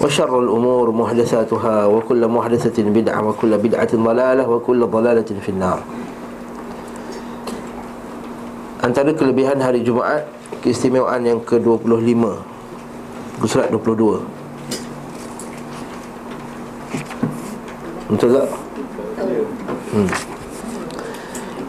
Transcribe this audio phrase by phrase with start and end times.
[0.00, 5.80] وشر الأمور محدثاتها وكل محدثة بدعة وكل بدعة ضلالة وكل ضلالة في النار
[8.76, 10.28] Antara kelebihan hari Jumaat
[10.62, 12.22] Keistimewaan yang ke-25
[13.48, 14.20] Surat 22
[18.14, 18.46] Betul tak?
[19.90, 20.06] Hmm.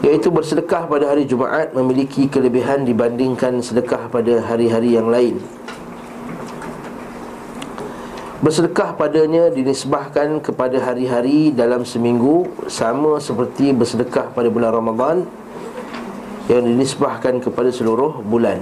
[0.04, 5.42] Iaitu bersedekah pada hari Jumaat Memiliki kelebihan dibandingkan sedekah pada hari-hari yang lain
[8.43, 15.23] Bersedekah padanya dinisbahkan kepada hari-hari dalam seminggu Sama seperti bersedekah pada bulan Ramadan
[16.51, 18.59] Yang dinisbahkan kepada seluruh bulan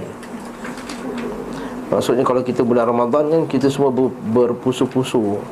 [1.90, 5.42] Maksudnya kalau kita bulan Ramadan kan Kita semua ber, berpusu-pusu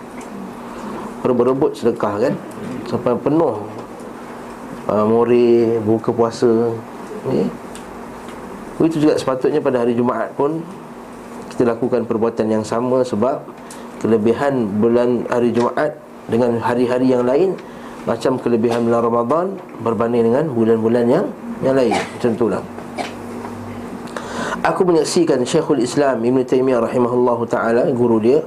[1.27, 2.35] Berebut sedekah kan
[2.87, 3.67] Sampai penuh
[4.87, 6.71] uh, Mori, buka puasa
[7.27, 7.51] okay.
[8.79, 10.63] Itu juga sepatutnya pada hari Jumaat pun
[11.51, 13.59] Kita lakukan perbuatan yang sama Sebab
[14.01, 15.95] kelebihan bulan hari Jumaat
[16.27, 17.55] dengan hari-hari yang lain
[18.09, 19.47] macam kelebihan bulan Ramadan
[19.85, 21.27] berbanding dengan bulan-bulan yang
[21.61, 21.93] yang lain.
[21.93, 22.63] Macam itulah
[24.65, 28.41] aku menyaksikan Syekhul Islam Ibn Taymiyah rahimahullahu taala guru dia.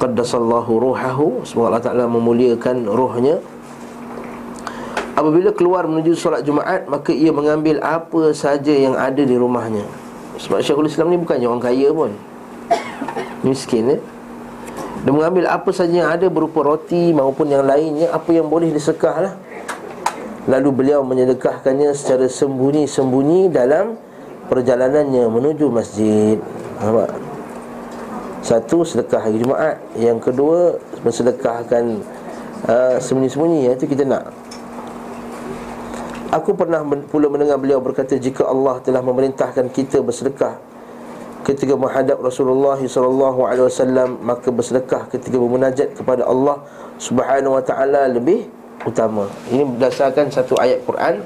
[0.00, 1.44] Qaddasallahu ruhahu.
[1.44, 3.36] Semoga Allah taala memuliakan rohnya.
[5.12, 9.84] Apabila keluar menuju solat Jumaat maka ia mengambil apa saja yang ada di rumahnya.
[10.40, 12.16] Sebab Syekhul Islam ni bukannya orang kaya pun
[13.42, 14.00] miskin eh?
[15.00, 19.16] Dia mengambil apa saja yang ada berupa roti maupun yang lainnya Apa yang boleh disekah
[19.16, 19.34] lah.
[20.44, 23.96] Lalu beliau menyedekahkannya secara sembunyi-sembunyi dalam
[24.48, 26.36] perjalanannya menuju masjid.
[26.80, 27.12] Nampak?
[28.40, 29.76] Satu, sedekah hari Jumaat.
[30.00, 31.84] Yang kedua, mensedekahkan
[32.66, 33.68] uh, sembunyi-sembunyi.
[33.76, 34.32] Itu kita nak.
[36.32, 40.69] Aku pernah pula mendengar beliau berkata Jika Allah telah memerintahkan kita bersedekah
[41.50, 46.62] ketika menghadap Rasulullah sallallahu alaihi wasallam maka bersedekah ketika bermunajat kepada Allah
[47.02, 48.46] Subhanahu wa taala lebih
[48.86, 49.26] utama.
[49.50, 51.20] Ini berdasarkan satu ayat Quran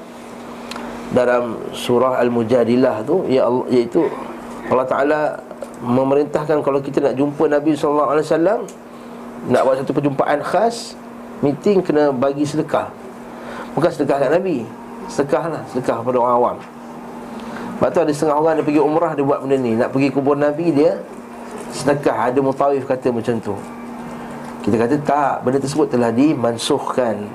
[1.15, 4.03] dalam surah Al-Mujadilah tu ya Allah, iaitu
[4.73, 5.21] Allah Taala
[5.85, 8.61] memerintahkan kalau kita nak jumpa Nabi sallallahu alaihi wasallam
[9.53, 10.97] nak buat satu perjumpaan khas
[11.45, 12.89] meeting kena bagi sedekah.
[13.77, 14.65] Bukan sedekah kat Nabi.
[15.05, 16.57] Sedekahlah, sedekah kepada orang awam.
[17.75, 19.75] Lepas tu ada setengah orang dia pergi umrah dia buat benda ni.
[19.75, 21.03] Nak pergi kubur Nabi dia
[21.75, 22.31] Sedekah.
[22.31, 23.55] Ada mutawif kata macam tu.
[24.63, 27.27] Kita kata tak Benda tersebut telah dimansuhkan.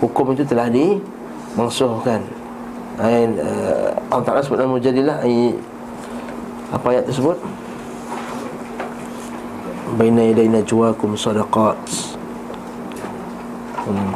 [0.00, 2.24] Hukum itu telah dimansuhkan.
[2.98, 5.22] Ain, uh, Allah Ta'ala sebut dalam mujadilah
[6.72, 7.36] Apa ayat tersebut?
[10.00, 11.78] Baina yadayna juwakum sadaqat.
[13.84, 14.12] Hmm.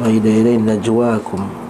[0.00, 1.61] Baina yadayna juwakum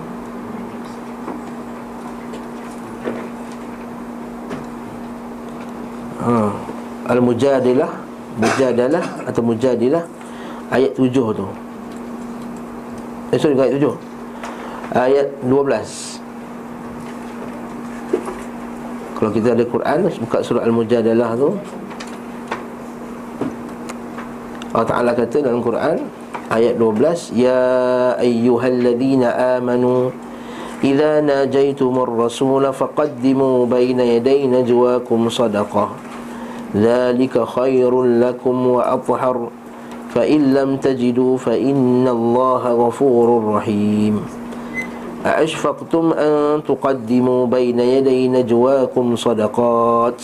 [7.07, 7.91] Al-Mujadilah
[8.39, 10.05] Mujadalah atau Mujadilah
[10.73, 11.47] Ayat 7 tu.
[13.33, 13.93] Eh sorry ayat 7
[14.97, 16.23] Ayat 12
[19.19, 21.51] Kalau kita ada Quran Buka surah Al-Mujadalah tu.
[24.73, 26.09] Allah Ta'ala kata dalam Quran
[26.49, 27.61] Ayat 12 Ya
[28.17, 30.15] ayyuhalladzina amanu
[30.83, 36.12] Iza najaitumur rasula faqaddimu bayna yaday najwakum sadaqah
[36.77, 39.37] ذلك خير لكم وأطهر.
[40.12, 44.21] فإن لم تجدوا فإن الله غفور رحيم.
[45.25, 50.21] أأشفقتم أن تقدموا بين يدي نجواكم صدقات؟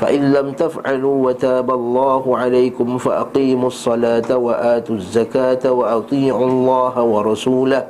[0.00, 7.82] فإن لم تفعلوا وتاب الله عليكم فأقيموا الصلاة وآتوا الزكاة وأطيعوا الله ورسوله.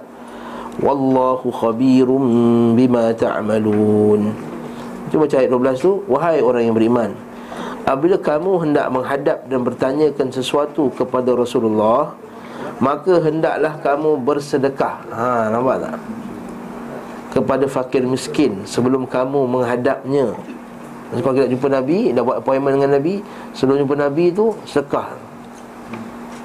[0.81, 2.09] والله خبير
[2.75, 4.21] بما تعملون.
[5.13, 6.01] Cuma ayat 12 tu.
[6.09, 7.30] Wahai orang yang beriman.
[7.91, 12.15] Apabila kamu hendak menghadap dan bertanyakan sesuatu kepada Rasulullah
[12.79, 15.03] Maka hendaklah kamu bersedekah.
[15.11, 15.99] Ha, nampak tak?
[17.35, 20.39] Kepada fakir miskin Sebelum kamu menghadapnya.
[21.19, 23.27] Kalau kita jumpa Nabi Dah buat appointment dengan Nabi
[23.59, 25.11] Sebelum jumpa Nabi tu Sedekah.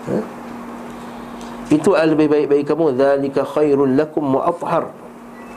[0.10, 0.18] Ha?
[1.70, 2.94] Itu lebih baik bagi kamu.
[2.94, 4.86] Zalika khairul lakum wa athhar.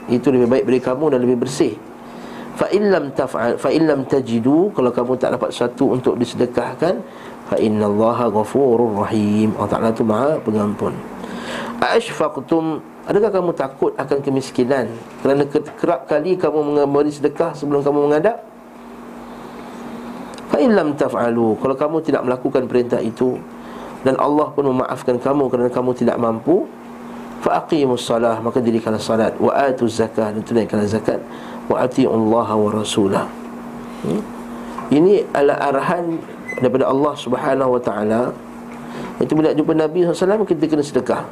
[0.09, 1.77] Itu lebih baik bagi kamu dan lebih bersih
[2.59, 6.99] fa illam taf'al fa illam tajidu kalau kamu tak dapat satu untuk disedekahkan
[7.47, 9.55] fa innallaha ghafurur rahim.
[9.55, 10.91] Allah Taala tu Maha pengampun.
[11.79, 14.91] Ashfaqtum adakah kamu takut akan kemiskinan
[15.23, 15.47] kerana
[15.79, 18.43] kerap kali kamu memberi sedekah sebelum kamu mengadap?
[20.51, 23.39] Fa illam taf'alu kalau kamu tidak melakukan perintah itu
[24.03, 26.67] dan Allah pun memaafkan kamu kerana kamu tidak mampu
[27.39, 29.31] fa aqimus salah maka dirikanlah salat.
[29.39, 31.23] Wa atuz zakah dan tunaikanlah zakat
[31.69, 33.25] wa atiullaha wa rasulah
[34.05, 34.21] hmm?
[34.89, 36.17] ini adalah arahan
[36.61, 38.23] daripada Allah Subhanahu wa taala.
[39.19, 41.23] Itu bila jumpa Nabi SAW kita kena sedekah.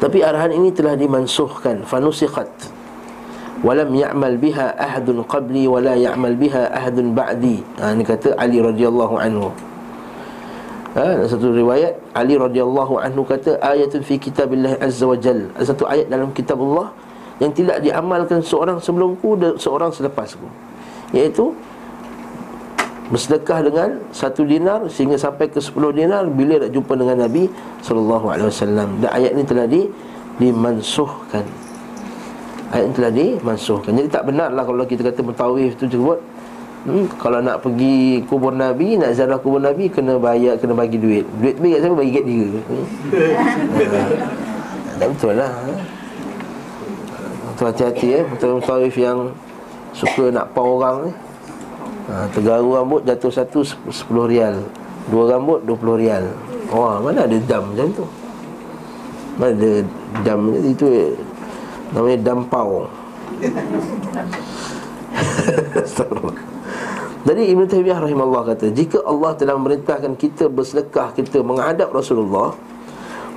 [0.00, 1.86] Tapi arahan ini telah dimansuhkan.
[1.86, 2.48] Fanusikhat
[3.62, 7.62] walam ya'mal biha ahadun qabli wala ya'mal biha ahadun ba'di.
[7.78, 9.48] Ha, ini kata Ali radhiyallahu anhu.
[10.92, 15.48] Ha, satu riwayat Ali radhiyallahu anhu kata ayatun fi kitabillah azza wa jal.
[15.62, 16.92] Satu ayat dalam kitab Allah
[17.40, 20.44] yang tidak diamalkan seorang sebelumku dan seorang selepasku
[21.12, 21.52] iaitu
[23.12, 27.44] bersedekah dengan satu dinar sehingga sampai ke sepuluh dinar bila nak jumpa dengan Nabi
[27.84, 28.88] sallallahu alaihi wasallam.
[29.04, 29.84] Dan ayat ini telah di
[30.40, 31.44] dimansuhkan.
[32.72, 33.92] Ayat ini telah dimansuhkan.
[34.00, 36.18] Jadi tak benarlah kalau kita kata mutawif itu sebut
[36.88, 41.28] hmm, kalau nak pergi kubur Nabi nak ziarah kubur Nabi kena bayar kena bagi duit.
[41.36, 41.92] Duit tu siapa?
[41.92, 42.48] Bagi kat dia.
[42.48, 42.84] Hmm?
[45.02, 45.52] tak betul lah
[47.52, 48.24] Betul hati-hati eh.
[48.24, 49.30] Betul mutawif yang
[49.92, 51.12] Suka nak pau orang ni.
[52.08, 53.60] Ha, Tergaru rambut jatuh satu
[53.92, 54.56] Sepuluh rial.
[55.12, 56.32] Dua rambut dua puluh rial.
[56.72, 58.08] Wah mana ada jam macam tu?
[59.36, 59.84] Mana ada
[60.24, 60.88] jam Itu
[61.92, 62.88] Namanya dampau
[67.22, 72.56] Jadi Ibn Taymiyah rahimahullah kata Jika Allah telah memerintahkan kita bersedekah Kita menghadap Rasulullah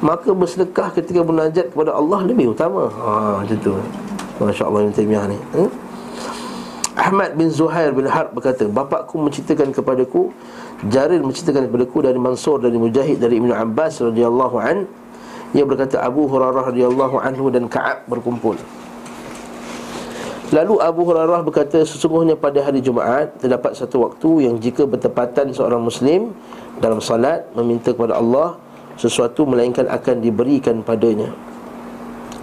[0.04, 2.92] Maka bersedekah ketika munajat kepada Allah lebih utama.
[2.92, 3.74] Ha, Macam tu.
[4.36, 5.40] Masya Allah Ibn Taymiyah ni.
[5.56, 5.72] Hmm?
[6.96, 10.32] Ahmad bin Zuhair bin Harb berkata Bapakku menceritakan kepadaku
[10.92, 14.84] Jarir menceritakan kepadaku dari Mansur dari Mujahid dari Ibn Abbas radhiyallahu an.
[15.56, 18.60] Ia berkata Abu Hurairah radhiyallahu anhu dan Ka'ab berkumpul.
[20.52, 25.82] Lalu Abu Hurairah berkata Sesungguhnya pada hari Jumaat Terdapat satu waktu yang jika bertepatan seorang
[25.82, 26.38] Muslim
[26.78, 28.62] Dalam salat Meminta kepada Allah
[28.96, 31.28] Sesuatu melainkan akan diberikan padanya.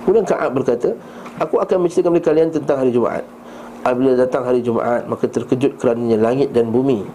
[0.03, 0.93] Kemudian Ka'ab berkata
[1.41, 3.25] Aku akan menceritakan kepada kalian tentang hari Jumaat.
[3.83, 7.07] Apabila datang hari Jumaat Maka terkejut kerananya langit dan bumi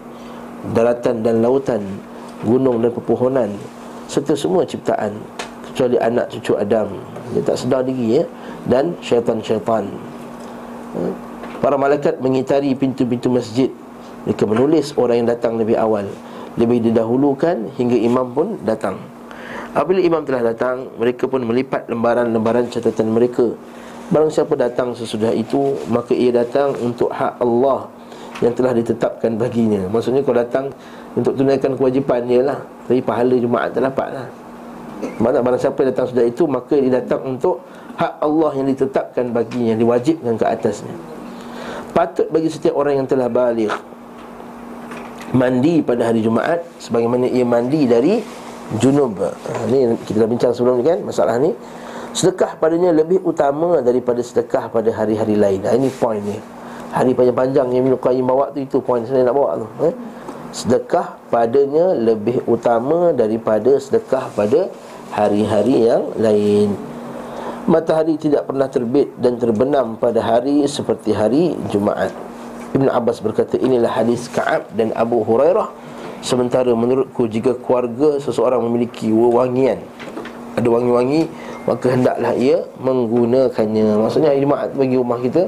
[0.74, 1.84] Daratan dan lautan
[2.42, 3.50] Gunung dan pepohonan
[4.10, 5.14] Serta semua ciptaan
[5.70, 6.90] Kecuali anak cucu Adam.
[7.36, 8.24] Dia tak sedar diri ya
[8.66, 9.84] Dan syaitan-syaitan.
[10.96, 11.00] Ha?
[11.58, 13.66] Para malaikat mengitari pintu-pintu masjid.
[14.22, 16.06] Mereka menulis orang yang datang lebih awal.
[16.54, 18.98] Lebih didahulukan hingga imam pun datang
[19.76, 23.52] Apabila imam telah datang Mereka pun melipat lembaran-lembaran catatan mereka.
[24.08, 27.88] Barang siapa datang sesudah itu Maka ia datang untuk hak Allah
[28.40, 29.84] Yang telah ditetapkan baginya.
[29.92, 30.64] Maksudnya kalau datang
[31.16, 34.26] untuk tunaikan kewajipan dia lah Tapi pahala Jumaat tak dapat lah
[35.20, 37.60] Maksudnya barang siapa datang sudah itu Maka ia datang untuk
[38.00, 40.94] hak Allah yang ditetapkan baginya Yang diwajibkan ke atasnya.
[41.92, 43.72] Patut bagi setiap orang yang telah balik
[45.36, 48.16] Mandi pada hari Jumaat Sebagaimana ia mandi dari
[48.76, 49.16] junub.
[49.72, 51.56] Ini kita dah bincang sebelum ni kan Masalah ni.
[52.12, 55.60] Sedekah padanya lebih utama daripada sedekah pada hari-hari lain.
[55.64, 56.36] Ha, Ini poin ni.
[56.92, 59.94] Hari panjang-panjang yang Ibn Qayyim bawa tu Itu poin saya nak bawa tu eh?
[60.48, 64.72] Sedekah padanya lebih utama daripada sedekah pada
[65.12, 66.72] hari-hari yang lain.
[67.68, 72.16] Matahari tidak pernah terbit dan terbenam pada hari seperti hari Jumaat.
[72.72, 75.68] Ibn Abbas berkata inilah hadis Ka'ab dan Abu Hurairah
[76.18, 79.78] Sementara menurutku jika keluarga seseorang memiliki wangian
[80.58, 81.30] Ada wangi-wangi
[81.68, 85.44] maka hendaklah ia menggunakannya maksudnya hari Jumaat bagi rumah kita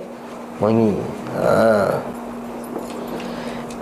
[0.61, 0.93] wangi
[1.33, 1.97] ha.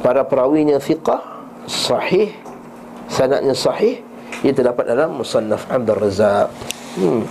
[0.07, 1.19] para perawinya fiqah
[1.67, 2.31] sahih
[3.11, 3.99] sanadnya sahih
[4.47, 6.47] ia terdapat dalam musannaf Abdul Razak
[7.03, 7.23] hmm.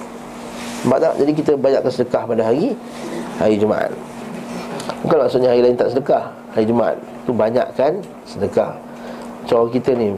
[0.78, 1.14] Sebab tak?
[1.20, 2.72] Jadi kita banyakkan sedekah pada hari
[3.42, 3.92] Hari Jumaat
[5.04, 6.96] Bukan maksudnya hari lain tak sedekah Hari Jumaat
[7.26, 7.98] tu banyakkan
[8.30, 8.78] sedekah
[9.48, 10.14] Cara kita ni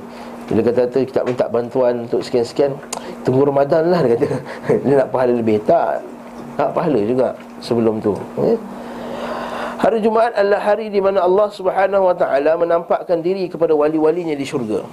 [0.49, 2.73] Bila kata-kata kita minta bantuan untuk sekian-sekian
[3.21, 4.27] Tunggu Ramadan lah dia kata
[4.85, 6.01] Dia nak pahala lebih Tak
[6.57, 8.57] Tak pahala juga sebelum tu ya?
[9.79, 14.43] Hari Jumaat adalah hari di mana Allah Subhanahu Wa Taala menampakkan diri kepada wali-walinya di
[14.43, 14.83] syurga.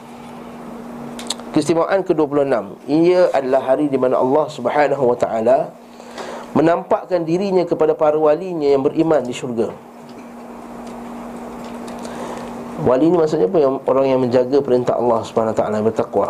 [1.50, 2.86] Keistimewaan ke-26.
[2.86, 5.74] Ia adalah hari di mana Allah Subhanahu Wa Taala
[6.54, 9.74] menampakkan dirinya kepada para walinya yang beriman di syurga.
[12.84, 13.56] Wali ini maksudnya apa?
[13.56, 15.24] Yang orang yang menjaga perintah Allah
[15.80, 16.28] yang bertakwa.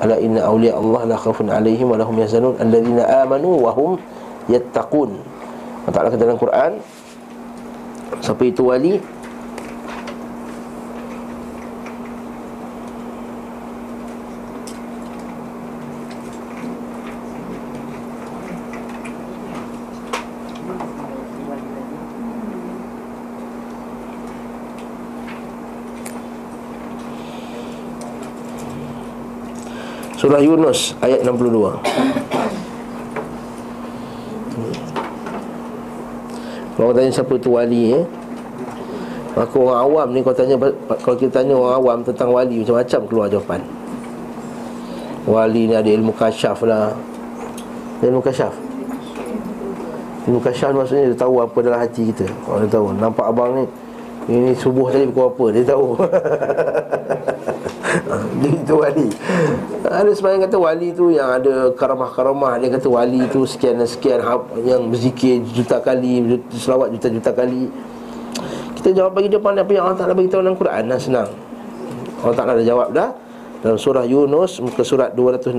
[0.00, 2.56] Ala inna awliya Allah la khafun alaihim wa lahum yahzanun
[3.24, 4.00] amanu wa hum
[4.48, 5.12] yattaqun
[5.84, 6.72] Allah Ta'ala kata dalam Quran
[8.20, 8.96] Siapa itu wali?
[30.30, 31.82] Surah Yunus ayat 62
[36.78, 38.06] Kalau tanya siapa tu wali eh?
[39.34, 40.54] Maka orang awam ni kalau tanya
[41.02, 43.58] Kalau kita tanya orang awam tentang wali Macam-macam keluar jawapan.
[45.26, 46.94] Wali ni ada ilmu kasyaf lah.
[47.98, 48.54] Ilmu kasyaf?
[50.30, 52.30] Ilmu kasyaf maksudnya dia tahu apa dalam hati kita.
[52.46, 52.94] Orang dia tahu.
[52.94, 53.64] Nampak abang ni
[54.30, 55.44] Ini subuh tadi pukul apa?
[55.58, 55.86] Dia tahu
[58.40, 59.06] Dia itu wali.
[59.86, 62.58] Ada sebenarnya kata wali tu Yang ada karamah-karamah.
[62.58, 64.20] Dia kata wali tu sekian dan sekian
[64.62, 67.70] Yang berzikir juta kali Selawat juta-juta kali.
[68.80, 71.30] Kita jawab bagi dia pandai Apa yang Allah Ta'ala bagi tahu dalam Quran Nah senang.
[72.20, 73.10] Allah Ta'ala dah jawab dah.
[73.60, 75.56] Dalam surah Yunus Muka surat 216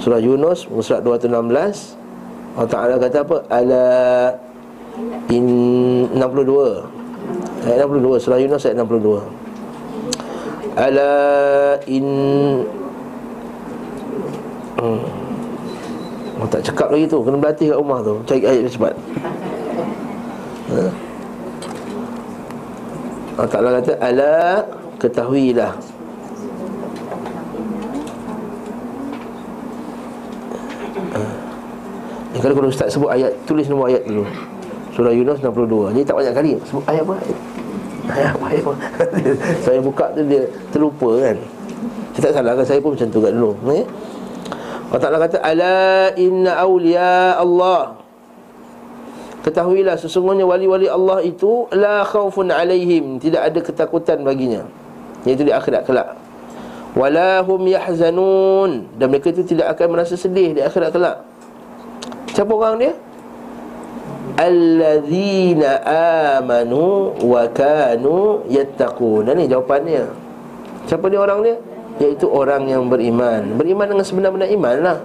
[0.00, 1.98] Surah Yunus Muka surat 216
[2.56, 3.36] Allah Ta'ala kata apa?
[3.52, 3.86] Ala
[5.28, 5.46] In
[6.16, 9.41] 62 Ayat 62 Surah Yunus ayat 62
[10.72, 11.12] Ala
[11.84, 12.06] in
[14.80, 15.00] hmm.
[16.40, 17.20] Oh tak cakap lagi tu.
[17.20, 18.14] Kena berlatih kat rumah tu.
[18.24, 18.94] Cari ayat cepat.
[20.72, 20.80] Ha?
[23.32, 24.34] Allah Ta'ala kata Ala
[24.96, 25.72] Ketahuilah.
[31.12, 31.20] Ha.
[32.32, 34.24] Ya, kalau kalau Ustaz sebut ayat Tulis nombor ayat dulu.
[34.92, 36.52] Surah Yunus 62 Jadi tak banyak kali.
[36.64, 37.16] Sebut ayat apa
[38.12, 38.76] Ayah.
[39.64, 41.36] saya buka tu dia terlupa kan.
[42.12, 43.50] Saya tak salah kan saya pun macam tu kat dulu.
[43.72, 43.86] Eh?
[44.92, 47.96] Allah Ta'ala kata Ala inna awliya Allah.
[49.42, 53.18] Ketahuilah sesungguhnya wali-wali Allah itu La khawfun alaihim.
[53.18, 54.62] Tidak ada ketakutan baginya.
[55.24, 56.14] Iaitu di akhirat kelak.
[56.92, 58.92] Walahum yahzanun.
[59.00, 61.24] Dan mereka itu tidak akan merasa sedih di akhirat kelak.
[62.36, 62.92] Siapa orang dia?
[64.42, 65.78] Alladzina
[66.34, 69.30] amanu wa kanu yattaqun.
[69.30, 70.02] Ini jawapannya.
[70.90, 71.56] Siapa dia orang dia?
[72.02, 73.54] Iaitu orang yang beriman.
[73.54, 74.98] Beriman dengan sebenar-benar iman lah.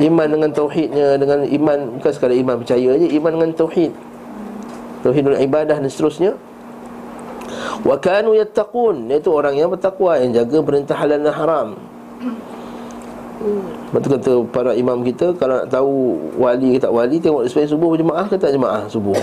[0.00, 3.92] Iman dengan tauhidnya dengan iman bukan sekadar iman percaya aja, iman dengan tauhid.
[5.04, 6.32] Tauhidul ibadah dan seterusnya.
[7.84, 11.68] Wa kanu yattaqun, iaitu orang yang bertakwa yang jaga perintah halal dan haram.
[13.46, 17.72] Lepas tu kata para imam kita Kalau nak tahu wali ke tak wali Tengok sepanjang
[17.78, 19.16] subuh berjemaah ke tak jemaah subuh?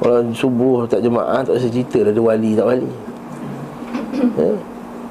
[0.00, 2.90] Kalau subuh tak jemaah Tak usah cerita ada wali tak wali.
[4.40, 4.52] Ya?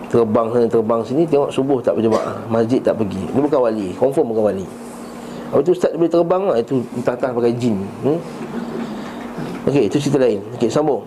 [0.09, 3.21] Terbang sana terbang sini Tengok subuh tak berjemaah Masjid tak pergi.
[3.29, 4.67] Ini bukan wali Confirm bukan wali.
[5.49, 7.77] Lepas tu ustaz boleh terbang lah Itu entah-entah pakai jin.
[8.01, 8.19] Hmm?
[9.69, 10.41] Okey itu cerita lain.
[10.57, 11.05] Okey sambung.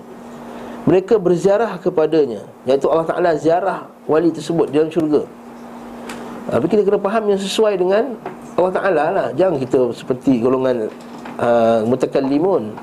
[0.87, 5.27] Mereka berziarah kepadanya Iaitu Allah Ta'ala ziarah wali tersebut dalam syurga
[6.51, 8.19] tapi kita kena faham yang sesuai dengan
[8.59, 9.27] Allah Ta'ala lah.
[9.39, 10.91] Jangan kita seperti golongan
[11.39, 12.75] uh, Mutakallimun.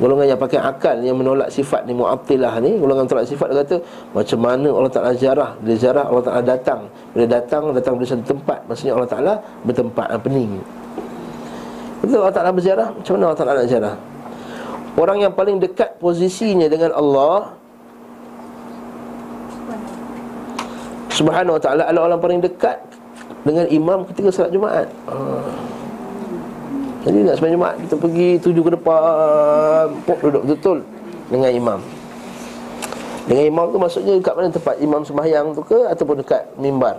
[0.00, 2.80] Golongan yang pakai akal Yang menolak sifat ni Mu'abtilah ni.
[2.80, 3.76] Golongan tolak sifat Dia kata
[4.16, 6.80] Macam mana Allah Ta'ala jarah Dia jarah Allah Ta'ala datang.
[7.12, 8.64] Bila datang Datang dari satu tempat.
[8.64, 10.56] Maksudnya Allah Ta'ala Bertempat pening.
[12.00, 13.94] Betul Allah Ta'ala berjarah Macam mana Allah Ta'ala nak jarah
[14.96, 17.59] Orang yang paling dekat posisinya dengan Allah
[21.20, 22.80] Subhanahu wa ta'ala adalah orang paling dekat
[23.44, 24.88] Dengan imam ketika salat Jumaat.
[25.04, 25.14] Ha.
[27.04, 30.78] Jadi nak sembahyang Jumaat Kita pergi tuju ke depan Pok duduk betul
[31.28, 31.80] Dengan imam.
[33.28, 34.74] Dengan imam tu maksudnya dekat mana tempat?
[34.80, 36.96] Imam sembahyang tu ke Ataupun dekat mimbar?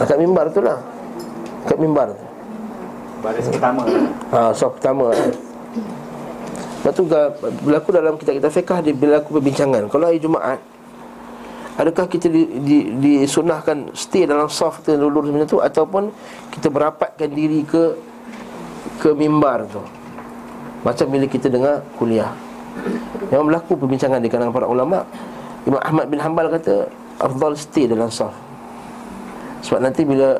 [0.00, 0.80] Dekat mimbar tu lah.
[1.62, 2.26] Dekat mimbar tu.
[3.22, 3.86] Baris pertama.
[4.34, 5.14] Ha, soft pertama.
[6.82, 7.06] Lepas tu
[7.62, 9.86] berlaku dalam kita-kita fiqah Dia berlaku perbincangan.
[9.86, 10.58] Kalau hari Jumaat
[11.74, 16.14] Adakah kita di, di, disunahkan stay dalam soft kita lulur macam tu Ataupun
[16.54, 17.98] kita merapatkan diri ke
[19.02, 19.82] ke mimbar tu?
[20.86, 22.30] Macam bila kita dengar kuliah.
[23.34, 25.02] Yang berlaku perbincangan di kalangan para ulama
[25.66, 26.86] Imam Ahmad bin Hanbal kata
[27.18, 28.38] Afdal stay dalam soft.
[29.66, 30.38] Sebab nanti bila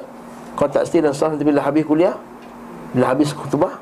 [0.54, 2.14] kau tak stay dalam soft Nanti bila habis kuliah
[2.94, 3.74] Bila habis kutubah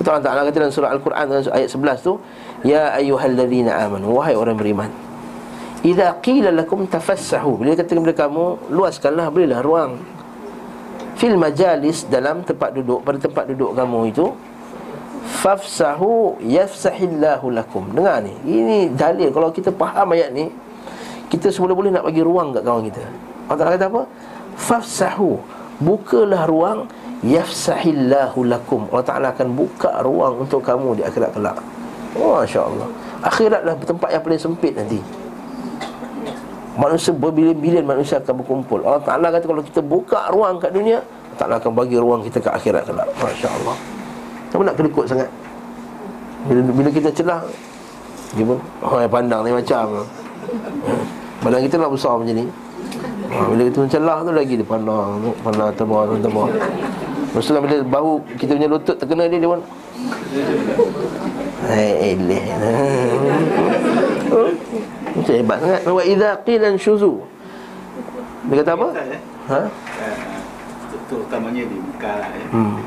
[0.00, 2.12] Kita Allah Ta'ala kata dalam surah Al-Quran Ayat 11 tu
[2.64, 4.88] Ya ayyuhalladzina amanu Wahai orang beriman
[5.84, 10.00] Iza qila lakum tafassahu Bila kata kepada kamu Luaskanlah berilah ruang
[11.20, 14.32] Fil majalis Dalam tempat duduk Pada tempat duduk kamu itu
[15.26, 17.90] Fafsahu yafsahillahu lakum.
[17.90, 18.30] Dengar ni.
[18.46, 20.48] Ini dalil Kalau kita faham ayat ni
[21.26, 23.02] Kita semula boleh nak bagi ruang kat kawan kita.
[23.50, 24.02] Allah Ta'ala kata apa?
[24.54, 25.30] Fafsahu.
[25.82, 26.78] Bukalah ruang
[27.26, 28.86] Yafsahillahu lakum.
[28.94, 31.58] Allah Ta'ala akan buka ruang untuk kamu di akhirat kelak
[32.16, 32.88] oh, Masya Allah
[33.24, 35.00] Akhiratlah tempat yang paling sempit nanti.
[36.76, 38.84] Manusia berbilion-bilion manusia akan berkumpul.
[38.84, 42.38] Allah Ta'ala kata kalau kita buka ruang kat dunia Allah Ta'ala akan bagi ruang kita
[42.40, 43.76] ke akhirat kelak Masya Allah
[44.52, 45.28] Kenapa nak kedekut sangat?
[46.46, 47.40] Bila, bila kita celah
[48.36, 50.04] Dia pun Oh pandang ni macam
[51.42, 52.46] Badan kita nak besar macam ni
[53.30, 58.12] ha, Bila kita mencelah tu lagi dia pandang Pandang tebal tebal Lepas tu bila bahu
[58.40, 59.60] kita punya lutut terkena dia Dia pun
[61.66, 62.46] Hai eleh
[65.16, 67.20] Macam hebat sangat Wa idha qilan syuzu
[68.50, 68.86] Dia kata apa?
[69.46, 69.60] Ha?
[71.06, 72.46] Itu utamanya di Mekah lah ya.
[72.50, 72.82] Hmm.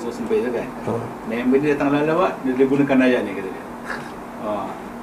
[0.00, 0.64] So sempit tu kan.
[0.88, 1.04] Hmm.
[1.28, 3.64] Dan bila dia datang lawak, dia, dia gunakan ayat ni kata dia.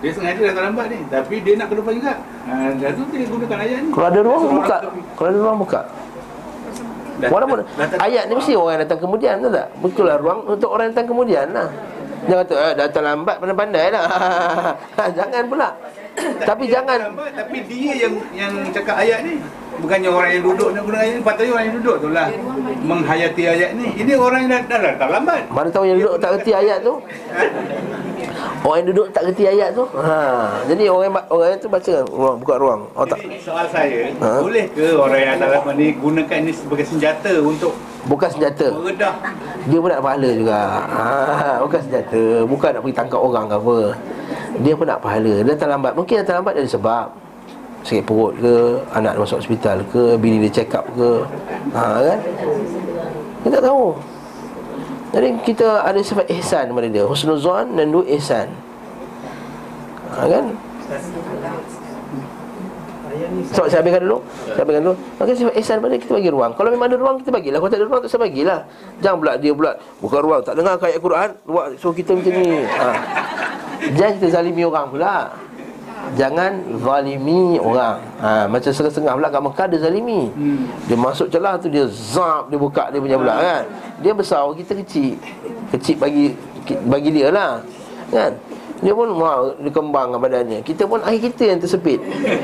[0.06, 0.08] Ha.
[0.08, 1.00] Dia sengaja datang lambat ni.
[1.10, 2.14] Tapi dia nak ke depan juga.
[2.46, 3.90] Ha, Dah tu dia gunakan ayat ni.
[3.90, 4.78] Kalau ada ruang So, buka.
[5.18, 5.79] Kalau ada ruang buka.
[7.16, 9.68] Dah- Walaupun dah- dah- ayat ni mesti orang yang datang kemudian Tahu tak?
[9.82, 11.68] Betul lah ruang untuk orang datang kemudian lah.
[12.25, 14.06] Jangan kata eh, datang lambat pandai-pandai lah.
[15.18, 15.70] Jangan pula.
[16.16, 19.42] Tapi jangan lambat, Tapi dia yang yang cakap ayat ni.
[19.75, 22.27] Bukannya orang yang duduk nak guna ayat ni Patutnya orang yang duduk tu lah.
[22.82, 23.88] Menghayati ayat ni.
[23.96, 25.42] Ini orang yang dah, dah datang lambat.
[25.50, 26.94] Mana tahu yang duduk tak kerti ayat tu
[28.66, 29.86] Orang yang duduk tak kerti ayat tu.
[29.94, 30.18] Ha.
[30.66, 34.10] Jadi orang yang, orang yang tu baca ruang, Buka ruang Oh tak Jadi soal saya
[34.18, 34.42] Ha?
[34.42, 37.74] Boleh ke orang yang datang lambat ni Gunakan ini sebagai senjata untuk
[38.05, 38.70] Bukan senjata.
[38.70, 39.14] Meredah?
[39.66, 40.58] Dia pun nak pahala juga.
[40.86, 42.24] Ha, Bukan senjata.
[42.46, 43.77] Bukan nak pergi tangkap orang ke apa.
[44.62, 45.34] Dia pun nak pahala.
[45.42, 45.92] Dia datang lambat.
[45.98, 47.05] Mungkin datang lambat ada sebab.
[47.86, 51.25] Sakit perut ke Anak masuk hospital ke Bini dia check up ke.
[51.74, 52.20] Ha, kan?
[53.42, 53.94] Kita tak tahu
[55.16, 57.08] Jadi kita ada sifat ihsan kepada dia.
[57.08, 58.51] Husnuzan dan dua ihsan.
[60.12, 60.46] Ha, Kan?
[63.56, 64.20] So, saya habiskan dulu.
[64.51, 64.96] Saya habiskan dulu.
[65.16, 66.51] Maka sifat ihsan pada kita bagi ruang.
[66.60, 68.60] Kalau memang ada ruang kita bagilah Kalau tak ada ruang tak usah bagilah.
[69.00, 69.72] Jangan pula dia pula
[70.04, 70.42] Bukan ruang.
[70.44, 72.68] Tak dengar ayat Quran Buat suruh kita macam ni.
[72.68, 72.88] Ha.
[73.96, 75.32] Jangan kita zalimi orang pula
[76.13, 76.51] Jangan
[76.85, 77.98] zalimi orang.
[78.22, 80.22] Ha, Macam setengah-setengah pula kat Mekah dia zalimi.
[80.85, 83.63] Dia masuk celah tu dia zap Dia buka dia punya pula kan?
[84.05, 85.18] Dia besar kita kecil.
[85.74, 86.37] Kecil bagi
[86.85, 87.65] bagi dia lah
[88.13, 88.37] Kan?
[88.85, 90.61] Dia pun wah, dia kembang badannya.
[90.61, 91.98] Kita pun akhir kita yang tersepit.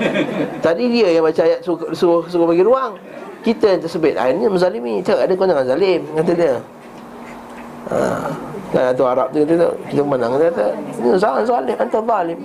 [0.66, 2.98] Tadi dia yang baca ayat suruh, suruh, suruh bagi ruang.
[3.46, 4.18] Kita yang tersepit.
[4.18, 5.04] Ah, Ini menzalimi.
[5.06, 6.56] Cakap ada kau jangan zalim Kata dia.
[7.92, 7.98] Ha.
[8.72, 10.66] Kan tu Arab tu kata Kita menang Dia kata
[11.02, 12.40] Ini jangan zalim Anta zalim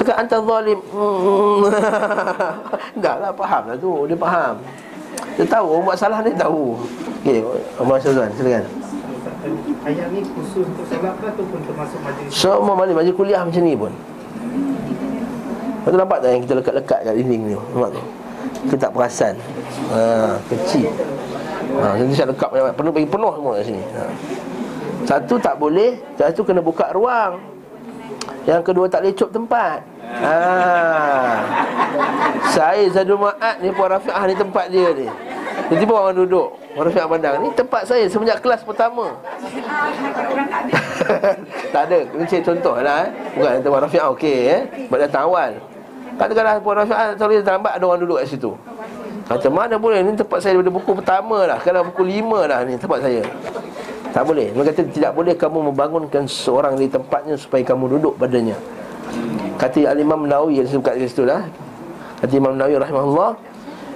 [0.00, 0.80] Cakap anta zalim.
[0.96, 1.68] Hmm.
[3.04, 4.08] Dah lah faham lah tu.
[4.08, 4.56] Dia faham.
[5.36, 6.80] Dia tahu Orang buat salah dia tahu.
[7.20, 7.44] Okey
[7.76, 8.64] Omar Syazwan silakan.
[9.84, 12.32] Ayat ni khusus untuk salat ke ataupun termasuk majlis?
[12.32, 13.92] Semua majlis majlis kuliah macam ni pun.
[13.92, 17.56] Lepas tu nampak tak yang kita lekat-lekat kat dinding ni?
[17.56, 18.02] Nampak tu
[18.72, 19.34] Kita tak perasan.
[19.92, 20.00] Ha,
[20.48, 20.88] Kecil.
[21.76, 23.82] Ha, Nanti saya lekat Penuh penuh semua kat sini.
[23.84, 24.02] Ha.
[25.04, 27.59] Satu tak boleh Satu kena buka ruang
[28.48, 29.84] Yang kedua tak lecop tempat.
[30.00, 30.36] Ha.
[32.50, 35.06] Saya Zadul Ma'ad ni Puan Rafi'ah ni tempat dia ni.
[35.70, 39.12] Tiba-tiba orang duduk Puan Rafi'ah pandang Ni tempat saya semenjak kelas pertama.
[41.72, 43.08] Tak ada Kunci contoh lah eh.
[43.38, 44.60] Bukan kata Puan Rafi'ah okey eh.
[44.88, 45.50] Sebab datang awal
[46.18, 48.50] Katakanlah Puan Rafi'ah Kalau dia terlambat Ada orang duduk kat situ.
[49.30, 50.02] Kata mana boleh?
[50.02, 53.22] Ni tempat saya daripada buku pertama lah Sekarang buku lima lah ni tempat saya
[54.10, 54.50] Tak boleh.
[54.50, 58.58] Dia kata tidak boleh kamu membangunkan seorang di tempatnya Supaya kamu duduk padanya.
[59.58, 61.46] Kata Al-Imam Nawawi yang disebut kat situ lah.
[62.18, 63.30] Kata Imam Nawawi rahimahullah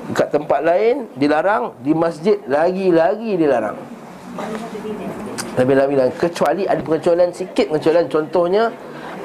[0.04, 3.78] Dekat tempat lain dilarang Di masjid lagi-lagi dilarang.
[5.58, 8.62] Lebih-lebih dilarang Kecuali ada pengecualian sikit pengecualian Contohnya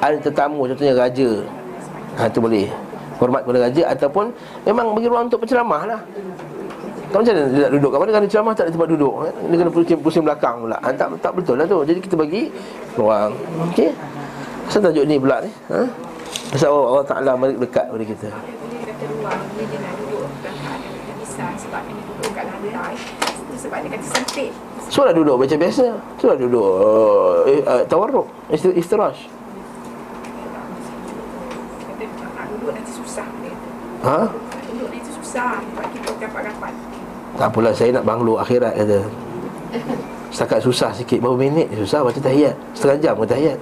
[0.00, 1.30] Ada tetamu Contohnya raja.
[2.18, 2.66] Ha tu boleh.
[3.20, 4.32] Hormat kepada raja ataupun
[4.64, 6.00] memang bagi ruang untuk berceramah lah.
[7.10, 7.90] Kau macam mana dia nak duduk?
[7.90, 9.14] Kat mana kan dia ceramah tak ada tempat duduk?
[9.26, 9.32] eh?
[9.50, 10.78] Dia kena pusing, pusing belakang pula.
[10.78, 11.82] Ha, tak, tak betul lah tu.
[11.82, 12.42] Jadi kita bagi
[12.94, 13.34] ruang.
[13.70, 13.90] Okey.
[14.70, 15.50] Asal tajuk ni pula ni?
[15.74, 15.82] Ha?
[16.54, 18.28] Pasal Allah, Allah Ta'ala dekat kepada kita.
[18.30, 20.30] Bila duduk
[23.60, 23.90] sebab dia
[25.14, 25.84] duduk sebab macam biasa.
[26.18, 29.30] Suruh duduk uh, eh, uh, tawarruk, istir- istirash.
[31.86, 33.26] Kata nak duduk nanti susah.
[34.06, 34.18] Ha?
[34.30, 35.69] Nak duduk nanti susah sebab.
[37.40, 39.00] Tak apalah saya nak banglo akhirat kata.
[40.28, 41.72] Setakat susah sikit Berapa minit?
[41.72, 42.52] Susah baca tahiyat.
[42.76, 43.58] Setengah jam ke tahiyat?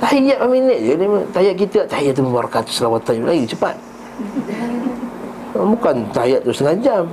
[0.00, 0.92] Tahiyat berapa minit je?
[1.36, 3.76] Tahiyat kita Tahiyat tu mubarakatuh selawatan Lagi cepat.
[5.52, 7.04] Bukan tahiyat tu setengah jam.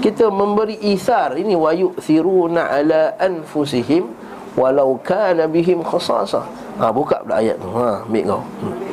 [0.00, 1.36] Kita memberi isar.
[1.36, 4.08] Ini wa yu'thiruna ala anfusihim
[4.56, 6.40] Walau kana bihim khasasa.
[6.80, 7.68] Ha, Buka pula ayat tu.
[7.76, 8.40] Ha, Ambil kau.
[8.64, 8.91] Hmm.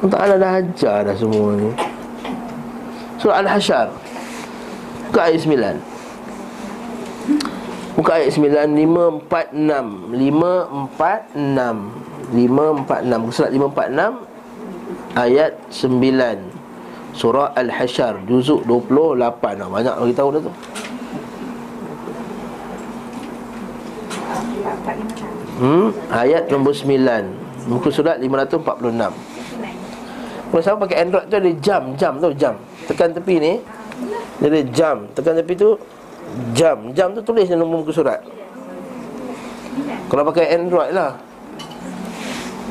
[0.00, 1.68] Allah Ta'ala dah ajar dah semua ni.
[3.20, 3.92] Surah Al-Hashar
[5.12, 8.80] Buka ayat 9 Buka ayat 9
[9.28, 19.36] 546 546 546 Surat 546 Ayat 9 Surah Al-Hashar Juzuk 28 ah,
[19.68, 20.48] Banyak bagi tahu dah tu.
[25.60, 25.92] Hmm?
[26.08, 29.29] Ayat nombor 9 Muka surat 546
[30.50, 32.54] Kalau siapa pakai Android tu ada jam Jam tu jam.
[32.90, 33.52] Tekan tepi ni
[34.42, 35.06] ada jam.
[35.14, 35.78] Tekan tepi tu
[36.54, 36.94] Jam.
[36.94, 38.22] Jam tu tulis dalam muka surat.
[40.10, 41.18] Kalau pakai Android lah.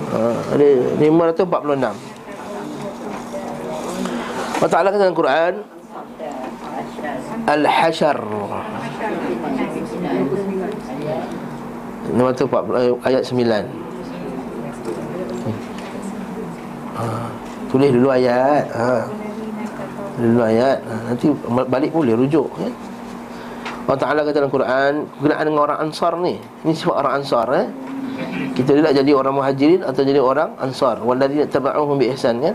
[0.09, 0.19] Ha,
[0.57, 1.91] Ada 546
[4.59, 5.53] Allah Ta'ala kata dalam Quran
[7.45, 8.17] Al-Hashar
[12.09, 13.37] Nombor tu 40, ayat 9
[16.97, 17.05] ha,
[17.69, 18.65] Tulis dulu ayat.
[18.73, 19.05] Ha.
[20.17, 20.77] Dulu ayat.
[20.81, 21.25] Ha, Nanti
[21.69, 22.69] balik boleh rujuk ya?
[23.89, 26.37] Allah Ta'ala kata dalam Quran Berkenaan dengan orang Ansar ni.
[26.65, 27.65] Ini sifat orang Ansar eh?
[28.53, 31.01] Kita tidak jadi orang muhajirin Atau jadi orang Ansar.
[31.01, 32.53] Walladzina taba'uhum bi ihsan kan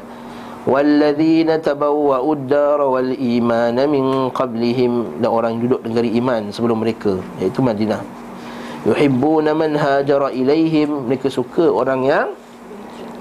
[0.64, 5.20] Walladzina tabawwa'u ad-dar wal iman min qablihim.
[5.20, 8.00] Dan orang duduk negeri iman sebelum mereka iaitu Madinah.
[8.88, 12.28] Yuhibbuna man hajara ilaihim mereka suka orang yang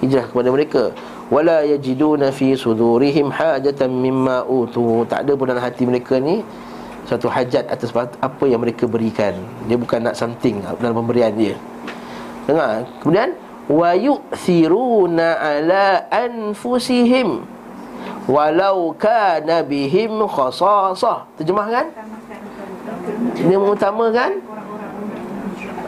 [0.03, 0.83] hijrah kepada mereka
[1.31, 5.07] wala yajiduna fi sudurihim hajatan mimma utu.
[5.07, 6.43] Tak ada pun dalam hati mereka ni
[7.07, 9.35] satu hajat atas apa yang mereka berikan.
[9.67, 11.55] Dia bukan nak something dalam pemberian dia.
[12.47, 13.29] Dengar kemudian
[13.71, 17.43] wa yu'thiruna ala anfusihim
[18.27, 21.27] walau kana bihim khasasah.
[21.39, 21.91] Terjemahkan?
[23.39, 24.31] Dia mengutamakan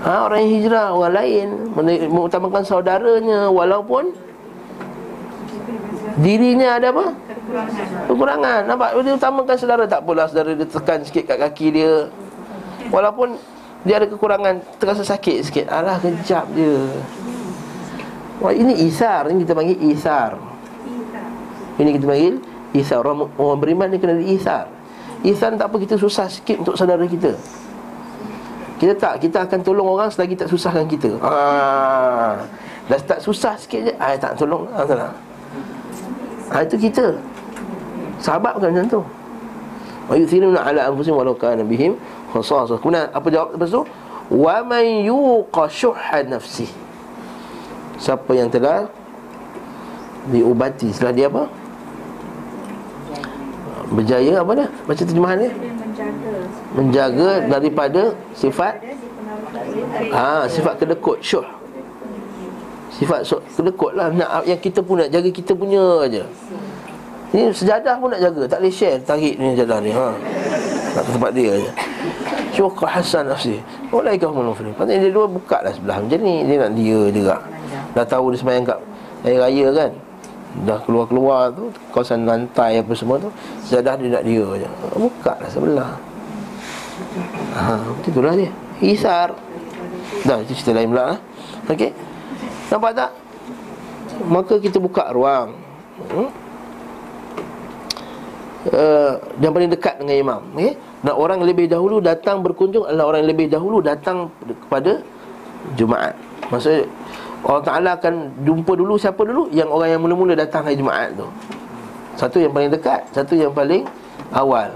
[0.04, 1.48] ha, orang yang hijrah orang lain.
[2.12, 4.16] Mengutamakan saudaranya walaupun
[6.20, 7.06] dirinya ada apa?
[8.08, 8.62] Kekurangan.
[8.68, 8.90] Nampak?
[9.04, 9.84] Dia utamakan saudara.
[9.88, 10.52] Tak apalah saudara.
[10.56, 11.94] Dia tekan sikit kat kaki dia.
[12.90, 13.36] Walaupun
[13.86, 15.66] dia ada kekurangan terasa sakit sikit.
[15.70, 16.90] Alah kejap je.
[18.40, 19.30] Wah, ini isar.
[19.32, 20.36] Ini kita panggil isar.
[21.80, 22.34] Ini kita panggil
[22.76, 22.98] isar.
[23.04, 24.68] Orang, orang beriman ni kena diisar
[25.26, 27.34] Isar tak apa kita susah sikit untuk saudara kita.
[28.78, 31.18] Kita tak Kita akan tolong orang selagi tak susahkan kita.
[31.24, 32.46] Ah,
[32.86, 33.94] Dah tak susah sikit je.
[33.98, 34.70] Ah, Tak tolong.
[34.70, 35.25] Ah, tak nak.
[36.52, 37.18] Ah, Itu kita.
[38.22, 39.02] Sahabat bukan macam tu.
[40.06, 41.98] Wa yuthiruna ala anfusihim walau kana bihim
[42.34, 42.78] khasasah.
[42.78, 43.82] Kemudian apa jawab lepas tu?
[44.30, 46.74] Wa man yuqa syuhha nafsihi
[48.02, 48.90] Siapa yang telah
[50.26, 50.90] Diubati.
[50.90, 51.46] Setelah dia apa?
[53.94, 55.52] Berjaya apa dah Baca terjemahan dia.
[55.54, 56.34] Dia menjaga.
[56.74, 58.02] Menjaga daripada
[58.34, 58.82] Sifat?
[60.10, 61.55] Ha, Sifat kedekut Syuh
[62.96, 64.08] Sifat so, kedekut lah.
[64.12, 66.24] Nak, Yang kita pun nak jaga kita punya aja.
[67.36, 68.48] Ini sejadah pun nak jaga.
[68.48, 70.16] Tak boleh share Tarik ni sejadah ni ha.
[70.96, 71.72] Ke tempat dia aja.
[72.56, 73.60] Syukur Hasan nafsi
[73.92, 76.00] Walaikah munafri Patutnya dia dua buka lah sebelah.
[76.00, 77.36] Macam ni dia nak dia juga.
[77.92, 78.80] Dah tahu dia semayang kat
[79.28, 79.92] air raya kan?
[80.64, 83.28] Dah keluar-keluar tu Kawasan lantai apa semua tu
[83.68, 85.92] Sejadah dia nak dia je Buka lah sebelah.
[87.60, 87.76] Ha,
[88.08, 88.52] itulah dia.
[88.80, 89.36] Hisar
[90.24, 91.20] Dah, itu cerita lain pula lah
[91.68, 92.15] Okey
[92.70, 93.12] Nampak tak?
[94.26, 95.54] Maka kita buka ruang.
[96.12, 96.30] Hmm?
[98.74, 100.74] uh, Yang paling dekat dengan imam okay?
[101.06, 104.28] Dan orang lebih dahulu datang berkunjung Adalah orang lebih dahulu datang
[104.68, 105.00] kepada
[105.80, 106.14] Jumaat.
[106.54, 106.86] Maksudnya
[107.46, 109.50] Allah Ta'ala akan jumpa dulu siapa dulu?
[109.54, 111.26] Yang orang yang mula-mula datang hari Jumaat tu.
[112.18, 113.86] Satu yang paling dekat Satu yang paling
[114.34, 114.74] awal.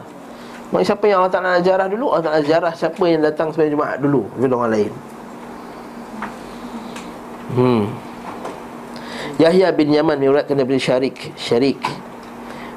[0.70, 2.14] Maksudnya siapa yang Allah Ta'ala jarah dulu?
[2.14, 4.26] Allah Ta'ala jarah siapa yang datang sebagai Jumaat dulu.
[4.38, 4.92] Daripada orang lain
[7.50, 7.90] Hmm.
[9.40, 11.80] Yahya bin Yaman meriwayatkan daripada Syarik, Syarik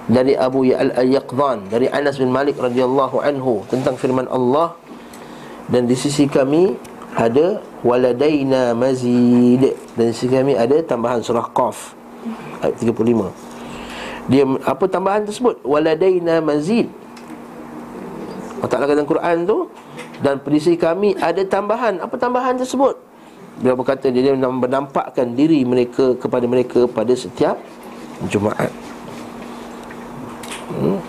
[0.06, 4.74] dari Abu Ya- Al-Yaqdhan dari Anas bin Malik radhiyallahu anhu tentang firman Allah
[5.70, 6.74] dan di sisi kami
[7.12, 11.92] ada waladaina mazid dan di sisi kami ada tambahan surah Qaf
[12.62, 14.30] ayat 35.
[14.30, 15.60] Dia apa tambahan tersebut?
[15.66, 16.86] Waladaina mazid.
[18.62, 19.58] Allah Ta'ala kata dalam Quran tu
[20.22, 22.94] Dan pedisi kami ada tambahan Apa tambahan tersebut?
[23.60, 27.60] Dia berkata dia menampakkan diri mereka kepada mereka pada setiap
[28.30, 28.70] Jumaat.
[30.72, 31.02] Hmm.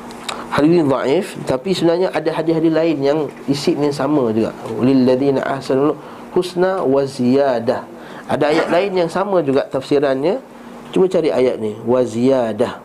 [0.53, 4.51] Hadis ini dhaif Tapi sebenarnya ada hadis-hadis lain yang isi ni sama juga.
[4.81, 5.95] Lilladzina ahsanul
[6.33, 7.85] husna wa ziyadah.
[8.27, 10.41] Ada ayat lain yang sama juga tafsirannya.
[10.89, 11.77] Cuba cari ayat ni.
[11.85, 12.83] Wa ziyadah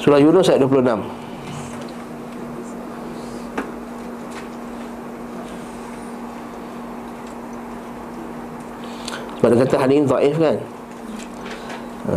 [0.00, 0.80] Surah Yunus ayat 26
[9.40, 10.56] Sebab dia kata hadis ini dhaif kan?
[12.08, 12.16] Ha.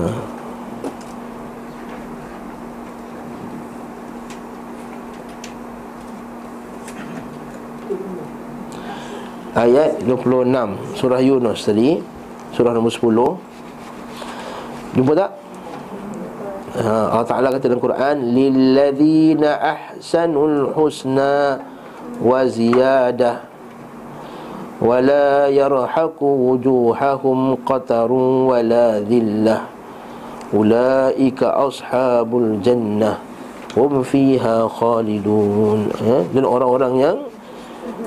[9.53, 11.99] Ayat 26 Surah Yunus tadi.
[12.55, 15.42] Surah nombor 10 Jumpa tak?
[16.73, 21.61] Allah Ta'ala kata dalam Quran Lilladzina ahsanul husna
[22.17, 23.53] Wa ziyadah
[24.83, 29.63] Wala yarhaku wujuhahum qatarun wala dhillah.
[30.51, 33.21] Ulaika ashabul jannah
[33.79, 35.87] Hum fiha khalidun.
[35.87, 36.15] Ha?
[36.35, 37.17] Dan orang-orang yang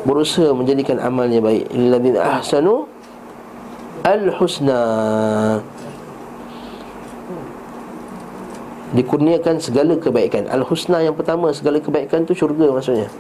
[0.05, 1.65] Berusaha menjadikan amalnya baik.
[1.73, 2.85] Lilladzina ahsanu
[4.05, 4.81] Al-husna
[8.95, 10.47] dikurniakan segala kebaikan.
[10.47, 13.11] Al-husna yang pertama segala kebaikan tu syurga maksudnya.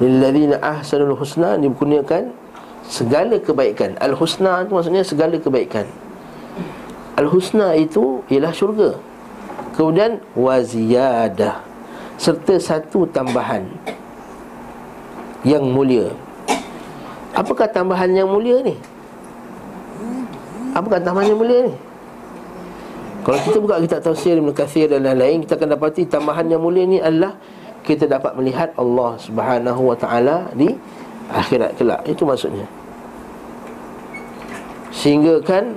[0.00, 2.32] Lilladzina ahsanul husna dikurniakan
[2.84, 3.96] segala kebaikan.
[4.00, 5.88] Al-husna tu maksudnya segala kebaikan.
[7.16, 8.96] Al-husna itu ialah syurga.
[9.76, 11.60] Kemudian waziyadah
[12.20, 13.64] serta satu tambahan
[15.44, 16.12] yang mulia.
[17.32, 18.76] Apakah tambahan yang mulia ni?
[20.76, 21.74] Apakah tambahan yang mulia ni?
[23.20, 26.88] Kalau kita buka kitab tafsir Ibn Kathir dan lain-lain Kita akan dapati tambahan yang mulia
[26.88, 27.36] ni adalah
[27.84, 30.72] Kita dapat melihat Allah subhanahu wa ta'ala Di
[31.30, 32.00] akhirat kelak.
[32.08, 32.64] Itu maksudnya.
[34.88, 35.76] Sehingga kan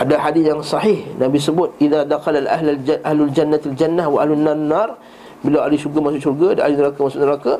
[0.00, 4.96] Ada hadis yang sahih Nabi sebut Iza dakhalal ahlul, ahlul jannatil jannah Wa ahlul nar
[5.44, 7.52] Bila ahli syurga masuk syurga Dan ahli neraka masuk neraka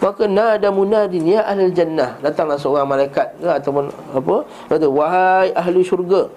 [0.00, 4.36] Maka nada munadin Ya ahlul jannah Datanglah seorang malaikat ke, Ataupun apa
[4.68, 6.28] Kata Wahai ahli syurga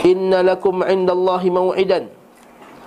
[0.00, 2.08] Inna lakum indallahi maw'idan.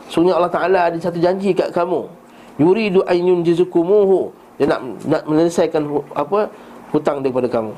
[0.09, 2.09] Sungguhnya Allah Ta'ala ada satu janji kat kamu.
[2.57, 4.33] Yuridu an yunjizukumuhu.
[4.57, 6.49] Dia nak, nak menyelesaikan apa
[6.89, 7.73] hutang daripada kamu.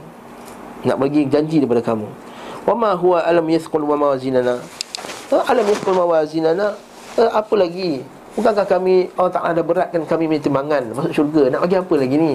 [0.87, 2.07] Nak bagi janji daripada kamu.
[2.67, 4.59] Wa ma huwa alam yathqul wa mawazinana
[5.31, 6.75] Ha, Alam yathqul mawazinana
[7.15, 8.03] Ha, Apa lagi?
[8.35, 11.47] Bukankah kami Allah Ta'ala dah beratkan kami punya timbangan Masuk syurga?
[11.47, 12.33] Nak bagi apa lagi ni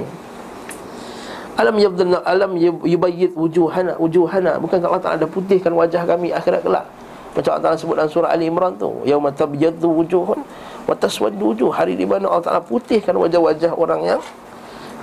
[1.52, 6.64] Alam yabdana alam yub- yubayyid wujuhana wujuhana bukankah Allah Taala dah putihkan wajah kami akhirat
[6.64, 6.88] kelak.
[7.36, 10.40] Macam Allah Taala sebut dalam surah Ali Imran tu, yauma tabyaddu wujuhun
[10.88, 11.68] wa taswaddu wujuh.
[11.68, 14.20] Hari di mana Allah Taala putihkan wajah-wajah orang yang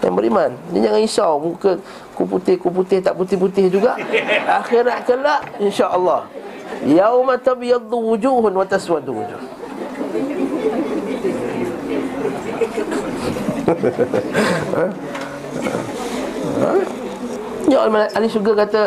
[0.01, 0.49] yang beriman.
[0.73, 1.71] Jadi jangan risau muka
[2.17, 3.93] ku putih ku putih tak putih-putih juga.
[4.61, 6.25] Akhirat kelak insya-Allah.
[6.81, 9.41] Yauma tabyaddu wujuhun wa taswaddu wujuh.
[17.69, 18.81] Ya Allah ahli syurga kata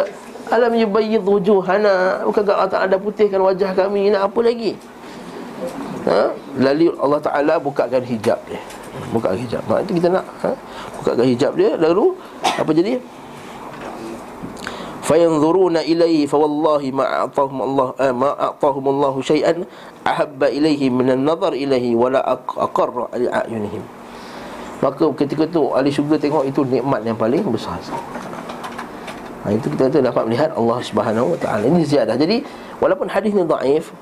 [0.51, 2.27] Alam yubayyid wujuhana?
[2.27, 4.77] Bukan Allah Ta'ala dah putihkan wajah kami Nak apa lagi?
[6.03, 6.35] Ha?
[6.59, 8.59] Lalu Allah Ta'ala bukakan hijab dia.
[9.15, 9.63] Bukakan hijab.
[9.71, 10.51] Mak itu kita nak ha?
[10.99, 11.79] Bukakan hijab dia.
[11.79, 12.99] Lalu Apa jadi?
[15.03, 19.67] Fayanzuruna ilaihi fawallahi ma a'tahum Allah eh, ma a'tahum Allah syai'an
[20.07, 23.83] ahabba ilaihi min an-nazar ilaihi wala aq- aqarra li a'yunihim
[24.83, 27.79] maka ketika tu ahli syurga tengok itu nikmat yang paling besar
[29.43, 32.43] ha, itu kita tu dapat melihat Allah Subhanahu wa taala ini ziyadah jadi
[32.83, 33.95] walaupun hadis ni dhaif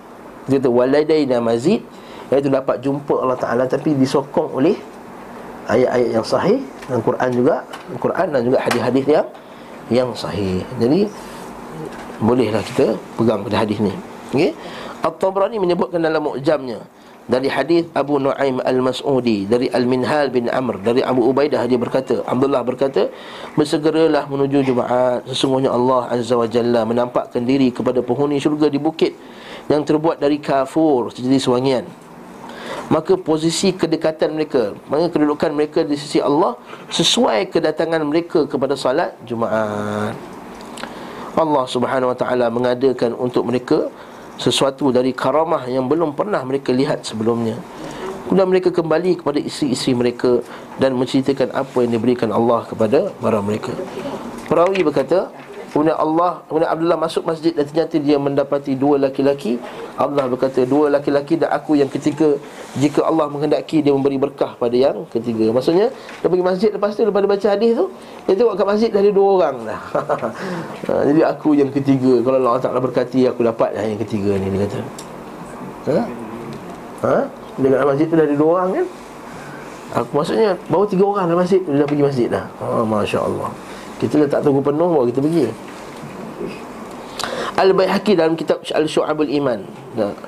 [0.49, 1.85] kita kata waladaina mazid
[2.33, 4.75] iaitu dapat jumpa Allah taala tapi disokong oleh
[5.71, 6.59] ayat-ayat yang sahih
[6.90, 7.55] dalam Quran juga
[8.03, 9.27] Quran dan juga hadis-hadis yang
[9.90, 10.62] yang sahih.
[10.79, 11.11] Jadi
[12.23, 13.93] bolehlah kita pegang pada hadis ni.
[14.31, 14.55] Okey.
[15.03, 16.79] At-Tabrani menyebutkan dalam Mu'jamnya
[17.31, 22.66] dari hadis Abu Nuaim Al-Mas'udi dari Al-Minhal bin Amr dari Abu Ubaidah dia berkata Abdullah
[22.66, 23.07] berkata
[23.55, 25.23] bersegeralah menuju Jumaat.
[25.31, 29.14] Sesungguhnya Allah Azza wa Jalla menampakkan diri kepada penghuni syurga di bukit
[29.71, 31.87] yang terbuat dari kafur sejenis wangian.
[32.90, 36.59] Maka posisi kedekatan mereka maka kedudukan mereka di sisi Allah
[36.90, 40.19] sesuai kedatangan mereka kepada salat Jumaat.
[41.38, 43.87] Allah Subhanahu wa taala mengadakan untuk mereka
[44.40, 47.61] sesuatu dari karamah yang belum pernah mereka lihat sebelumnya.
[48.24, 50.40] Kemudian mereka kembali kepada isteri-isteri mereka
[50.81, 53.74] dan menceritakan apa yang diberikan Allah kepada para mereka.
[54.48, 55.29] Perawi berkata,
[55.71, 59.63] Kemudian Allah, kemudian Abdullah masuk masjid dan ternyata dia mendapati dua laki-laki.
[59.95, 62.35] Allah berkata, dua laki-laki dan aku yang ketiga.
[62.75, 65.47] Jika Allah menghendaki dia memberi berkah pada yang ketiga.
[65.55, 67.87] Maksudnya, dia pergi masjid lepas tu, lepas dia baca hadis tu,
[68.27, 69.81] dia tengok kat masjid dah ada dua orang dah.
[70.91, 72.19] ha, jadi aku yang ketiga.
[72.27, 74.81] Kalau Allah Ta'ala berkati, aku dapat lah yang ketiga ni, dia kata.
[75.87, 75.99] Ha?
[77.07, 77.17] Ha?
[77.63, 78.87] Dia kat masjid tu dah ada dua orang kan?
[80.03, 82.45] Aku maksudnya, baru tiga orang dalam masjid, dia dah pergi masjid dah.
[82.59, 83.51] Ha, Masya Allah.
[84.01, 85.47] Kita letak tunggu penuh baru kita pergi.
[87.61, 89.61] Al-Bayhaqi dalam kitab Al-Syu'abul Iman.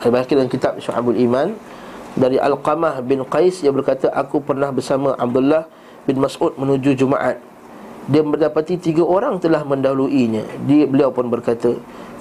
[0.04, 1.56] Al-Bayhaqi dalam kitab Syu'abul Iman
[2.12, 5.64] Dari Al-Qamah bin Qais Dia berkata Aku pernah bersama Abdullah
[6.04, 7.38] bin Mas'ud menuju Jumaat.
[8.10, 10.42] Dia mendapati tiga orang telah mendahuluinya.
[10.66, 11.72] Dia beliau pun berkata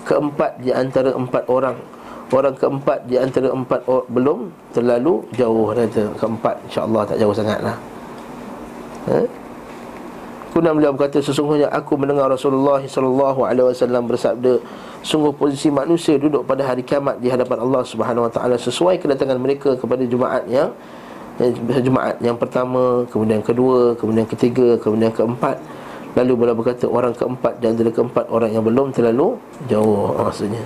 [0.06, 1.78] Keempat di antara empat orang.
[2.32, 4.40] Orang keempat di antara empat orang belum
[4.72, 5.68] terlalu jauh.
[5.76, 7.76] Kata keempat insya-Allah tak jauh sangatlah.
[9.12, 9.41] Eh?
[10.52, 14.60] Kemudian beliau berkata sesungguhnya aku mendengar Rasulullah sallallahu alaihi wasallam bersabda
[15.00, 19.40] sungguh posisi manusia duduk pada hari kiamat di hadapan Allah Subhanahu wa taala sesuai kedatangan
[19.40, 20.76] mereka kepada Jumaat yang
[21.82, 25.58] Jumaat yang pertama, kemudian kedua, kemudian ketiga, kemudian keempat.
[26.20, 29.40] Lalu beliau berkata orang keempat dan antara keempat orang yang belum terlalu
[29.72, 30.62] jauh maksudnya.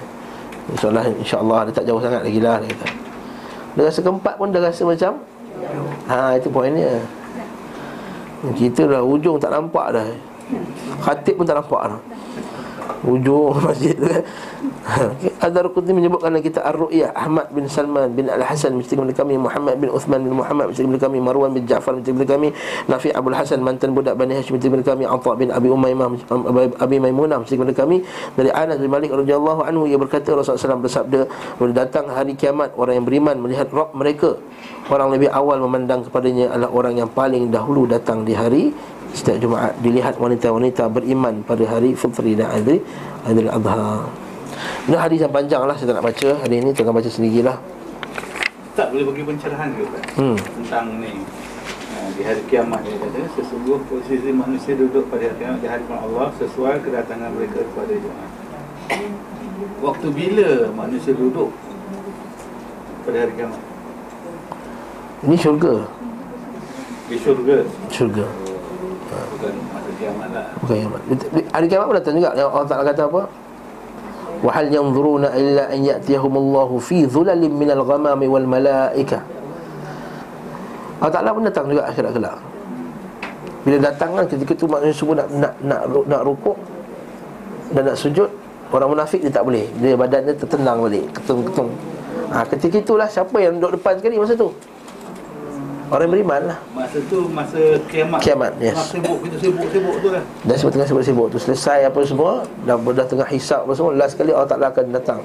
[0.74, 2.88] InsyaAllah insya-Allah dia tak jauh sangat lagi lah dia kata.
[3.78, 5.22] Dia rasa keempat pun dah rasa macam
[6.10, 7.06] Ha itu poinnya.
[8.54, 10.06] Kita dah ujung tak nampak dah.
[11.02, 12.02] Khatib pun tak nampak dah.
[13.06, 14.24] Ujung masjid tu kan.
[15.46, 19.82] Adar Qutni menyebutkan dalam kita Ar-Ru'yah Ahmad bin Salman bin Al-Hasan Mesti kepada kami Muhammad
[19.82, 22.54] bin Uthman bin Muhammad Mesti kepada kami Marwan bin Ja'far Mesti kepada kami
[22.86, 26.14] Nafi Abdul Hasan Mantan budak Bani Hashim Mesti kepada kami Atta bin Abi Umaymah
[26.78, 28.06] Abi Maimunah Mesti kepada kami.
[28.38, 31.22] Dari Anas bin Malik anhu Ia berkata Rasulullah SAW bersabda
[31.58, 34.38] Bila datang hari kiamat Orang yang beriman melihat Rabb mereka
[34.86, 38.70] Orang lebih awal memandang kepadanya adalah orang yang paling dahulu datang di hari
[39.18, 42.78] setiap Jumaat dilihat wanita-wanita beriman pada hari Fitri dan Adri
[43.26, 44.06] Adri Adha.
[44.86, 47.58] Ini hadis yang panjang lah saya tak nak baca Hari ini tengah baca sendirilah
[48.78, 50.04] Tak boleh bagi pencerahan ke Pak?
[50.16, 50.38] Hmm.
[50.38, 51.12] Tentang ni
[51.96, 55.98] Ha, di hari kiamat dia kata sesungguh posisi manusia duduk pada hari kiamat di hadapan
[56.04, 58.32] Allah sesuai kedatangan mereka kepada Jumaat.
[59.80, 61.56] Waktu bila manusia duduk
[63.08, 63.75] pada hari kiamat?
[65.25, 65.75] Ini syurga
[67.11, 67.57] Di syurga.
[67.93, 68.27] Syurga
[69.11, 70.47] Bukan masa kiamat lah.
[70.65, 71.01] Bukan kiamat
[71.53, 73.23] Hari kiamat pun datang juga Yang Allah Ta'ala kata apa
[74.41, 79.21] وَهَلْ يَنْظُرُونَ إِلَّا أَنْ يَأْتِيَهُمُ اللَّهُ فِي ظُلَلٍ مِنَ الْغَمَامِ وَالْمَلَائِكَةِ
[81.01, 82.37] Allah Ta'ala pun datang juga akhirat kelak
[83.65, 86.57] Bila datang kan ketika tu manusia semua nak, nak, nak, nak rukuk
[87.73, 88.29] Dan nak sujud
[88.73, 91.69] Orang munafik dia tak boleh Dia badannya tertenang balik Ketung-ketung
[92.33, 94.53] ha, Ketika itulah siapa yang duduk depan sekali masa tu
[95.86, 96.58] Orang beriman lah.
[96.74, 98.18] Masa tu masa kiamat.
[98.18, 98.74] Kiamat, yes.
[98.74, 100.24] Masa sibuk kita sibuk-sibuk tu lah.
[100.42, 101.38] Dan semua tengah sibuk-sibuk tu.
[101.38, 102.32] Selesai apa semua
[102.66, 105.22] Dah, dah tengah hisap apa semua Last sekali Allah Ta'ala akan datang.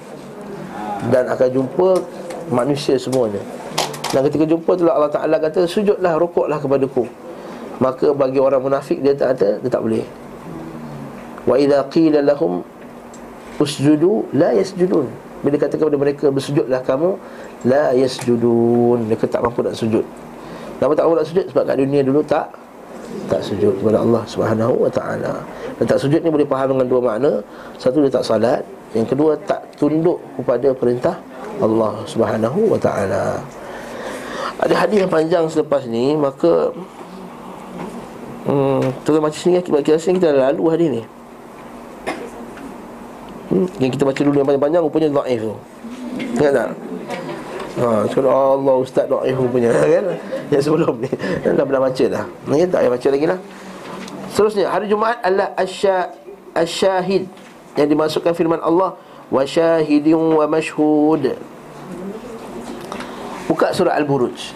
[1.08, 1.88] Dan akan jumpa
[2.52, 3.40] manusia semuanya.
[4.12, 7.08] Dan ketika jumpa tu Allah Ta'ala kata Sujudlah, rukuklah kepada ku
[7.80, 10.04] Maka bagi orang munafik dia tak ada Dia tak boleh.
[11.48, 12.60] Wa idha qila lahum
[13.56, 15.08] Usjudu la yasjudun.
[15.40, 17.16] Bila kata kepada mereka bersujudlah kamu
[17.64, 19.08] La yasjudun.
[19.08, 20.04] Mereka tak mampu nak sujud
[20.80, 21.44] Kenapa tak mampu nak sujud?
[21.52, 22.48] Sebab kat dunia dulu tak
[23.28, 25.44] tak sujud kepada Allah Subhanahu wa taala.
[25.76, 27.32] Dan tak sujud ni boleh faham dengan dua makna.
[27.76, 28.64] Satu dia tak salat,
[28.96, 31.20] yang kedua tak tunduk kepada perintah
[31.60, 33.44] Allah Subhanahu wa taala.
[34.60, 36.72] Ada hadis yang panjang selepas ni, maka
[38.48, 41.02] hmm, kita baca sini kita sini kita dah lalu hadis ni.
[43.52, 45.54] Hmm, yang kita baca dulu yang panjang-panjang rupanya dhaif tu.
[46.40, 46.70] Ingat tak?
[47.75, 50.15] Ha, sekarang Allah Ustaz Daif punya kan
[50.47, 51.11] Yang sebelum ni
[51.43, 53.39] Dah pernah baca dah Ni tak payah baca lagi lah
[54.31, 56.15] Seterusnya Hari Jumaat adalah asya,
[56.55, 57.27] Asyahid
[57.75, 58.95] Yang dimasukkan firman Allah
[59.27, 61.35] Wa syahidin wa mashhud
[63.51, 64.55] Buka surah Al-Buruj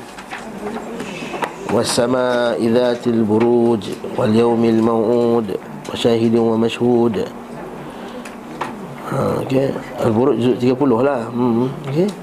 [1.70, 3.84] والسماء ذات البروج
[4.18, 5.48] واليوم الموعود
[5.94, 7.16] وشاهد ومشهود
[9.12, 9.70] ها اوكي
[10.06, 12.23] البروج 30 lah hmm okey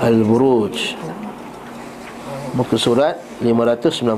[0.00, 0.96] Al-Buruj.
[2.56, 4.10] Muka surat 590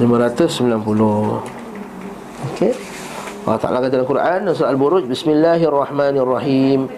[0.00, 1.44] 590
[2.50, 2.72] Okey.
[3.46, 6.88] Allah Ta'ala kata dalam Quran Surah Al-Buruj Bismillahirrahmanirrahim.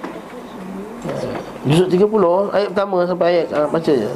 [1.68, 4.08] Juzuk 30 Ayat pertama sampai ayat uh, Baca je.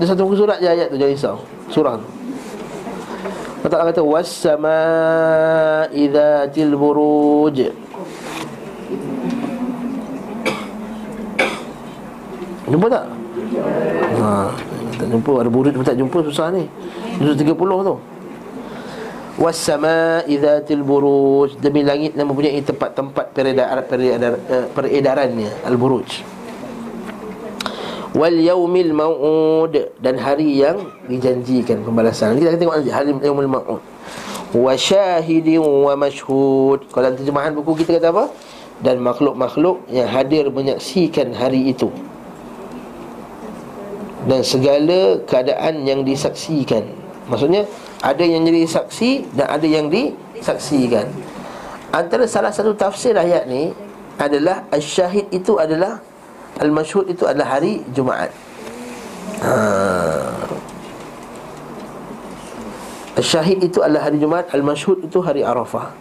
[0.00, 1.36] Dia satu muka surat je ayat tu Jangan risau
[1.68, 2.06] Surah tu.
[3.64, 4.72] Allah Ta'ala kata Wassama'i
[6.08, 7.83] dhatil buruj
[12.74, 13.04] Jumpa tak?
[14.18, 14.50] Ha,
[14.98, 15.46] tak jumpa.
[15.46, 16.66] Ada buruj pun tak jumpa Susah ni.
[17.22, 17.94] Juzuk 30 tu.
[19.38, 21.54] Wassama'i dhatil buruj.
[21.62, 25.50] Demi langit yang mempunyai tempat-tempat peredaran, peredaran, uh, peredarannya.
[25.62, 26.26] Al-Buruj.
[28.14, 32.34] Wal yaumil ma'ud Dan hari yang dijanjikan pembalasan.
[32.42, 32.90] Kita tengok nanti.
[32.90, 33.82] Hari yaumil ma'ud
[34.50, 36.90] Wa syahidin wa mashhud.
[36.90, 38.24] Kalau terjemahan buku kita kata apa?
[38.82, 41.94] Dan makhluk-makhluk yang hadir menyaksikan hari itu
[44.24, 47.64] Dan segala keadaan yang disaksikan Maksudnya
[48.04, 51.08] ada yang jadi saksi dan ada yang disaksikan.
[51.88, 53.72] Antara salah satu tafsir ayat ni
[54.20, 56.04] adalah syahid itu adalah
[56.60, 58.30] al-masyhud itu adalah hari Jumaat.
[59.40, 59.52] Ha.
[63.24, 65.96] Syahid itu adalah hari Jumaat, al-masyhud itu hari Arafah.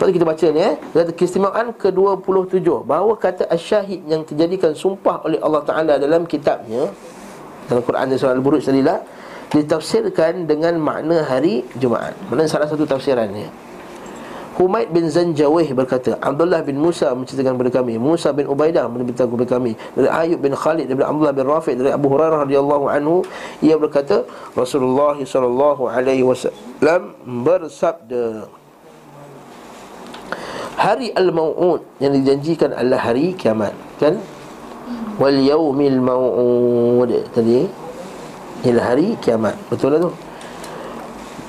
[0.00, 0.76] Tadi kita baca ni eh,
[1.12, 6.88] keistimewaan ke-27 bahawa kata syahid yang terjadikan sumpah oleh Allah Taala dalam kitabnya
[7.70, 8.98] dalam Quran dan surah Al-Buruj tadilah
[9.54, 12.18] ditafsirkan dengan makna hari Jumaat.
[12.26, 13.70] Mana salah satu tafsirannya.
[14.60, 19.46] Humaid bin Zanjawih berkata Abdullah bin Musa menceritakan kepada kami Musa bin Ubaidah menceritakan kepada
[19.56, 23.24] kami Dari Ayub bin Khalid Dari Abdullah bin Rafiq Dari Abu Hurairah radhiyallahu anhu
[23.64, 28.52] Ia berkata Rasulullah sallallahu alaihi wasallam bersabda
[30.76, 34.20] Hari Al-Maw'ud Yang dijanjikan adalah hari kiamat Kan?
[35.20, 37.12] Wal yaumil maw'ud.
[37.36, 37.68] Tadi
[38.60, 39.56] Ialah hari kiamat.
[39.68, 40.12] Betul lah tu?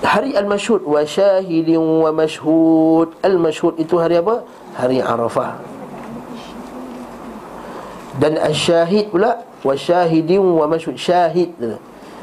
[0.02, 3.16] Hari Al-Mashhud Wa syahidin wa mashhud.
[3.24, 4.44] Al-Mashhud itu hari apa?
[4.76, 5.60] Hari Arafah.
[8.20, 11.00] Dan Al-Syahid pula Wa syahidin wa mashhud.
[11.00, 11.56] Syahid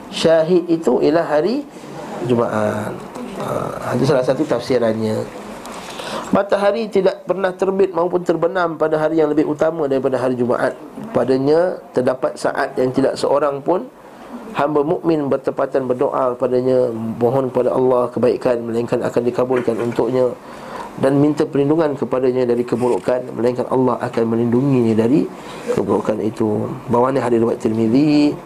[0.09, 1.65] Syahid itu ialah hari
[2.25, 2.93] Jumaat.
[3.39, 5.48] Ha, Itu salah satu tafsirannya
[6.29, 10.77] Matahari tidak pernah terbit maupun terbenam pada hari yang lebih utama daripada hari Jumaat.
[11.17, 13.89] Padanya terdapat saat yang tidak seorang pun
[14.53, 20.29] hamba mukmin bertepatan berdoa padanya mohon kepada Allah kebaikan melainkan akan dikabulkan untuknya
[20.99, 25.25] dan minta perlindungan kepadanya dari keburukan melainkan Allah akan melindunginya dari
[25.73, 26.69] keburukan itu.
[26.93, 28.37] Bawahnya hadis riwayat Tirmizi.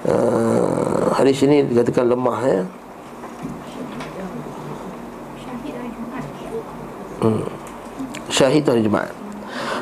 [0.00, 2.60] Uh, hadis ini dikatakan lemah ya
[7.20, 7.44] hmm.
[8.32, 9.20] syahid hari Jumaat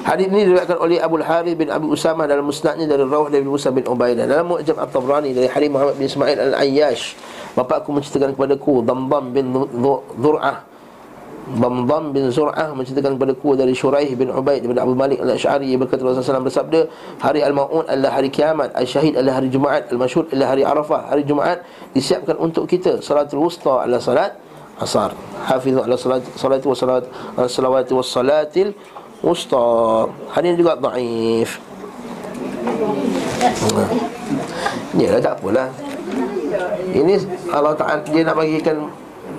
[0.09, 3.69] Hadis ini diriwayatkan oleh Abu Harith bin Abi Usama dalam musnadnya dari Rawh dari Musa
[3.69, 4.25] bin Ubaidah.
[4.25, 7.13] Dalam Mu'jam At-Tabrani dari Hadis Muhammad bin Ismail Al-Ayyash.
[7.53, 9.53] Bapakku menceritakan kepadaku Damdam bin
[10.17, 10.65] Zur'ah.
[11.49, 16.41] Damdam bin Zur'ah menceritakan kepadaku dari Shuraih bin Ubaid bin Abu Malik Al-Ash'ari berkata Rasulullah
[16.41, 16.81] SAW bersabda,
[17.21, 21.13] hari Al-Ma'un adalah hari kiamat, Al-Syahid adalah hari Jumaat, Al-Masyhur adalah hari Arafah.
[21.13, 23.05] Hari Jumaat disiapkan untuk kita.
[23.05, 24.33] Salatul Wusta adalah salat
[24.79, 25.11] asar.
[25.45, 27.05] Hafizu ala salat wa salat
[27.49, 28.75] salawati was salatil
[29.19, 29.59] Usta
[30.31, 31.59] Hadis juga daif.
[34.95, 35.69] Ya lah tak apalah.
[36.95, 37.15] Ini
[37.53, 38.89] Allah Ta'ala Dia nak bagikan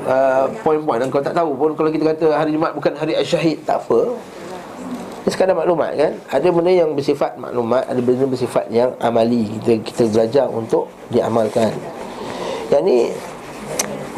[0.06, 1.00] uh, Poin-poin.
[1.00, 4.14] Dan kau tak tahu pun Kalau kita kata hari Jumat bukan hari Asyahid Tak apa.
[5.26, 6.12] Ini sekadar maklumat kan?
[6.30, 9.48] Ada benda yang bersifat maklumat Ada benda bersifat yang amali.
[9.58, 11.72] Kita kita belajar untuk diamalkan.
[12.70, 12.98] Yang ni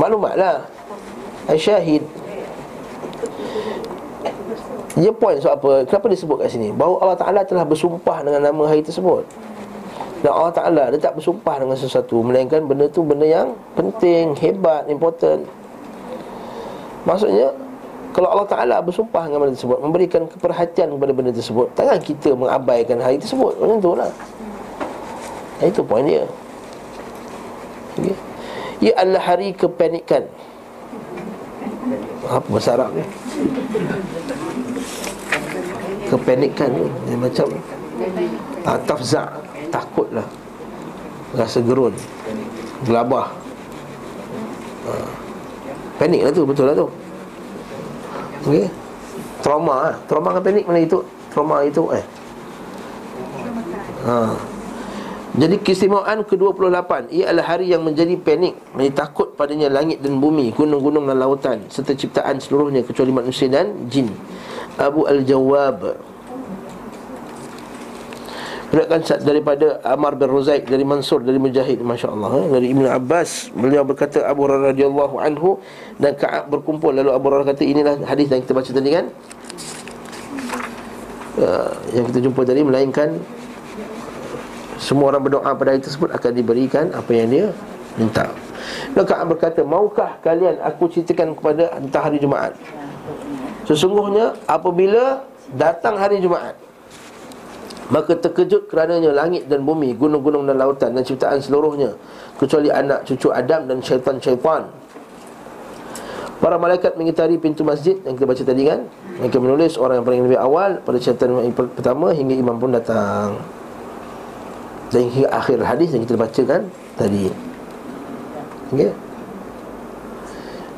[0.01, 0.65] Maklumat lah
[1.51, 2.03] Asyahid
[4.91, 5.71] dia point sebab apa?
[5.87, 6.75] Kenapa disebut kat sini?
[6.75, 9.23] Bahawa Allah Ta'ala telah bersumpah dengan nama hari tersebut.
[10.21, 14.85] Dan Allah Ta'ala dia tak bersumpah dengan sesuatu Melainkan benda tu benda yang penting, hebat,
[14.85, 15.49] important.
[17.09, 17.49] Maksudnya
[18.13, 23.01] Kalau Allah Ta'ala bersumpah dengan benda tersebut Memberikan keperhatian kepada benda tersebut Takkan kita mengabaikan
[23.01, 23.57] hari tersebut.
[23.57, 24.11] Macam tu lah.
[25.65, 26.25] Itu point dia.
[27.97, 28.15] Okay.
[28.81, 30.25] Ia adalah hari kepanikan
[32.27, 33.03] Apa bahasa Arab ni?
[36.11, 37.47] kepanikan ni dia macam
[38.67, 39.31] uh, tafza'
[39.71, 40.27] takutlah.
[41.31, 41.95] Rasa gerun
[42.83, 43.31] gelabah.
[44.83, 45.11] Uh,
[45.95, 46.87] panik lah tu betul lah tu.
[48.43, 48.67] Okey.
[49.39, 49.95] Trauma lah.
[50.05, 50.99] trauma dengan panik mana itu?
[51.31, 52.05] Trauma itu eh.
[54.03, 54.35] Ha.
[55.31, 58.51] Jadi keistimewaan ke-28 Ia adalah hari yang menjadi panik.
[58.75, 63.87] Menjadi takut padanya langit dan bumi Gunung-gunung dan lautan Serta ciptaan seluruhnya Kecuali manusia dan
[63.87, 64.11] jin.
[64.75, 66.11] Abu Al-Jawab
[68.71, 72.45] Riwayatkan daripada Amar bin Ruzaik dari Mansur dari Mujahid masya-Allah eh?
[72.55, 73.51] dari Ibnu Abbas.
[73.51, 75.59] Beliau berkata Abu Hurairah radhiyallahu anhu
[75.99, 76.95] dan Ka'ab berkumpul.
[76.95, 79.05] Lalu Abu Hurairah kata inilah hadis yang kita baca tadi kan?
[81.35, 83.19] Uh, yang kita jumpa tadi melainkan
[84.81, 87.47] semua orang berdoa pada hari tersebut akan diberikan apa yang dia
[88.01, 88.25] minta.
[88.97, 92.57] Lalu Ka'ab berkata, "Maukah kalian aku ceritakan kepada entah hari Jumaat?"
[93.69, 95.21] Sesungguhnya apabila
[95.53, 96.57] datang hari Jumaat
[97.91, 101.93] Maka terkejut kerananya langit dan bumi, gunung-gunung dan lautan dan ciptaan seluruhnya
[102.39, 104.71] Kecuali anak cucu Adam dan syaitan-syaitan
[106.41, 108.79] Para malaikat mengitari pintu masjid yang kita baca tadi kan
[109.21, 113.37] Mereka menulis orang yang paling lebih awal pada syaitan yang pertama hingga imam pun datang
[114.91, 116.67] Dan hingga akhir hadis yang kita bacakan
[116.99, 117.31] tadi
[118.71, 118.91] Okay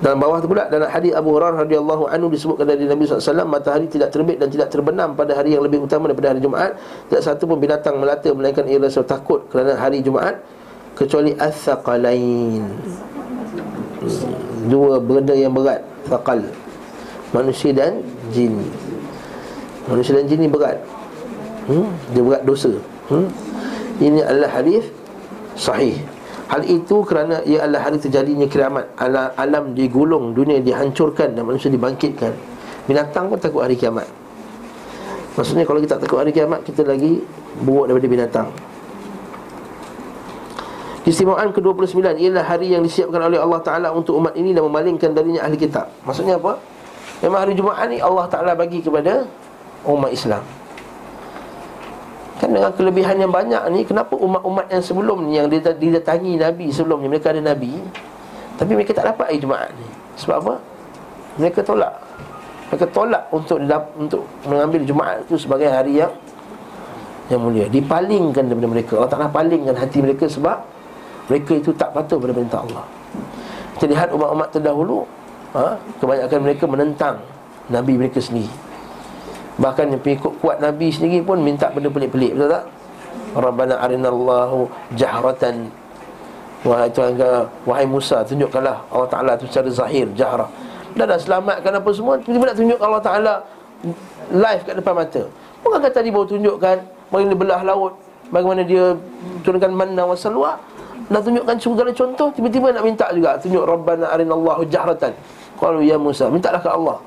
[0.03, 3.87] dalam bawah tu pula dalam hadis Abu Hurairah radhiyallahu anhu disebutkan dari Nabi SAW matahari
[3.87, 6.75] tidak terbit dan tidak terbenam pada hari yang lebih utama daripada hari Jumaat.
[7.07, 10.43] Tidak satu pun binatang melata melainkan ia rasa takut kerana hari Jumaat
[10.99, 12.67] kecuali as-saqalain.
[14.03, 14.67] Hmm.
[14.67, 15.79] Dua benda yang berat,
[16.11, 16.43] saqal.
[17.31, 18.03] Manusia dan
[18.35, 18.59] jin.
[19.87, 20.83] Manusia dan jin ni berat.
[21.71, 21.87] Hmm?
[22.11, 22.75] Dia berat dosa.
[23.07, 23.31] Hmm?
[24.03, 24.83] Ini adalah hadis
[25.55, 25.95] sahih.
[26.51, 28.91] Hal itu kerana ia adalah hari terjadinya kiamat.
[28.99, 32.35] Alam, alam digulung, dunia dihancurkan dan manusia dibangkitkan.
[32.83, 34.03] Binatang pun takut hari kiamat.
[35.33, 37.17] Maksudnya kalau kita takut hari kiamat Kita lagi
[37.65, 38.47] buruk daripada binatang.
[41.01, 45.41] Keistimewaan ke-29 Ialah hari yang disiapkan oleh Allah Ta'ala Untuk umat ini dan memalingkan darinya
[45.41, 45.89] ahli kitab.
[46.05, 46.61] Maksudnya apa?
[47.25, 49.25] Memang hari Jumaat ni Allah Ta'ala bagi kepada
[49.89, 50.45] umat Islam
[52.43, 57.07] Kan dengan kelebihan yang banyak ni Kenapa umat-umat yang sebelum ni Yang didatangi Nabi sebelumnya
[57.07, 57.71] Mereka ada Nabi
[58.59, 59.87] Tapi mereka tak dapat hari Jumaat ni.
[60.19, 60.53] Sebab apa?
[61.41, 61.93] Mereka tolak.
[62.69, 63.57] Mereka tolak untuk
[63.97, 66.13] untuk mengambil Jumaat itu sebagai hari yang
[67.31, 67.65] Yang mulia.
[67.71, 68.93] Dipalingkan daripada mereka.
[68.99, 70.59] Allah Ta'ala palingkan hati mereka sebab
[71.31, 72.85] Mereka itu tak patuh pada perintah Allah.
[73.79, 75.07] Kita lihat umat-umat terdahulu
[75.55, 75.79] ha?
[75.97, 77.15] Kebanyakan mereka menentang
[77.71, 78.72] Nabi mereka sendiri
[79.53, 82.65] Bahkan yang pengikut kuat Nabi sendiri pun minta benda pelik-pelik Betul tak?
[83.33, 85.69] Rabbana arinallahu jahratan.
[86.65, 87.17] Wahai Tuhan
[87.67, 90.47] Wahai Musa tunjukkanlah Allah Ta'ala tu secara zahir Jahrah.
[90.93, 93.33] Dah dah selamatkan apa semua Tiba-tiba nak tunjuk Allah Ta'ala
[94.31, 95.21] Live kat depan mata.
[95.61, 96.77] Bukankah tadi baru tunjukkan
[97.13, 97.93] Bagaimana belah laut
[98.33, 98.97] Bagaimana dia
[99.45, 100.57] turunkan manna wa salwa.
[101.11, 105.13] Dah tunjukkan segala contoh Tiba-tiba nak minta juga Tunjuk Rabbana arinallahu jahratan.
[105.59, 106.97] Kalau ya Musa Mintalah ke Allah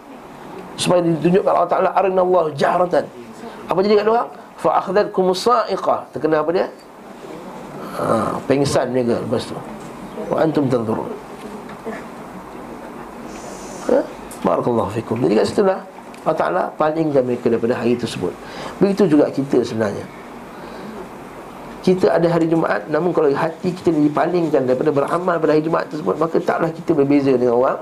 [0.76, 3.04] supaya ditunjukkan Allah Taala Allah jahratan.
[3.66, 4.30] Apa jadi kat orang?
[4.56, 6.08] Fa akhadhatkum sa'iqah.
[6.16, 6.66] Terkena apa dia?
[7.96, 9.56] Ha, pengsan dia lepas tu.
[10.32, 11.12] Wa antum tanzurun.
[13.90, 14.00] Ha?
[14.44, 15.20] Barakallahu fikum.
[15.24, 15.80] Jadi kat situ lah
[16.26, 18.34] Allah Ta'ala palingkan mereka daripada hari tersebut
[18.82, 20.02] Begitu juga kita sebenarnya
[21.86, 26.18] Kita ada hari Jumaat Namun kalau hati kita dipalingkan daripada beramal pada hari Jumaat tersebut
[26.18, 27.78] Maka taklah kita berbeza dengan orang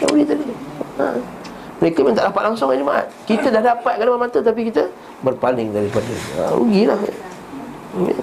[0.00, 0.44] Yang boleh tadi
[0.96, 1.06] ha.
[1.76, 3.06] Mereka memang tak dapat langsung hari Jumaat.
[3.28, 4.88] Kita dah dapat depan mata Tapi kita
[5.20, 6.96] berpaling daripada ha, Rugilah.
[8.00, 8.14] Ya.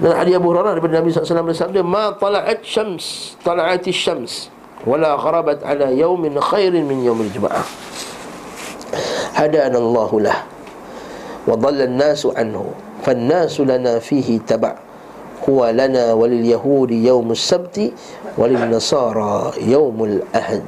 [0.00, 4.54] Dan hadis Abu Hurairah daripada Nabi SAW bersabda Ma tala'at syams Tala'ati syams
[4.86, 7.66] Wala gharabat ala yawmin khairin min yawmil Juma'ah.
[9.36, 10.40] Hadana Allahu lah.
[11.44, 12.72] Wa dhalla nasu anhu.
[13.04, 14.80] Fannasu lana fihi taba'
[15.44, 17.92] Huwa lana walil yahudi yawmus sabti
[18.40, 20.64] Walil nasara yawmul ahad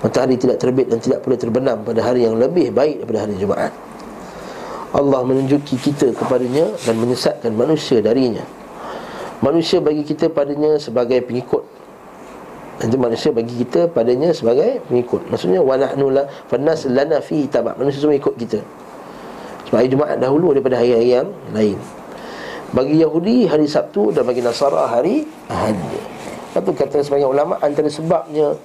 [0.00, 3.72] Matahari tidak terbit dan tidak pula terbenam pada hari yang lebih baik daripada hari Jumaat.
[4.90, 8.42] Allah menunjuki kita kepadanya dan menyesatkan manusia darinya.
[9.44, 11.62] Manusia bagi kita padanya sebagai pengikut.
[12.80, 15.28] Nanti manusia bagi kita padanya sebagai pengikut.
[15.28, 16.00] Maksudnya وَنَحْنُ
[16.48, 18.64] فَنَّسْ لَنَا فِي تَبَعْ Manusia semua ikut kita.
[19.68, 21.76] Sebab hari Jumaat dahulu daripada hari yang lain.
[22.72, 25.76] Bagi Yahudi hari Sabtu dan bagi Nasara hari Ahad.
[26.56, 28.56] Satu kata sebagai ulama' antara sebabnya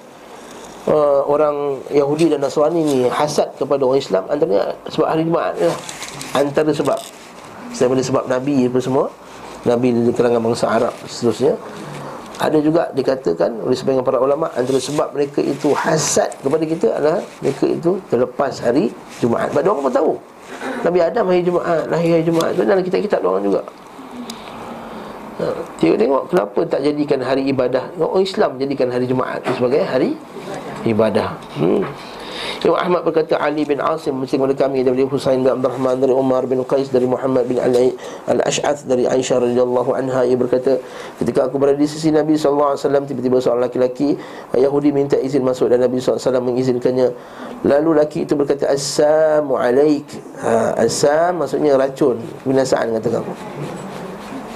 [0.88, 5.78] uh, orang Yahudi dan Nasrani ni hasad kepada orang Islam antaranya sebab hari Jumaat lah.
[6.36, 6.98] Antara sebab
[7.76, 9.12] Selain sebab Nabi apa semua
[9.68, 11.60] Nabi di kalangan bangsa Arab seterusnya
[12.36, 17.20] ada juga dikatakan oleh sebagian para ulama antara sebab mereka itu hasad kepada kita adalah
[17.40, 19.52] mereka itu terlepas hari Jumaat.
[19.52, 20.12] Sebab orang pun tahu
[20.84, 22.52] Nabi Adam hari Jumaat, lahir hari Jumaat.
[22.52, 23.60] Itu dalam kitab-kitab orang juga.
[25.36, 25.44] Ha,
[25.80, 30.16] tengok tengok kenapa tak jadikan hari ibadah Orang Islam jadikan hari Jumaat sebagai hari
[30.86, 31.34] ibadah.
[31.58, 31.82] Hmm.
[32.66, 36.12] Imam Ahmad berkata Ali bin Asim Mesti kepada kami Dari Husain bin Abdul Rahman Dari
[36.12, 37.94] Umar bin Qais Dari Muhammad bin Ali
[38.26, 40.26] Al-Ash'ath Dari Aisyah radhiyallahu anha.
[40.26, 40.80] Ia berkata
[41.20, 42.76] Ketika aku berada di sisi Nabi SAW
[43.06, 44.18] Tiba-tiba seorang laki-laki
[44.56, 47.12] Yahudi minta izin masuk Dan Nabi SAW mengizinkannya.
[47.64, 50.06] Lalu laki itu berkata Assalamu alaik.
[50.42, 53.32] Ha, Assam maksudnya racun Binasaan kata kamu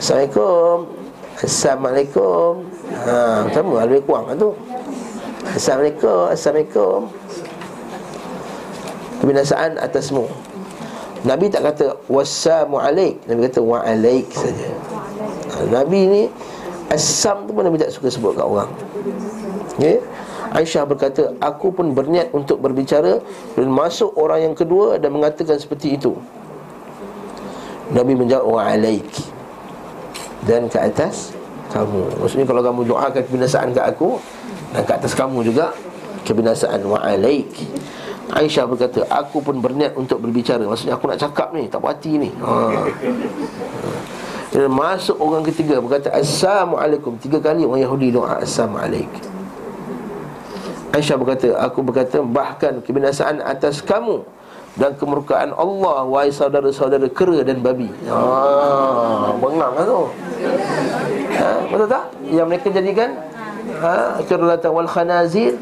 [0.00, 0.88] Assalamualaikum.
[1.40, 2.52] Assalamualaikum.
[3.04, 4.52] Ha, Sama lebih kurang lah tu
[5.40, 7.08] Assalamualaikum Assalamualaikum.
[9.24, 10.28] Kebinasaan atasmu.
[11.24, 13.24] Nabi tak kata Wassalamu alaik.
[13.24, 14.68] Nabi kata wa alaik saja.
[15.56, 16.22] Ha, Nabi ni
[16.92, 18.68] Assam tu pun Nabi tak suka sebut kat orang.
[19.80, 20.00] Okay?
[20.52, 23.22] Aisyah berkata Aku pun berniat untuk berbicara
[23.56, 26.20] Dan masuk orang yang kedua Dan mengatakan seperti itu.
[27.96, 29.08] Nabi menjawab wa alaik
[30.44, 31.32] Dan ke atas
[31.70, 32.02] kamu.
[32.18, 34.18] Maksudnya kalau kamu doakan kebinasaan kat aku
[34.70, 35.74] Dan ke atas kamu juga
[36.22, 37.50] Kebinasaan wa alaik
[38.30, 42.30] Aisyah berkata Aku pun berniat untuk berbicara Maksudnya aku nak cakap ni Tak berhati ni
[42.38, 42.86] ha.
[44.54, 49.26] Dan masuk orang ketiga Berkata Assalamualaikum Tiga kali orang Yahudi doa Assalamualaikum
[50.94, 54.22] Aisyah berkata Aku berkata Bahkan kebinasaan atas kamu
[54.78, 57.90] dan kemurkaan Allah wahai saudara-saudara kera dan babi.
[58.06, 60.00] Ha, bengang lah tu.
[61.34, 62.04] Ha, betul tak?
[62.30, 63.10] Yang mereka jadikan
[63.80, 65.56] ha, kerlatan wal khanazir.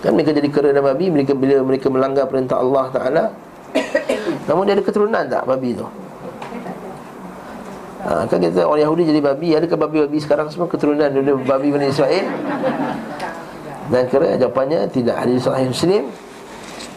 [0.00, 3.24] Kan mereka jadi kera dan babi mereka bila mereka melanggar perintah Allah Taala.
[4.48, 5.86] Namun dia ada keturunan tak babi tu?
[8.00, 9.48] Ha, kan kita orang Yahudi jadi babi.
[9.56, 12.24] Adakah babi-babi sekarang semua keturunan dari babi Bani Israel?
[13.92, 15.16] Dan kera jawapannya tidak.
[15.20, 16.04] Ada Sahih Muslim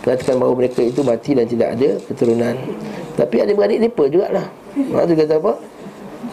[0.03, 2.55] Katakan bahawa mereka itu mati dan tidak ada keturunan.
[3.15, 4.47] Tapi ada beradik mereka jugalah.
[4.75, 5.53] Maksudnya kata apa?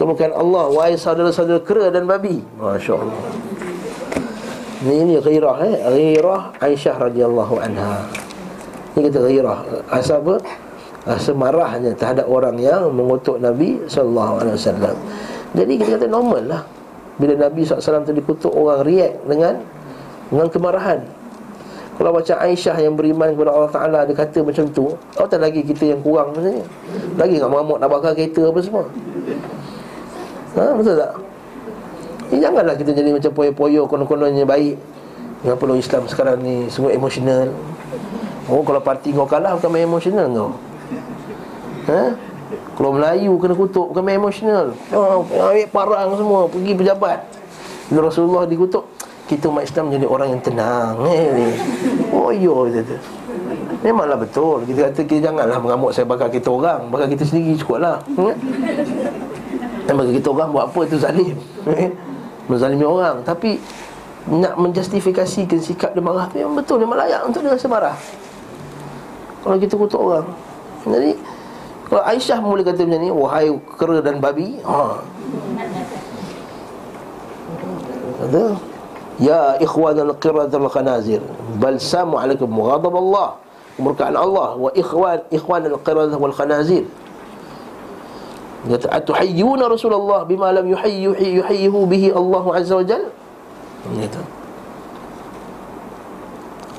[0.01, 2.41] Kemudian Allah Wahai saudara-saudara kera dan babi.
[2.57, 3.21] Masya Allah
[4.81, 5.75] ini, ini ghirah eh?
[5.93, 8.01] Ghirah Aisyah radhiyallahu anha.
[8.97, 9.59] Ini kata ghirah
[9.93, 10.41] Asal apa?
[11.05, 14.41] Asal marahnya terhadap orang yang mengutuk Nabi SAW
[15.53, 16.61] Jadi kita kata normal lah.
[17.21, 19.61] Bila Nabi SAW tu dikutuk Orang react dengan
[20.33, 20.99] Dengan kemarahan.
[22.01, 24.89] Kalau macam Aisyah yang beriman kepada Allah Ta'ala Dia kata macam tu
[25.21, 26.65] Oh tak lagi kita yang kurang maksudnya
[27.21, 28.89] Lagi nak mengamuk nak bakar kereta apa semua
[30.57, 31.11] Ha betul tak?
[32.31, 34.75] Eh, janganlah kita jadi macam poyo-poyo konon-kononnya baik.
[35.41, 37.49] Kenapa lo Islam sekarang ni Semua emosional
[38.45, 40.51] Oh kalau parti kau kalah bukan main emosional kau?
[41.89, 42.13] Ha?
[42.77, 47.25] Kalau Melayu kena kutuk bukan main emosional Oh, ambil parang semua Pergi pejabat.
[47.89, 48.85] Bila Rasulullah dikutuk
[49.25, 51.57] Kita umat Islam jadi orang yang tenang eh,
[52.13, 52.95] Oh yo ya, kata
[53.81, 54.61] Memanglah betul.
[54.69, 58.35] Kita kata kita janganlah mengamuk saya bakar kita orang Bakar kita sendiri cukup lah hmm?
[59.85, 61.37] Dan bagi kita orang buat apa itu zalim
[61.69, 61.91] eh?
[62.45, 63.25] Menzalimi orang.
[63.25, 63.57] Tapi
[64.21, 66.75] Nak menjustifikasikan sikap dia marah tu Yang betul.
[66.85, 67.97] Dia layak untuk dia rasa marah.
[69.41, 70.27] Kalau kita kutuk orang.
[70.85, 71.11] Jadi
[71.89, 75.01] Kalau Aisyah mula kata macam ni Wahai kera dan babi ha.
[78.21, 78.43] Kata
[79.21, 81.21] Ya ikhwan al-qirat al-khanazir
[81.61, 83.37] Balsamu alaikum Ghadab Allah
[83.77, 86.85] Kemurkaan Allah Wa ikhwan ikhwan al-qirat wal-khanazir
[88.61, 93.09] Kata atuhayyuna Rasulullah bima lam yuhayyu yuhayyihu bihi Allah Azza wa Jal.
[93.81, 94.21] Kata.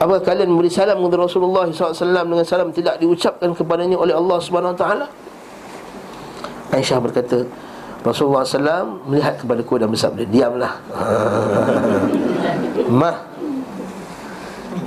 [0.03, 4.75] Apa kalian memberi salam kepada Rasulullah SAW dengan salam tidak diucapkan kepadanya oleh Allah Subhanahu
[4.75, 5.07] Taala?
[6.75, 7.47] Aisyah berkata,
[8.03, 10.75] Rasulullah SAW melihat kepadaku dan bersabda, diamlah.
[12.99, 13.15] Ma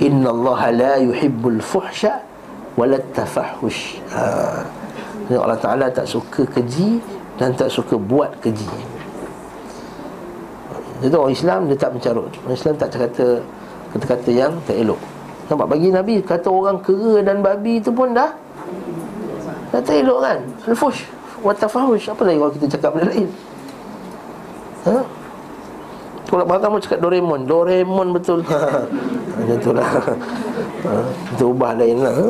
[0.04, 2.20] Inna Allah la yuhibbul fuhsha
[2.76, 3.96] wala tafahush.
[4.12, 4.84] Ha.
[5.34, 7.02] Allah Ta'ala tak suka keji
[7.34, 8.70] Dan tak suka buat keji.
[11.02, 12.30] Itu orang Islam dia tak mencarut.
[12.46, 13.42] Orang Islam tak kata
[13.96, 15.00] Kata-kata yang tak elok.
[15.50, 15.66] Nampak?
[15.66, 18.30] Bagi Nabi Kata orang kera dan babi itu pun dah
[19.74, 20.38] Dah tak elok kan?
[20.70, 21.02] Al-fush
[21.42, 23.28] Watafahush Apa lagi kalau kita cakap benda lain?
[24.86, 25.02] Ha?
[26.26, 27.40] Kalau bahkan kamu cakap Doraemon.
[27.46, 28.40] Doraemon betul.
[29.38, 29.86] Macam tu lah.
[30.86, 30.94] Ha?
[31.34, 32.28] Itu ubah lain lah ha?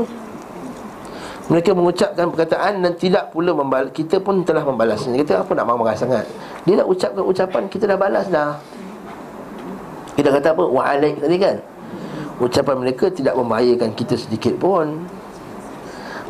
[1.46, 5.94] Mereka mengucapkan perkataan dan tidak pula membalas Kita pun telah membalas Kita apa nak marah
[5.94, 6.26] sangat
[6.66, 8.58] Dia nak ucapkan ucapan kita dah balas dah
[10.18, 10.64] Kita kata apa?
[10.66, 11.56] Wa'alaik tadi kan
[12.42, 15.06] Ucapan mereka tidak membahayakan kita sedikit pun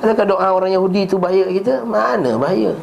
[0.05, 1.81] Adakah doa orang Yahudi itu bahaya kita?
[1.89, 2.77] Mana bahaya?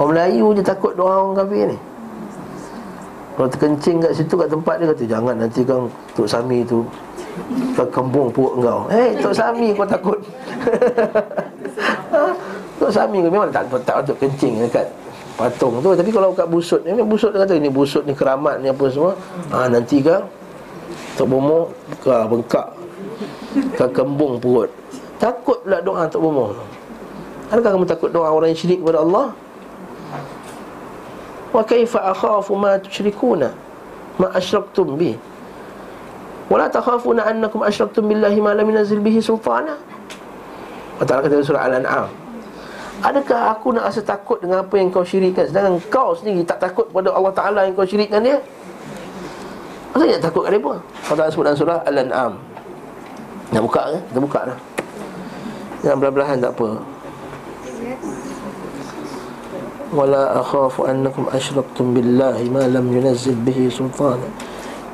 [0.00, 1.78] Orang Melayu je takut doa orang kafir ni
[3.36, 6.88] Kalau terkencing kat situ kat tempat dia kata Jangan nanti kan Tok Sami tu
[7.76, 10.16] ke kembung perut kau Eh hey, Tok Sami kau takut?
[12.80, 14.88] Tok Sami kau memang tak tak untuk kencing dekat
[15.36, 18.72] patung tu Tapi kalau kat busut ni Busut dia kata ni busut ni keramat ni
[18.72, 19.12] apa semua
[19.52, 20.24] ha, Nanti kau
[21.20, 21.68] Tok Bomo
[22.00, 22.80] ke bengkak
[23.76, 24.70] ke kembung perut.
[25.18, 26.54] Takut pula doa Tok Bomo.
[27.50, 29.34] Adakah kamu takut doa orang yang syirik kepada Allah?
[31.50, 33.50] Wa kaifa akhafu ma tusyrikuna
[34.22, 35.18] ma asyraktum bi?
[36.46, 39.74] Wa la takhafuna annakum asyraktum billahi ma lam yunzil bihi sultana?
[41.00, 42.08] Allah Ta'ala kata surah Al-An'am
[43.00, 45.48] Adakah aku nak rasa takut dengan apa yang kau syirikkan?
[45.48, 48.36] Sedangkan kau sendiri tak takut kepada Allah Ta'ala yang kau syirikkan dia.
[49.96, 50.76] Masa nak takut kat mereka?
[51.08, 52.32] Allah Ta'ala sebut dalam surah Al-An'am.
[53.56, 53.98] Nak buka ke?
[54.12, 54.58] Kita buka dah.
[55.80, 56.68] Jangan belah-belahan tak apa.
[60.86, 64.22] Annakum asyraktum billahi ma lam yunazzil bihi sultana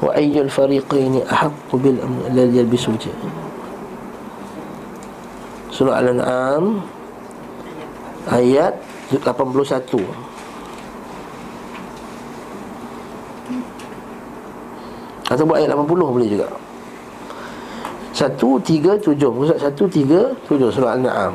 [0.00, 2.96] Wa ayyul fariqaini ahaqqu bil amn alladhi yalbisu
[5.76, 6.80] Surah Al-An'am
[8.32, 8.72] Ayat
[9.12, 9.84] 81
[15.26, 16.46] Atau buat ayat 80 boleh juga.
[18.16, 21.34] 1, 3, 7 Maksud 1, 3, 7 Surah Al-An'am.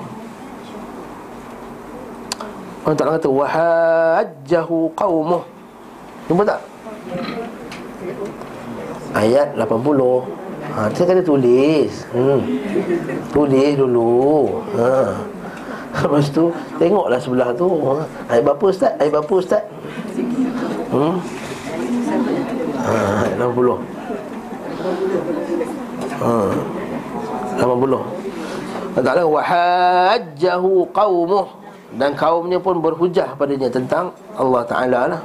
[2.81, 5.43] Allah Ta'ala kata Wahajjahu qawmuh.
[6.25, 6.59] Jumpa tak?
[9.13, 10.40] Ayat 80
[10.75, 12.39] ha, Saya kata tulis hmm.
[13.31, 15.15] Tulis dulu ha.
[16.01, 18.03] Lepas tu Tengoklah sebelah tu ha.
[18.31, 18.91] Ayat berapa Ustaz?
[18.99, 19.63] Ayat berapa Ustaz?
[20.91, 21.15] Hmm?
[22.81, 22.95] Ha,
[23.27, 23.79] ayat 80
[26.21, 26.35] Ha
[27.61, 28.21] 80
[28.91, 31.47] Allah Ta'ala Wahajjahu qawmuh
[31.95, 35.21] Dan kaumnya pun berhujah padanya Tentang Allah Ta'ala lah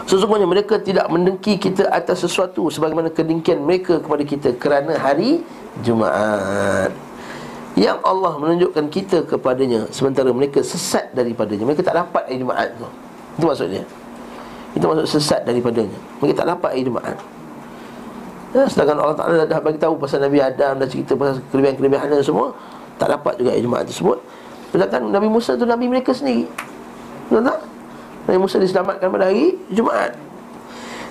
[0.09, 5.45] Sesungguhnya mereka tidak mendengki kita atas sesuatu Sebagaimana kedengkian mereka kepada kita Kerana hari
[5.85, 7.08] Jumaat
[7.79, 11.63] yang Allah menunjukkan kita kepadanya Sementara mereka sesat daripadanya.
[11.63, 12.87] Mereka tak dapat hari Jumaat tu.
[13.39, 13.83] Itu maksudnya.
[14.75, 15.95] Itu maksud sesat daripadanya.
[16.19, 17.15] Mereka tak dapat hari Jumaat.
[18.51, 22.49] Ya, Sedangkan Allah Ta'ala dah bagi tahu Pasal Nabi Adam Dah cerita pasal kelebihan-kelebihan semua
[22.97, 24.17] Tak dapat juga hari Jumaat tersebut.
[24.75, 26.45] Sedangkan Nabi Musa tu Nabi mereka sendiri.
[27.31, 27.59] Betul tak?
[28.27, 30.13] Nabi Musa diselamatkan pada hari Jumaat.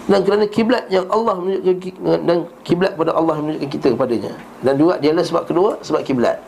[0.08, 4.32] Dan kerana kiblat yang Allah menunjukkan dan kiblat pada Allah menunjukkan kita kepadanya.
[4.64, 6.40] Dan juga dia adalah sebab kedua sebab kiblat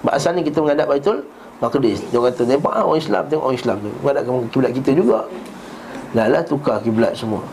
[0.00, 1.24] Bahasa ni kita menghadap Baitul
[1.60, 2.00] Maqdis.
[2.08, 3.90] Dia kata nampak ah, orang Islam tengok orang Islam tu.
[4.00, 5.18] Menghadap kiblat kita juga.
[6.16, 7.44] Lah lah tukar kiblat semua.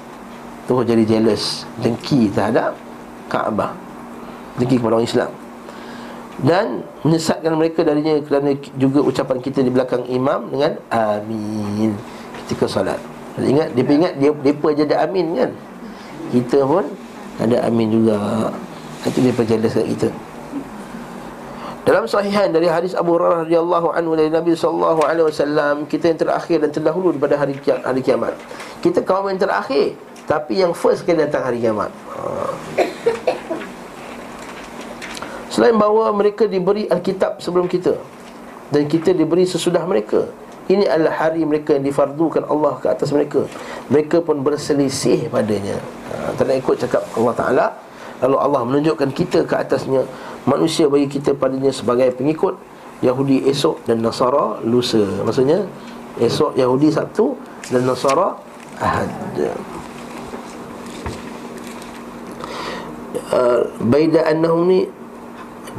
[0.68, 2.76] Tu jadi jealous, dengki terhadap
[3.28, 3.76] Kaabah.
[4.60, 5.32] Dengki kepada orang Islam.
[6.38, 11.98] Dan menyesatkan mereka darinya kerana juga ucapan kita di belakang imam dengan amin
[12.46, 13.02] ketika solat.
[13.42, 15.52] Ingat dia ingat dia depa je ada amin kan.
[16.30, 16.86] Kita pun
[17.42, 18.18] ada amin juga.
[19.06, 20.10] Itu dia perjelas kat kita.
[21.88, 26.20] Dalam sahihan dari hadis Abu Hurairah radhiyallahu anhu dari Nabi sallallahu alaihi wasallam, kita yang
[26.20, 28.36] terakhir dan terdahulu daripada hari kiamat, hari kiamat.
[28.84, 29.96] Kita kaum yang terakhir,
[30.28, 31.88] tapi yang first kali datang hari kiamat.
[32.12, 32.52] Ha.
[35.48, 37.96] Selain bahawa mereka diberi Alkitab sebelum kita
[38.68, 40.28] dan kita diberi sesudah mereka
[40.68, 43.48] Ini adalah hari mereka yang difardukan Allah ke atas mereka
[43.88, 45.80] Mereka pun berselisih padanya
[46.12, 47.66] ha, Tak nak ikut cakap Allah Ta'ala
[48.20, 50.04] Lalu Allah menunjukkan kita ke atasnya
[50.48, 52.56] Manusia bagi kita padanya sebagai pengikut
[53.04, 55.04] Yahudi esok dan Nasara lusa.
[55.28, 55.68] Maksudnya
[56.24, 57.36] esok Yahudi Sabtu
[57.68, 58.40] dan Nasara
[58.80, 59.12] Ahad.
[63.28, 64.88] Uh, Baida annahum ni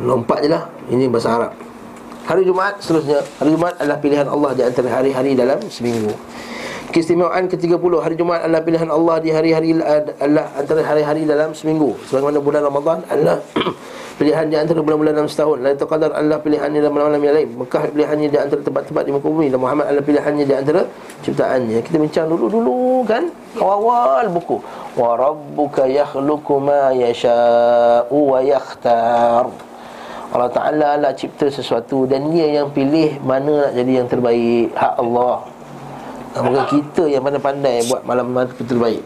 [0.05, 0.69] Lompat je lah.
[0.93, 1.53] Ini bahasa Arab.
[2.29, 3.25] Hari Jumaat seterusnya.
[3.41, 6.13] Hari Jumaat adalah pilihan Allah di antara hari-hari dalam seminggu.
[6.93, 11.99] Keistimewaan ke-30 Hari Jumaat adalah pilihan Allah di hari-hari adalah antara hari-hari dalam seminggu.
[12.09, 13.41] Sebagaimana bulan Ramadan adalah
[14.19, 15.63] pilihan di antara bulan-bulan dalam setahun.
[15.63, 17.49] Lailatul Qadar adalah pilihannya dalam malam-malam yang lain.
[17.55, 19.47] Mekah pilihannya di antara tempat-tempat di muka bumi.
[19.47, 20.83] Dan Muhammad adalah pilihannya di antara
[21.23, 21.79] ciptaannya.
[21.87, 23.31] Kita bincang dulu-dulu kan?
[23.55, 24.59] Awal-awal buku.
[24.99, 29.47] Wa rabbuka yakhluku ma yasha'u wa yakhtar.
[30.29, 34.75] Allah Ta'ala lah cipta sesuatu Dan dia yang pilih mana nak jadi yang terbaik.
[34.75, 35.47] Hak Allah.
[36.37, 39.01] Bukan kita yang pandai-pandai buat malam-malam terbaik.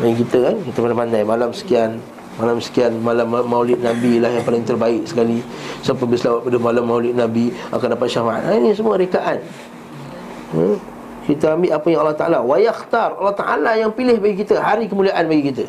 [0.00, 1.22] Bagi kita kan, kita pandai-pandai.
[1.28, 2.00] Malam sekian,
[2.38, 5.42] Malam sekian Malam maulid Nabi lah yang paling terbaik sekali.
[5.82, 8.46] Siapa berselawat pada malam maulid Nabi Akan dapat syafaat.
[8.46, 9.42] Ha, Ini semua rekaan
[10.54, 10.76] hmm?
[11.30, 12.38] Kita ambil apa yang Allah Ta'ala.
[12.42, 14.58] Wayakhtar Allah Ta'ala yang pilih bagi kita.
[14.58, 15.64] Hari kemuliaan bagi kita.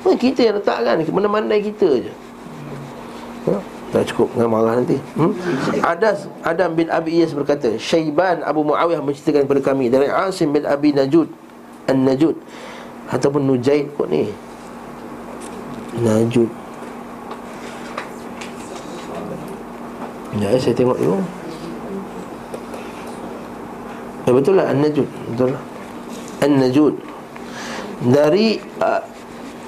[0.00, 1.04] Bukan kita yang letakkan.
[1.12, 2.12] Mana-mana kita je.
[3.50, 3.54] Ha?
[3.92, 4.96] Tak cukup dengan marah nanti.
[5.20, 5.36] Hmm?
[5.84, 10.64] Adas Adam bin Abi Iyas berkata Syaiban Abu Muawiyah menceritakan kepada kami Dari Asim bin
[10.64, 11.28] Abi Najud
[11.84, 12.32] An-Najud
[13.12, 14.32] Ataupun Nujaid kot ni
[16.00, 16.62] Najud
[20.40, 21.20] Ya, saya tengok dulu.
[24.24, 25.08] Ya betul lah An-Najud.
[25.34, 25.62] Betul lah.
[26.40, 26.94] An-Najud.
[28.08, 29.02] Dari uh,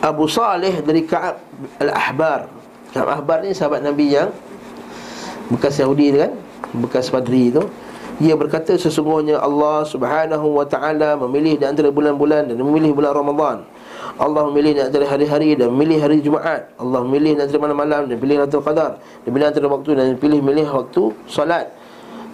[0.03, 1.37] Abu Saleh Dari Ka'ab
[1.85, 2.49] Al-Ahbar.
[2.97, 4.33] Ka'ab Al-Ahbar ni sahabat Nabi yang
[5.53, 6.33] Bekas Yahudi tu kan?
[6.81, 7.61] Bekas Padri tu.
[8.25, 13.69] Ia berkata sesungguhnya Allah subhanahu wa ta'ala Memilih di antara bulan-bulan Dan memilih bulan Ramadan
[14.15, 16.71] Allah memilih di antara hari-hari dan memilih hari Jumaat.
[16.79, 19.03] Allah memilih di antara malam-malam dan pilih Lailatul Qadar.
[19.27, 21.67] Dan pilih antara waktu dan pilih-milih waktu solat.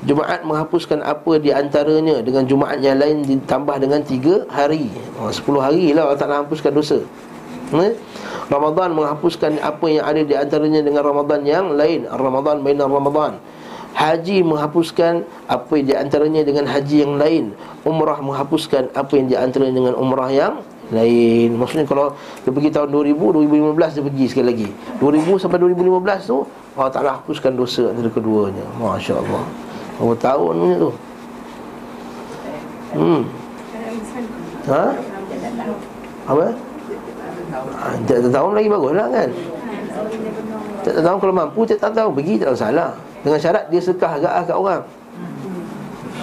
[0.00, 4.88] Jumaat menghapuskan apa di antaranya Dengan Jumaat yang lain ditambah dengan tiga hari.
[5.20, 7.04] Oh, Sepuluh hari lah Allah Ta'ala hapuskan dosa.
[7.70, 7.92] Hmm?
[8.50, 12.08] Ramadan menghapuskan apa yang ada di antaranya dengan Ramadan yang lain.
[12.08, 13.38] Ramadan bainar Ramadan.
[13.94, 17.44] Haji menghapuskan apa yang di antaranya dengan haji yang lain.
[17.86, 21.48] Umrah menghapuskan apa yang di antaranya dengan umrah yang lain.
[21.56, 24.68] Maksudnya kalau dia pergi tahun 2000 2015 dia pergi sekali lagi.
[24.98, 26.38] 2000 sampai 2015 tu
[26.78, 28.64] Allah Ta'ala hapuskan dosa antara keduanya.
[28.78, 29.42] Masya Allah
[29.98, 30.90] Berapa tahun punya tu?
[32.90, 33.22] Hmm.
[34.70, 34.84] Ha?
[36.30, 36.46] Apa?
[37.50, 39.28] Ha, tiap tahun lagi bagus lah kan?
[40.86, 42.10] Tiap tahun kalau mampu Tiap tahun.
[42.16, 44.82] Pergi tak salah Dengan syarat dia sekah agak kat orang.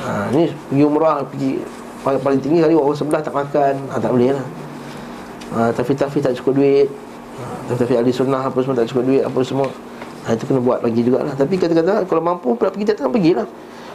[0.01, 1.61] Ha, Ni pergi umrah Pergi
[2.07, 3.73] paling, paling tinggi kali orang sebelah tak makan.
[3.91, 4.45] Ha, Tak boleh lah.
[5.51, 6.87] Ha, Tafi-tafi tak cukup duit.
[6.87, 9.67] Ha, Tafi-tafi ahli sunnah apa semua tak cukup duit Apa semua.
[10.23, 11.35] Ha, Itu kena buat pagi jugalah.
[11.35, 13.47] Tapi kata-kata kalau mampu nak pergi tak pergilah.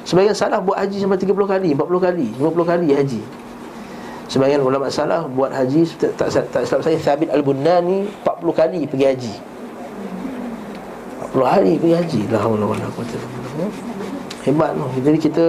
[0.03, 3.23] Sebagian salah buat haji sampai 30 kali 40 kali 50 kali haji.
[4.27, 9.05] Sebagian ulama salah buat haji Tak, tak, tak salah saya Thabit Al-Bunani 40 kali pergi
[9.07, 9.35] haji.
[11.31, 12.21] 40 hari pergi haji.
[12.99, 13.17] Quwwata
[14.43, 14.87] Hebat tu.
[15.07, 15.45] Jadi kita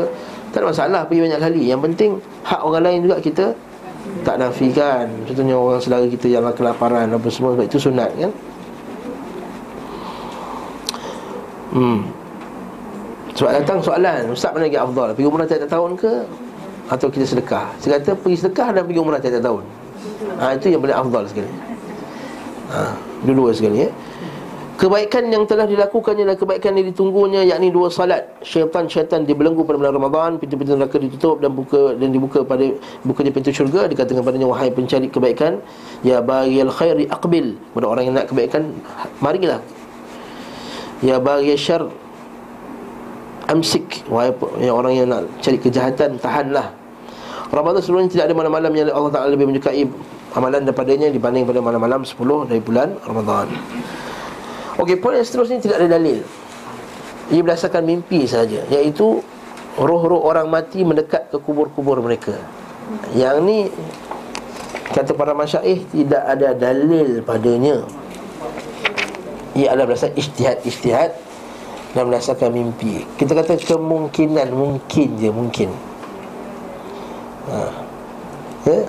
[0.54, 1.62] tak ada masalah pergi banyak kali.
[1.66, 2.12] Yang penting
[2.46, 3.46] hak orang lain juga kita
[4.22, 5.10] Tak nafikan.
[5.26, 8.32] Contohnya orang saudara kita yang kelaparan Apa semua Sebab itu sunat kan?
[11.74, 12.06] Hmm.
[13.34, 15.10] Sebab datang soalan Ustaz mana lagi afdal?
[15.18, 16.14] Pergi umrah tiap-tiap tahun ke?
[16.94, 17.74] Atau kita sedekah.
[17.82, 19.64] Saya kata pergi sedekah dan pergi umrah tiap-tiap tahun.
[20.38, 21.50] Ha, Itu yang paling afdal sekali.
[22.70, 22.94] Ha,
[23.26, 23.90] Dua-dua sekali ya
[24.84, 28.28] Kebaikan yang telah dilakukannya dan kebaikan yang ditunggunya yakni dua salat.
[28.44, 32.68] Syaitan-syaitan dibelenggu pada bulan Ramadan, pintu-pintu neraka ditutup dan buka dan dibuka pada
[33.08, 35.64] bukanya pintu syurga dikatakan padanya wahai pencari kebaikan,
[36.04, 37.56] ya baghil khairi aqbil.
[37.72, 38.76] Pada orang yang nak kebaikan,
[39.24, 39.64] marilah.
[41.00, 41.88] Ya baghil syarr
[43.48, 44.04] amsik.
[44.12, 46.76] Wahai ya orang yang nak cari kejahatan, tahanlah.
[47.56, 49.88] Ramadan sebelumnya tidak ada malam-malam yang Allah Taala lebih menyukai
[50.36, 53.48] amalan daripadanya dibanding pada malam-malam 10 dari bulan Ramadan.
[54.82, 56.26] Okey, poin yang seterusnya tidak ada dalil.
[57.30, 59.22] Ia berdasarkan mimpi saja, iaitu
[59.78, 62.34] roh-roh orang mati mendekat ke kubur-kubur mereka.
[63.14, 63.58] Yang ni
[64.94, 67.86] kata para masyaih tidak ada dalil padanya.
[69.54, 71.12] Ia adalah berdasarkan ijtihad-ijtihad
[71.94, 73.06] dan berdasarkan mimpi.
[73.18, 75.70] Kita kata kemungkinan mungkin je mungkin.
[77.54, 77.60] Ha.
[78.66, 78.80] Ya?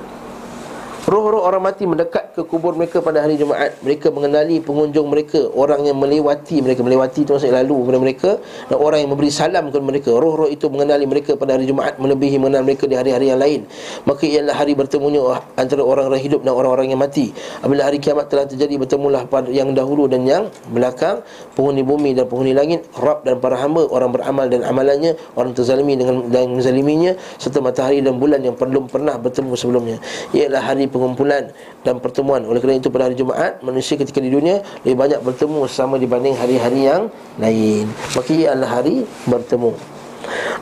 [1.05, 3.77] Roh-roh orang mati mendekat ke kubur mereka pada hari Jumaat.
[3.85, 6.81] Mereka mengenali pengunjung mereka Orang yang melewati mereka.
[6.81, 8.31] Melewati itu maksudnya lalu kepada mereka.
[8.73, 10.17] Dan orang yang memberi salam kepada mereka.
[10.17, 13.69] Roh-roh itu mengenali mereka pada hari Jumaat Melebihi mengenal mereka di hari-hari yang lain.
[14.09, 15.21] Maka ialah hari bertemunya
[15.61, 17.37] antara orang-orang hidup dan orang-orang yang mati.
[17.61, 21.21] Apabila hari kiamat telah terjadi Bertemulah pada yang dahulu dan yang belakang.
[21.53, 25.95] Penghuni bumi dan penghuni langit Rab dan para hamba Orang beramal dan amalannya Orang terzalimi
[25.95, 29.97] dengan dan menzaliminya Serta matahari dan bulan yang belum pernah bertemu sebelumnya.
[30.35, 31.51] Ialah hari pengumpulan
[31.83, 32.47] dan pertemuan.
[32.47, 36.39] Oleh kerana itu pada hari Jumaat Manusia ketika di dunia Lebih banyak bertemu sama dibanding
[36.39, 37.11] hari-hari yang
[37.43, 37.91] lain.
[38.15, 39.75] Maka ia adalah hari bertemu.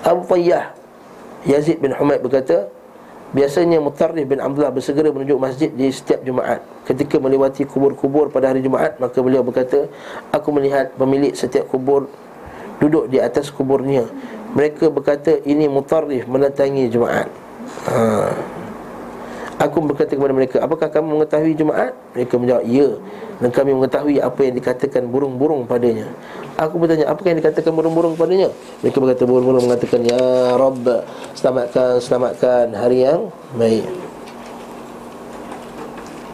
[0.01, 0.72] Abu Tayyah
[1.45, 2.72] Yazid bin Humaid berkata
[3.33, 6.61] Biasanya Mutarrif bin Abdullah bersegera menuju masjid di setiap Jumaat.
[6.85, 9.85] Ketika melewati kubur-kubur pada hari Jumaat Maka beliau berkata
[10.33, 12.09] Aku melihat pemilik setiap kubur
[12.80, 14.09] Duduk di atas kuburnya.
[14.57, 17.28] Mereka berkata ini Mutarrif mendatangi Jumaat
[17.87, 18.61] Haa
[19.62, 21.94] Aku berkata kepada mereka Apakah kamu mengetahui Jumaat?
[22.18, 22.88] Mereka menjawab Ya.
[23.38, 26.10] Dan kami mengetahui apa yang dikatakan burung-burung padanya.
[26.58, 28.50] Aku bertanya Apakah yang dikatakan burung-burung padanya?
[28.82, 30.22] Mereka berkata burung-burung mengatakan Ya
[30.58, 31.06] Rabb
[31.38, 33.86] Selamatkan, selamatkan hari yang baik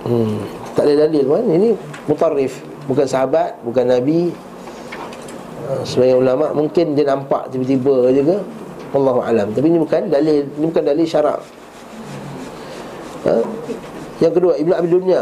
[0.09, 0.41] Hmm,
[0.73, 1.45] tak ada dalil kan?
[1.53, 1.69] Ini
[2.09, 4.33] mutarrif Bukan sahabat, bukan Nabi.
[5.69, 8.39] Uh, Sebagai ulama' mungkin dia nampak tiba-tiba je ke?
[8.97, 11.45] Allahu'alam Tapi ini bukan dalil Ini bukan dalil syarak
[13.27, 13.35] ha?
[14.19, 15.21] Yang kedua Ibnu Abi Dunya.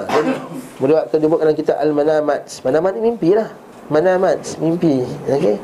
[0.77, 2.43] Meriwayatkan dia dalam kitab Al-Manamat.
[2.65, 3.49] Manamat ni mimpi lah.
[3.87, 5.07] Manamat Mimpi.
[5.31, 5.57] Okey?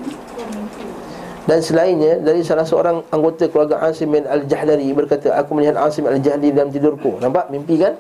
[1.43, 6.55] Dan selainnya dari salah seorang anggota keluarga Asim bin Al-Jahdari berkata aku melihat Asim Al-Jahdari
[6.55, 7.19] dalam tidurku.
[7.19, 7.51] Nampak?
[7.51, 7.99] Mimpi kan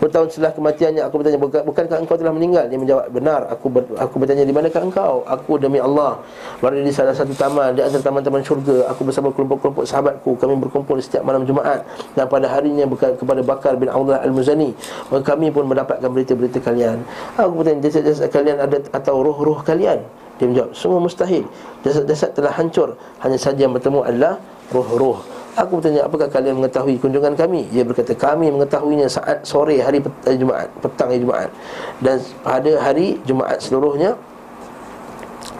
[0.00, 2.64] Bertahun setelah kematiannya aku bertanya bukankah engkau telah meninggal?
[2.72, 3.44] Dia menjawab benar.
[3.52, 5.20] Aku ber, aku bertanya di manakah engkau?
[5.28, 6.16] Aku demi Allah
[6.64, 8.88] berada di salah satu taman di antara taman-taman syurga.
[8.88, 10.40] Aku bersama kelompok-kelompok sahabatku.
[10.40, 11.84] Kami berkumpul setiap malam Jumaat
[12.16, 14.72] dan pada harinya kepada Bakar bin Abdullah Al-Muzani.
[15.12, 17.04] Kami pun mendapatkan berita-berita kalian.
[17.36, 20.00] Aku bertanya jasad-jasad kalian ada atau roh-roh kalian?
[20.40, 21.44] Dia menjawab, semua mustahil
[21.84, 24.40] Jasad-jasad telah hancur Hanya saja yang bertemu adalah
[24.72, 25.20] roh-roh
[25.58, 27.66] Aku bertanya apakah kalian mengetahui kunjungan kami?
[27.74, 31.50] Dia berkata kami mengetahuinya saat sore hari pet- Jumaat Petang hari Jumaat.
[31.98, 34.14] Dan pada hari Jumaat seluruhnya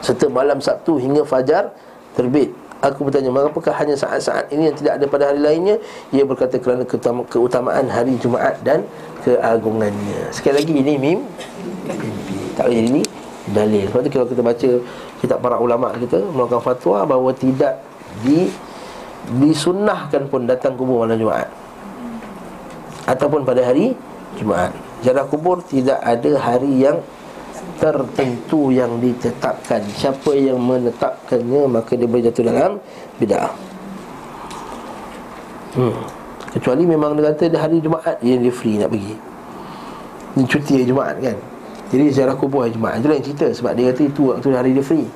[0.01, 1.75] Serta malam Sabtu hingga Fajar
[2.15, 2.55] terbit.
[2.81, 5.77] Aku bertanya mengapakah hanya saat-saat ini yang tidak ada pada hari lainnya?
[6.17, 6.87] Ia berkata kerana
[7.29, 8.89] keutamaan hari Jumaat dan
[9.27, 10.33] keagungannya.
[10.33, 11.19] Sekali lagi ini mim
[12.57, 13.03] Tak boleh jadi ini
[13.53, 13.85] dalil.
[13.91, 14.71] Sebab tu kalau kita baca
[15.21, 17.85] kitab para ulama kita Melakukan fatwa bahawa tidak
[18.25, 18.49] di
[19.29, 21.51] disunnahkan pun datang kubur malam Jumaat
[23.11, 23.99] ataupun pada hari
[24.39, 24.71] Jumaat.
[25.03, 27.03] Ziarah kubur tidak ada hari yang
[27.83, 29.83] tertentu yang ditetapkan.
[29.97, 32.79] Siapa yang menetapkannya maka dia boleh jatuh dalam
[33.19, 33.51] bid'ah.
[35.75, 35.97] Hmm.
[36.51, 39.15] Kecuali memang dia kata hari Jumaat dia, dia free nak pergi.
[40.39, 41.37] Ini cuti hari Jumaat kan.
[41.91, 44.85] Jadi ziarah kubur hari Jumaat Itulah yang cerita Sebab dia kata itu waktu hari dia
[44.87, 45.11] free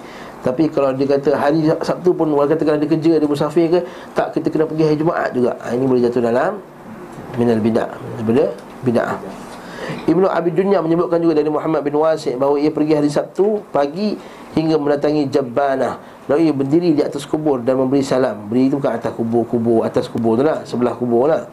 [0.44, 3.80] tapi kalau dia kata hari Sabtu pun Walau katakan ada kerja, ada musafir ke
[4.12, 5.56] Tak, kita kena pergi hari Jumaat juga.
[5.64, 6.60] Ha, Ini boleh jatuh dalam
[7.40, 7.96] Minal bid'ah.
[8.20, 8.52] Sebenarnya
[8.84, 9.16] bid'ah.
[10.04, 14.16] Ibnu Abi Dunya menyebutkan juga dari Muhammad bin Wasik Bahawa ia pergi hari Sabtu Pagi
[14.52, 16.28] hingga mendatangi Jabbanah.
[16.28, 18.44] Lalu ia berdiri di atas kubur dan memberi salam.
[18.48, 21.48] Beri itu bukan atas kubur-kubur Atas kubur tu lah, sebelah kubur lah.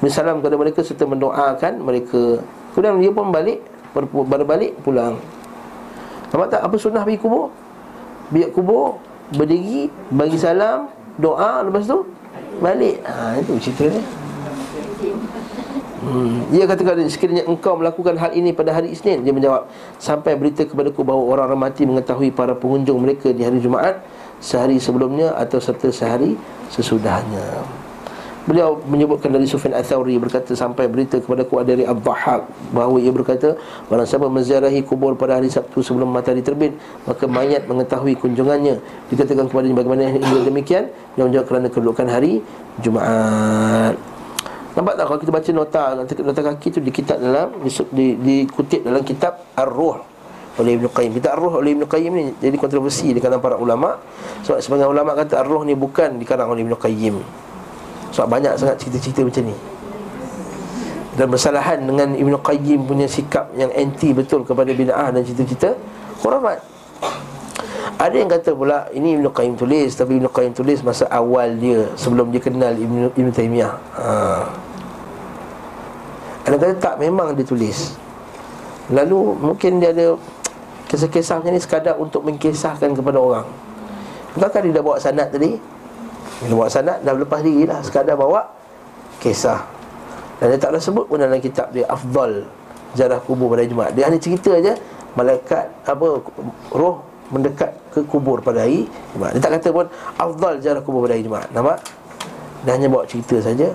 [0.00, 2.40] Beri salam kepada mereka serta mendoakan mereka.
[2.72, 3.60] Kemudian dia pun balik
[3.92, 5.18] Baru balik pulang.
[6.30, 7.50] Nampak tak apa sunnah pergi kubur?
[8.30, 12.02] Biar kubur Berdiri Bagi salam Doa Lepas tu
[12.58, 13.02] Balik.
[13.06, 14.02] Ha, Itu cerita dia.
[16.00, 16.48] Hmm.
[16.48, 19.68] Dia katakan sekiranya engkau melakukan hal ini pada hari Isnin Dia menjawab
[20.00, 24.00] Sampai berita kepadaku bahawa orang-orang mati mengetahui para pengunjung mereka di hari Jumaat
[24.40, 26.40] Sehari sebelumnya atau serta sehari
[26.72, 27.79] sesudahnya
[28.50, 33.54] Beliau menyebutkan dari Sufyan Al-Thawri berkata sampai berita kepada ku dari Abdahak bahawa ia berkata
[33.86, 36.74] barang siapa menziarahi kubur pada hari Sabtu sebelum matahari terbit
[37.06, 38.82] maka mayat mengetahui kunjungannya.
[39.06, 40.90] Dikatakan kepada dia bagaimana ini demikian?
[41.14, 42.42] Dia menjawab kerana kedudukan hari
[42.82, 43.94] Jumaat.
[44.74, 47.54] Nampak tak kalau kita baca nota nota kaki tu di kitab dalam
[47.94, 50.02] di, dikutip dalam kitab Ar-Ruh
[50.58, 51.22] oleh Ibn Qayyim.
[51.22, 53.94] Kitab Ar-Ruh oleh Ibn Qayyim ni jadi kontroversi di kalangan para ulama.
[54.42, 57.46] Sebab sebagian ulama kata Ar-Ruh ni bukan dikarang oleh Ibn Qayyim
[58.10, 59.56] sebab banyak sangat cerita-cerita macam ni.
[61.20, 65.74] Dan bersalahan dengan Ibn Qayyim punya sikap yang anti betul kepada bid'ah dan cerita-cerita
[66.22, 66.62] Khurafat
[67.98, 71.90] Ada yang kata pula ini Ibn Qayyim tulis Tapi Ibn Qayyim tulis masa awal dia
[71.98, 73.74] Sebelum dia kenal Ibn, Ibn Taymiyah.
[74.00, 74.08] Ha.
[76.46, 77.94] Ada kata tak memang dia tulis.
[78.88, 80.16] Lalu mungkin dia ada
[80.90, 83.46] Kisah-kisah macam ni sekadar untuk mengkisahkan kepada orang.
[84.34, 85.54] Bukankah dia dah bawa sanat tadi
[86.40, 87.84] bila bawa sanad dah lepas diri lah.
[87.84, 88.48] Sekadar bawa
[89.20, 89.60] kisah.
[90.40, 92.48] Dan dia tak ada sebut pun dalam kitab dia Afdal
[92.96, 93.92] Jarah kubur pada hari Jumaat.
[93.92, 94.72] Dia hanya cerita je
[95.12, 96.06] Malaikat apa
[96.72, 96.96] Roh
[97.30, 99.36] mendekat ke kubur pada hari Jumaat.
[99.36, 99.86] Dia tak kata pun
[100.16, 101.46] Afdal jarah kubur pada hari Jumaat.
[101.52, 101.78] Nampak?
[102.64, 103.68] Dia hanya bawa cerita saja.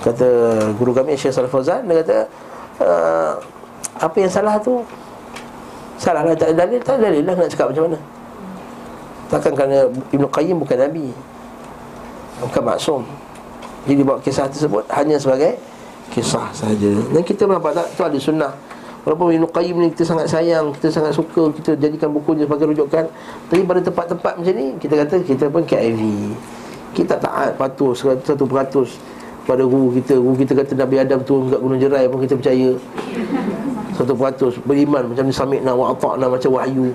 [0.00, 0.28] Kata
[0.76, 2.16] guru kami Syekh Salih Fauzan Dia kata
[2.80, 3.36] uh,
[4.00, 4.80] Apa yang salah tu?
[6.00, 7.98] Salah lah tak ada dalil Tak ada dalil lah nak cakap macam mana.
[9.28, 11.12] Takkan kerana Ibn Qayyim bukan Nabi
[12.40, 13.00] Bukan maksum
[13.84, 15.60] Jadi bawa kisah tersebut Hanya sebagai
[16.10, 16.90] kisah saja.
[17.14, 18.52] Dan kita nampak tak tu ada sunnah.
[19.06, 23.08] Walaupun Ibn Qayyim ni kita sangat sayang, kita sangat suka, kita jadikan bukunya sebagai rujukan.
[23.48, 26.02] Tapi pada tempat-tempat macam ni, kita kata kita pun KIV.
[26.92, 28.36] Kita taat patuh 100%
[29.48, 30.20] pada guru kita.
[30.20, 32.76] Guru kita kata Nabi Adam turun kat Gunung Jerai pun kita percaya.
[33.96, 36.92] 100% beriman macam ni sami'na wa ata'na macam wahyu.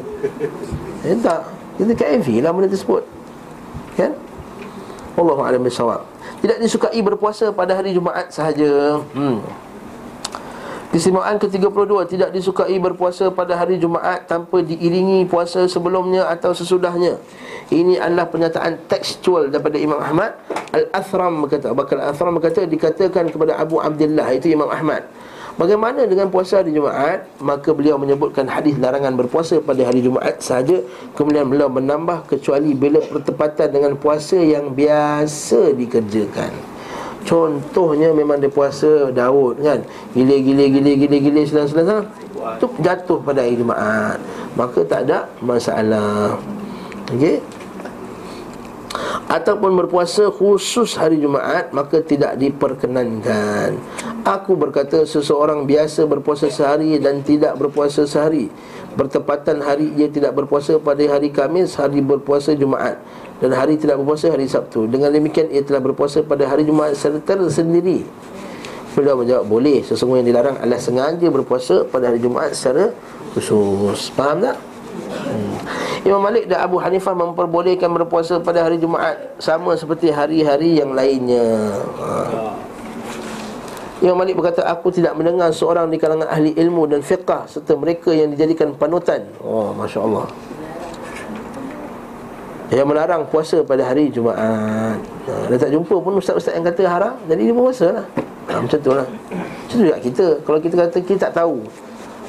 [1.01, 1.41] Eh tak.
[1.75, 3.01] Kita KIV lah benda tersebut.
[3.97, 4.13] Kan?
[5.15, 6.03] Allahu a'lam bisawab.
[6.43, 9.39] Tidak disukai berpuasa pada hari Jumaat sahaja hmm.
[10.93, 17.19] Kesimpulan ke-32 Tidak disukai berpuasa pada hari Jumaat Tanpa diiringi puasa sebelumnya atau sesudahnya
[17.73, 20.37] Ini adalah pernyataan tekstual daripada Imam Ahmad
[20.71, 25.03] Al-Athram berkata Bakal Al-Athram berkata Dikatakan kepada Abu Abdullah Itu Imam Ahmad
[25.55, 27.31] Bagaimana dengan puasa hari Jumaat?
[27.39, 30.83] Maka beliau menyebutkan hadis larangan berpuasa pada hari Jumaat sahaja
[31.15, 36.51] Kemudian beliau menambah kecuali bila bertepatan dengan puasa yang biasa dikerjakan.
[37.23, 39.79] Contohnya memang dia puasa Daud kan?
[40.11, 42.07] Gila gila gila gila gila selang selang selang
[42.59, 44.19] Itu jatuh pada hari Jumaat.
[44.59, 46.35] Maka tak ada masalah.
[47.15, 47.39] Okey
[49.25, 53.77] ataupun berpuasa khusus hari Jumaat maka tidak diperkenankan.
[54.25, 58.49] Aku berkata seseorang biasa berpuasa sehari dan tidak berpuasa sehari.
[58.95, 63.01] Bertepatan hari ia tidak berpuasa pada hari Kamis, hari berpuasa Jumaat
[63.43, 64.87] dan hari tidak berpuasa hari Sabtu.
[64.87, 68.07] Dengan demikian ia telah berpuasa pada hari Jumaat secara tersendiri.
[68.95, 72.95] Beliau menjawab boleh sesungguhnya yang dilarang adalah sengaja berpuasa pada hari Jumaat secara
[73.35, 74.07] khusus.
[74.15, 74.55] Faham tak?
[75.11, 75.84] Hmm.
[76.05, 81.73] Imam Malik dan Abu Hanifah memperbolehkan berpuasa pada hari Jumaat sama seperti hari-hari yang lainnya.
[81.97, 82.53] Ha.
[84.05, 88.13] Imam Malik berkata aku tidak mendengar seorang di kalangan ahli ilmu dan fiqah serta mereka
[88.13, 89.25] yang dijadikan panutan.
[89.41, 90.29] Oh, masya-Allah.
[92.69, 94.37] Yang melarang puasa pada hari Jumaat.
[94.37, 98.05] Ha, dia tak jumpa pun ustaz-ustaz yang kata haram, jadi dia puasa lah.
[98.53, 99.07] Ha, macam tu lah.
[99.09, 100.25] Macam tu juga kita.
[100.45, 101.65] Kalau kita kata kita tak tahu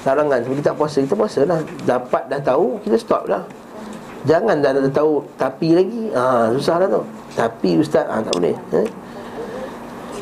[0.06, 1.60] larangan kita tak puasa, kita puasa lah.
[1.84, 3.44] Dapat dah tahu, kita stop lah.
[4.26, 5.22] Jangan dah ada tahu.
[5.38, 7.02] Tapi lagi ha, Susah lah tu.
[7.38, 8.88] Tapi ustaz ha, tak boleh eh?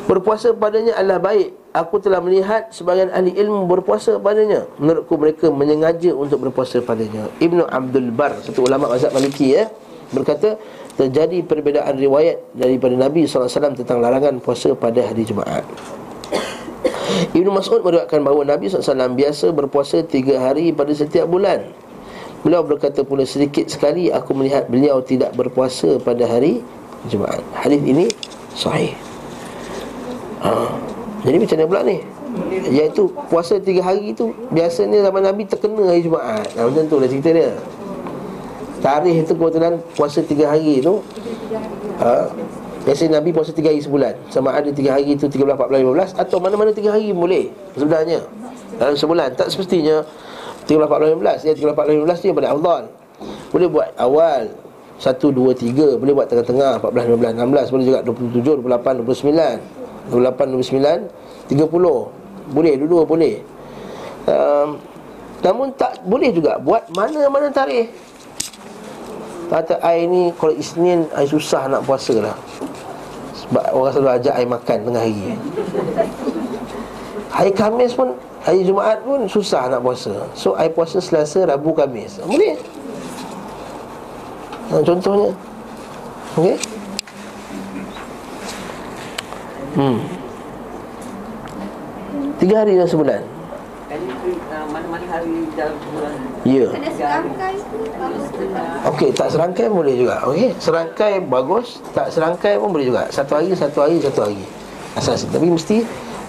[0.05, 1.49] Berpuasa padanya adalah baik.
[1.75, 4.69] Aku telah melihat sebagian ahli ilmu berpuasa padanya.
[4.77, 7.27] Menurutku mereka menyengaja untuk berpuasa padanya.
[7.41, 9.67] Ibnu Abdul Bar Satu ulama mazhab maliki ya
[10.13, 10.55] Berkata
[10.95, 15.67] Terjadi perbezaan riwayat daripada Nabi SAW Tentang larangan puasa pada hari Jumaat.
[17.35, 21.67] Ibnu Mas'ud meriwayatkan bahawa Nabi SAW biasa berpuasa tiga hari pada setiap bulan
[22.45, 26.61] Beliau berkata pula sedikit sekali aku melihat beliau tidak berpuasa pada hari
[27.09, 27.41] Jumaat.
[27.57, 28.05] Hadis ini
[28.53, 28.93] sahih.
[30.45, 30.69] Ha.
[31.25, 31.97] Jadi macam mana pula ni?
[32.69, 36.45] Iaitu puasa tiga hari tu biasanya zaman Nabi terkena hari Jumaat.
[36.53, 37.49] Ha, macam tu lah cerita dia.
[38.85, 41.01] Tarikh itu kebetulan puasa tiga hari tu
[41.97, 42.29] ha,
[42.85, 45.81] Biasanya Nabi puasa tiga hari sebulan Sama ada tiga hari itu 13, 14,
[46.13, 48.21] 15 Atau mana-mana tiga hari boleh Sebenarnya
[48.77, 50.05] Dalam sebulan Tak semestinya
[50.65, 52.83] 13, 14, 15 Ya 13, 14, 15 ni paling afdal
[53.53, 54.41] Boleh buat awal
[54.97, 60.53] 1, 2, 3 Boleh buat tengah-tengah 14, 15, 16 Boleh juga 27, 28, 29 28,
[61.49, 63.35] 29 30 Boleh, dua-dua boleh.
[64.25, 64.77] Um,
[65.41, 67.89] Namun tak boleh juga Buat mana-mana tarikh.
[69.45, 72.37] Kata air ni Kalau Isnin Air susah nak puasa lah.
[73.45, 75.37] Sebab orang selalu ajak air makan Tengah hari.
[77.29, 80.13] Hari Khamis pun Hari Jumaat pun susah nak puasa.
[80.37, 82.21] So, I puasa Selasa, Rabu, Kamis.
[82.21, 82.53] Boleh?
[84.69, 85.33] Nah, Contohnya?
[86.37, 86.55] Okey?
[89.73, 89.97] Hmm.
[92.37, 93.21] Tiga hari dalam sebulan?
[94.65, 96.13] Mana-mana hari dalam sebulan
[96.45, 96.67] Ya
[98.93, 100.21] Okey, tak serangkai boleh juga.
[100.29, 103.09] Okey, serangkai bagus Tak serangkai pun boleh juga.
[103.09, 104.41] Satu hari, satu hari, satu hari.
[104.93, 105.81] Asas Tapi mesti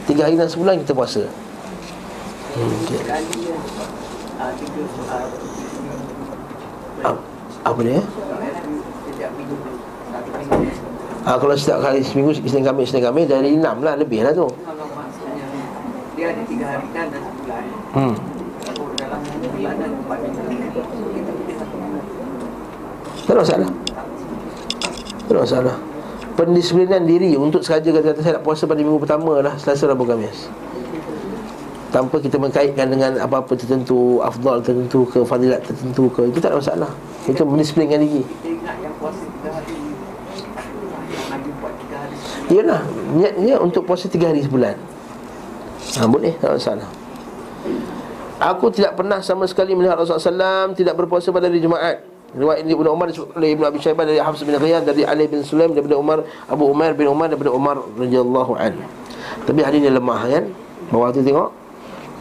[0.09, 1.27] Tiga hari dalam sebulan kita puasa.
[7.67, 8.01] Apa dia?
[11.27, 14.49] Ah, kalau setiap kali seminggu Isnin Khamis Isnin Khamis dari enam lah lebih lah tu.
[16.17, 17.65] Dia ada tiga hari kan dan sebulan.
[17.93, 18.15] Hmm.
[23.27, 23.71] Tak ada masalah.
[25.27, 25.77] Tak ada masalah.
[26.37, 30.53] pendisiplinan diri untuk sengaja kata saya nak puasa pada minggu pertama lah Selasa Rabu Khamis
[31.95, 36.59] tanpa kita mengkaitkan dengan apa-apa tertentu afdal tertentu ke fadilat tertentu ke itu tak ada
[36.59, 36.91] masalah.
[37.27, 38.23] Itu mendisiplinkan diri.
[42.47, 42.83] Iyalah
[43.19, 44.79] Niatnya untuk puasa tiga hari sebulan.
[45.99, 46.89] Ha, Boleh Tak ada masalah.
[48.37, 52.05] Aku tidak pernah sama sekali melihat Rasulullah SAW Tidak berpuasa pada hari Jumaat.
[52.37, 55.41] Riwayat Ibn Umar disebutkan oleh Ibn Abi Syaibah Dari Hafs bin Ghiyad Dari Ali bin
[55.41, 56.19] Sulaim Daripada Umar
[56.51, 58.77] Abu Umar bin Umar Daripada Umar radhiyallahu an.
[59.49, 60.45] Tapi hari ini lemah kan?
[60.93, 61.66] Bawah tu tengok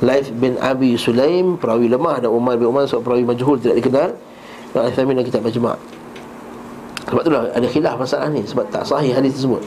[0.03, 4.11] Laif bin Abi Sulaim Perawi lemah Dan Umar bin Umar Sebab perawi majhul Tidak dikenal
[4.75, 5.79] Al-Thamin dan kitab Majma'
[7.07, 9.63] Sebab itulah ada khilaf masalah ni Sebab tak sahih hadis tersebut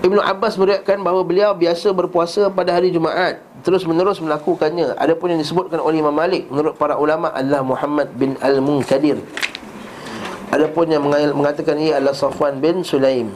[0.00, 4.96] Ibnu Abbas meriwayatkan bahawa beliau biasa berpuasa pada hari Jumaat terus menerus melakukannya.
[4.96, 9.20] Adapun yang disebutkan oleh Imam Malik menurut para ulama adalah Muhammad bin Al-Munkadir.
[10.50, 11.04] Adapun yang
[11.36, 13.30] mengatakan ia adalah Safwan bin Sulaim.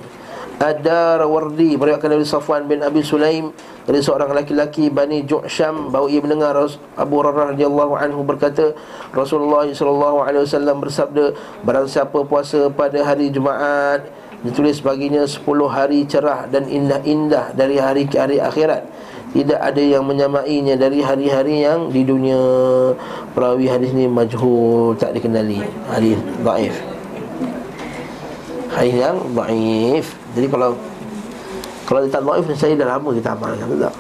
[0.55, 3.51] Ada Rawardi meriwayatkan dari Safwan bin Abi Sulaim
[3.85, 6.55] dari seorang laki-laki Bani Ju'sham bahawa ia mendengar
[6.95, 8.73] Abu Hurairah radhiyallahu anhu berkata
[9.11, 11.35] Rasulullah wasallam bersabda
[11.67, 14.07] barang siapa puasa pada hari Jumaat
[14.45, 15.41] Ditulis baginya 10
[15.73, 18.85] hari cerah dan indah-indah dari hari ke hari akhirat.
[19.33, 22.37] Tidak ada yang menyamainya dari hari-hari yang di dunia.
[23.33, 25.65] Perawi hadis ni majhul, tak dikenali.
[25.89, 26.77] Hadis da'if.
[28.77, 30.75] Hadis yang da'if Jadi kalau
[31.85, 33.95] Kalau dia tak da'if, saya dah lama kita amalkan tak?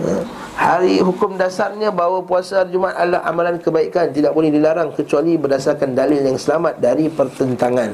[0.00, 0.14] Ha?
[0.56, 4.08] Hari hukum dasarnya bahawa puasa hari Jumaat adalah amalan kebaikan.
[4.08, 7.92] Tidak boleh dilarang kecuali berdasarkan dalil yang selamat dari pertentangan.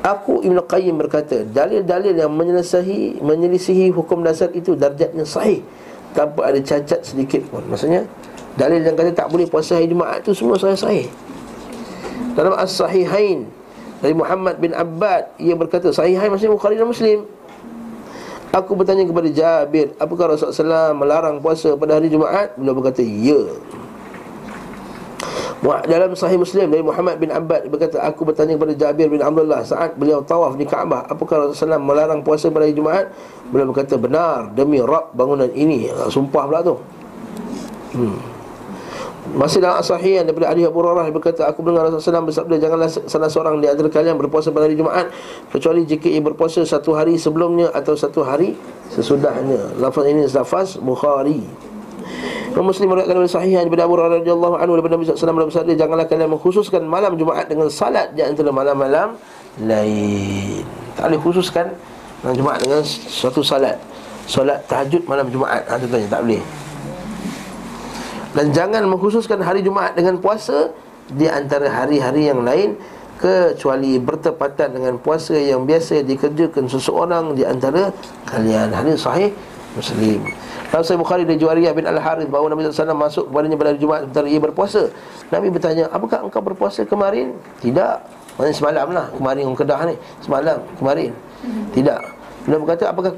[0.00, 5.62] Aku Ibn Qayyim berkata Dalil-dalil yang menyelesihi, menyelisihi hukum dasar itu darjatnya sahih.
[6.10, 7.62] Tanpa ada cacat sedikit pun.
[7.70, 8.02] Maksudnya
[8.58, 11.06] Dalil yang kata tak boleh puasa hari Jumaat itu semua sahih sahih
[12.34, 13.46] Dalam As-Sahihain
[14.00, 17.28] Dari Muhammad bin Abbad Ia berkata Sahihain maksudnya Bukhari dan Muslim.
[18.50, 22.56] Aku bertanya kepada Jabir Apakah Rasulullah SAW melarang puasa pada hari Jumaat?
[22.56, 23.38] Beliau berkata Ya.
[25.60, 29.92] Dalam sahih Muslim dari Muhammad bin Abbad berkata aku bertanya kepada Jabir bin Abdullah saat
[29.92, 33.12] beliau tawaf di Kaabah apakah Rasulullah melarang puasa pada hari Jumaat?
[33.52, 35.92] Beliau berkata benar demi Rabb bangunan ini.
[35.92, 36.80] Ah, sumpah pula tu.
[37.92, 38.39] Hmm.
[39.30, 43.62] Masih dalam sahih daripada Ali Abu Hurairah berkata aku mendengar Rasulullah bersabda janganlah salah seorang
[43.62, 45.10] di antara kalian berpuasa pada hari Jumaat
[45.54, 48.58] kecuali jika ia berpuasa satu hari sebelumnya atau satu hari
[48.90, 51.46] sesudahnya lafaz ini lafaz Bukhari
[52.50, 55.78] Imam Muslim meriwayatkan dari sahih daripada Abu Hurairah radhiyallahu anhu daripada Nabi sallallahu alaihi wasallam
[55.78, 59.14] janganlah kalian mengkhususkan malam Jumaat dengan salat di antara malam-malam
[59.62, 60.66] lain.
[60.98, 61.70] Tak boleh khususkan
[62.26, 63.78] malam Jumaat dengan suatu salat.
[64.26, 65.62] Solat tahajud malam Jumaat.
[65.70, 66.42] Ha tanya tak boleh.
[68.30, 70.70] Dan jangan mengkhususkan hari Jumaat dengan puasa
[71.10, 72.78] di antara hari-hari yang lain
[73.18, 77.90] kecuali bertepatan dengan puasa yang biasa dikerjakan seseorang di antara
[78.30, 78.70] kalian.
[78.70, 79.34] Hadis sahih
[79.74, 80.22] Muslim.
[80.70, 84.06] Dalam Sahih Bukhari dari Juwariyah bin Al-Harith bahawa Nabi SAW masuk kepadanya pada hari Jumaat
[84.06, 84.82] sementara ia berpuasa.
[85.34, 89.94] Nabi bertanya, "Apakah engkau berpuasa kemarin?" "Tidak." Maksudnya semalam lah Kemarin orang kedah ni
[90.24, 91.12] Semalam Kemarin
[91.76, 92.00] Tidak
[92.48, 93.12] Dia berkata Apakah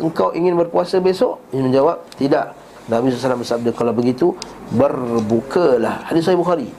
[0.00, 1.36] engkau ingin berpuasa besok?
[1.52, 4.34] Dia menjawab Tidak Nabi SAW bersabda Kalau begitu
[4.74, 6.10] Berbukalah.
[6.10, 6.70] Hadis Sahih Bukhari.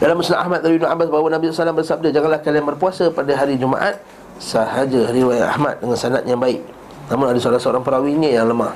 [0.00, 3.56] Dalam Muslim Ahmad dari Ibn Abbas Bahawa Nabi SAW bersabda Janganlah kalian berpuasa pada hari
[3.56, 4.00] Jumaat
[4.40, 6.60] Sahaja riwayat Ahmad Dengan sanad yang baik.
[7.12, 8.72] Namun ada salah seorang perawinya yang lemah.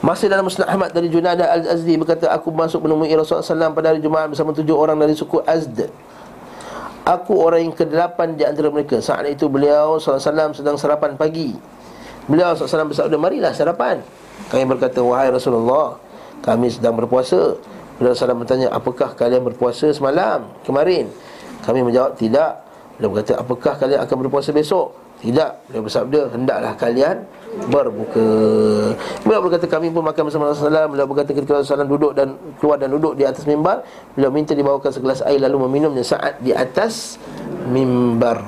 [0.00, 4.00] Masih dalam Musnad Ahmad dari Junada Al-Azdi Berkata aku masuk menemui Rasulullah SAW pada hari
[4.00, 5.90] Jumaat Bersama tujuh orang dari suku Azd.
[7.04, 9.02] Aku orang yang ke-8 di antara mereka.
[9.02, 11.56] Saat itu beliau SAW sedang sarapan pagi.
[12.30, 13.98] Beliau SAW bersabda Marilah sarapan
[14.48, 16.00] Kami berkata Wahai Rasulullah
[16.40, 17.58] Kami sedang berpuasa.
[18.00, 21.12] Beliau SAW bertanya Apakah kalian berpuasa semalam Kemarin?
[21.60, 22.52] Kami menjawab Tidak.
[22.96, 24.96] Beliau berkata Apakah kalian akan berpuasa besok?
[25.20, 25.68] Tidak.
[25.68, 27.28] Beliau bersabda Hendaklah kalian
[27.66, 28.30] berbuka.
[29.26, 32.88] Beliau berkata kami pun makan bersama Rasulullah Beliau berkata ketika Rasulullah duduk dan keluar dan
[32.94, 33.84] duduk di atas mimbar
[34.16, 37.18] Beliau minta dibawakan segelas air lalu meminumnya saat di atas
[37.68, 38.40] mimbar.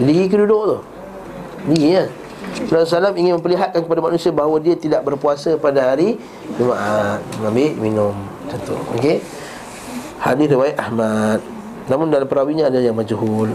[0.00, 0.78] Gigi ke duduk tu?
[1.74, 2.06] Gigi ya
[2.70, 6.18] SAW ingin memperlihatkan kepada manusia bahawa dia tidak berpuasa pada hari
[6.58, 7.22] Jumaat.
[7.42, 8.14] Ambil minum.
[8.50, 9.22] Contoh Okey?
[10.20, 11.40] Hadis riwayat Ahmad.
[11.88, 13.54] Namun dalam perawinya ada yang majhul.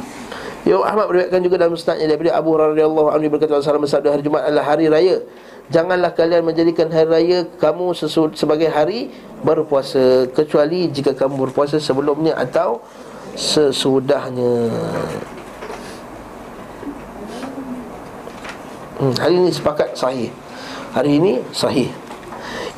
[0.66, 3.28] Imam Ahmad beriwayatkan juga dalam musnadnya daripada Abu Hurairah anhu.
[3.30, 5.22] Berkata Rasulullah bersabda hari Jumaat adalah hari raya.
[5.70, 7.94] Janganlah kalian menjadikan hari raya kamu
[8.34, 9.14] sebagai hari
[9.46, 12.82] berpuasa kecuali jika kamu berpuasa sebelumnya atau
[13.38, 14.74] sesudahnya.
[18.96, 20.32] Hmm, hari ini sepakat sahih.
[20.96, 21.92] Hari ini sahih.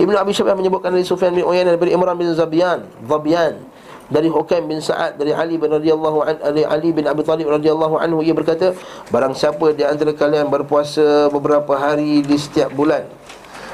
[0.01, 3.61] Ibnu Abi Syafi'ah menyebutkan dari Sufyan bin Uyainah daripada Imran bin Zabian, Zabian
[4.07, 7.99] dari Hukaim bin Sa'ad dari Ali bin radhiyallahu an dari Ali bin Abi Talib radhiyallahu
[7.99, 8.71] anhu ia berkata
[9.11, 13.03] barang siapa di antara kalian berpuasa beberapa hari di setiap bulan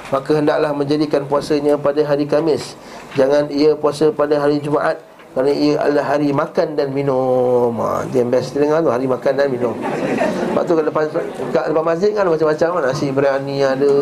[0.10, 2.74] maka hendaklah menjadikan puasanya pada hari Kamis
[3.14, 4.98] jangan ia puasa pada hari Jumaat
[5.34, 7.74] kerana ia adalah hari makan dan minum.
[7.82, 9.74] Ha, Dia yang best dengar tu Hari makan dan minum.
[9.74, 11.04] Lepas tu kat depan,
[11.50, 13.94] kat depan masjid kan Macam-macam kan Nasi biryani ada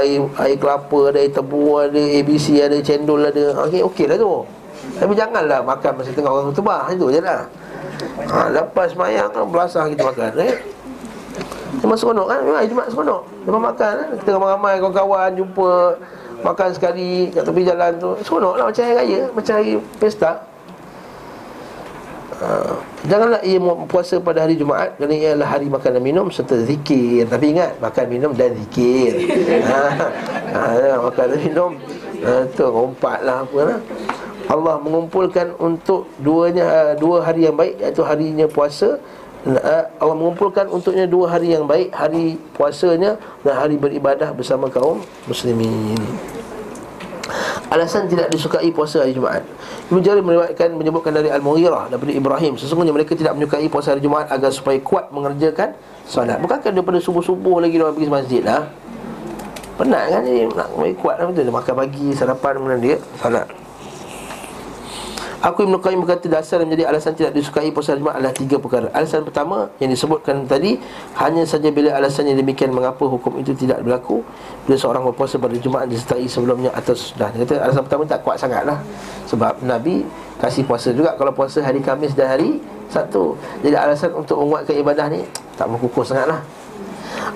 [0.00, 3.68] Air, air kelapa ada Air tebu ada ABC ada Cendol ada.
[3.68, 4.48] Okey okey lah tu.
[4.96, 7.44] Tapi janganlah makan Masa tengah orang tebah Itu je lah.
[8.32, 10.56] Ha, Lepas mayang kan Belasah kita makan eh?
[11.84, 12.40] Memang seronok kan?
[12.40, 13.22] Memang Jumat seronok.
[13.44, 15.72] Lepas makan kan Kita ramai-ramai kawan-kawan Jumpa
[16.42, 20.32] Makan sekali kat tepi jalan tu Seronok lah macam hari raya Macam hari pesta.
[22.42, 22.74] Uh,
[23.06, 27.30] janganlah ia puasa pada hari Jumaat Kerana ia adalah hari makan dan minum Serta zikir.
[27.30, 29.12] Tapi ingat Makan, minum dan zikir.
[30.52, 31.70] Ha, ha, Makan dan minum
[32.26, 33.78] ha, Itu rompat lah apa lah.
[34.50, 38.98] Allah mengumpulkan untuk duanya uh, dua hari yang baik iaitu harinya puasa
[39.42, 45.98] Allah mengumpulkan untuknya dua hari yang baik hari puasanya dan hari beribadah bersama kaum muslimin.
[47.72, 49.42] Alasan tidak disukai puasa hari Jumaat.
[49.88, 54.28] Ibn Jarir meriwayatkan menyebutkan dari Al-Mughirah daripada Ibrahim Sesungguhnya mereka tidak menyukai puasa hari Jumaat
[54.28, 55.72] agar supaya kuat mengerjakan
[56.04, 56.36] solat.
[56.36, 58.68] Bukankah daripada subuh-subuh lagi dia pergi masjid lah
[59.80, 60.68] Penat kan jadi nak
[61.00, 61.48] kuat lah betul.
[61.48, 63.61] Makan pagi, sarapan, kemudian dia solat
[65.42, 68.94] Aku Ibn Qayyim berkata dasar menjadi alasan tidak disukai puasa Jumaat adalah tiga perkara.
[68.94, 70.78] Alasan pertama yang disebutkan tadi
[71.18, 74.22] Hanya saja bila alasan yang demikian mengapa hukum itu tidak berlaku?
[74.70, 77.34] Bila seorang berpuasa pada Jumaat disertai sebelumnya atau sudah.
[77.34, 78.78] Dia kata alasan pertama tak kuat sangat lah
[79.26, 80.06] Sebab Nabi
[80.38, 83.34] kasih puasa juga kalau puasa hari Kamis dan hari Sabtu.
[83.66, 85.26] Jadi alasan untuk menguatkan ibadah ni
[85.58, 86.38] tak berkukuh sangat lah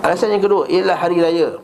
[0.06, 1.58] Alasan yang kedua ialah hari raya.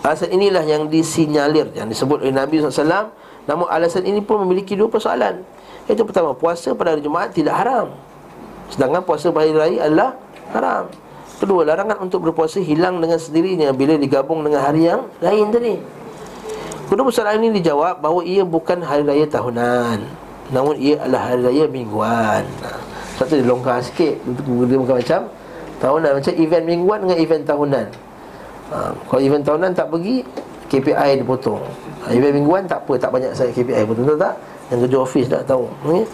[0.00, 4.88] Alasan inilah yang disinyalir Yang disebut oleh Nabi SAW Namun alasan ini pun memiliki dua
[4.88, 5.44] persoalan.
[5.84, 7.92] Itu pertama, puasa pada hari Jumaat tidak haram.
[8.72, 10.10] Sedangkan puasa pada hari raya adalah
[10.56, 10.84] haram.
[11.36, 15.76] Kedua, larangan untuk berpuasa hilang dengan sendirinya Bila digabung dengan hari yang lain tadi.
[16.88, 19.98] Kedua persoalan ini dijawab bahawa ia bukan hari raya tahunan.
[20.52, 22.48] Namun ia adalah hari raya mingguan.
[23.20, 24.20] Satu dia longgar sikit.
[24.24, 25.20] Dia bukan macam
[25.84, 26.10] tahunan.
[26.16, 27.86] Macam event mingguan dengan event tahunan.
[28.72, 30.24] Ha, Kalau event tahunan tak pergi
[30.72, 31.60] KPI dipotong
[32.12, 34.34] Event mingguan tak apa, tak banyak saya KPI pun Tentu tak?
[34.68, 36.04] Yang kerja office tak tahu okay?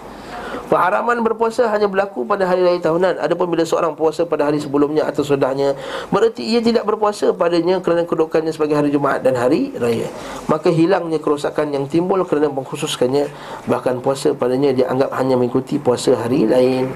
[0.70, 3.18] Pengharaman berpuasa hanya berlaku pada hari raya tahunan.
[3.18, 5.74] Adapun bila seorang puasa pada hari sebelumnya atau sudahnya
[6.14, 10.06] Berarti ia tidak berpuasa padanya kerana kedudukannya sebagai hari Jumaat dan hari raya.
[10.46, 13.26] Maka hilangnya kerosakan yang timbul kerana mengkhususkannya
[13.66, 16.94] Bahkan puasa padanya dianggap hanya mengikuti puasa hari lain.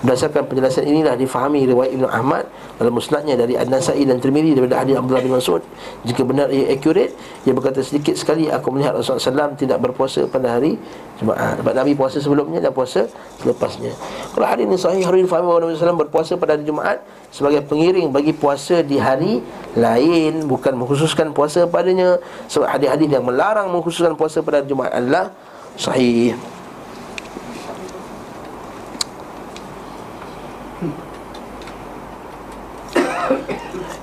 [0.00, 2.48] Berdasarkan penjelasan inilah difahami riwayat Ibn Ahmad
[2.80, 5.60] Dalam musnadnya dari Ad-Nasai dan Tirmidhi daripada hadis Abdullah bin Mas'ud.
[6.08, 7.12] Jika benar ia accurate
[7.44, 10.80] Ia berkata sedikit sekali aku melihat Rasulullah SAW tidak berpuasa pada hari
[11.20, 11.60] Jumaat.
[11.60, 13.09] Sebab Nabi puasa sebelumnya dan puasa
[13.40, 13.92] selepasnya
[14.36, 17.00] Kalau hari ini sahih hari fahmi bahawa Nabi SAW berpuasa pada hari Jumaat
[17.30, 19.40] Sebagai pengiring bagi puasa di hari
[19.78, 22.18] lain Bukan mengkhususkan puasa padanya.
[22.50, 25.30] Sebab hadis-hadis yang melarang mengkhususkan puasa pada hari Jumaat adalah
[25.78, 26.34] sahih.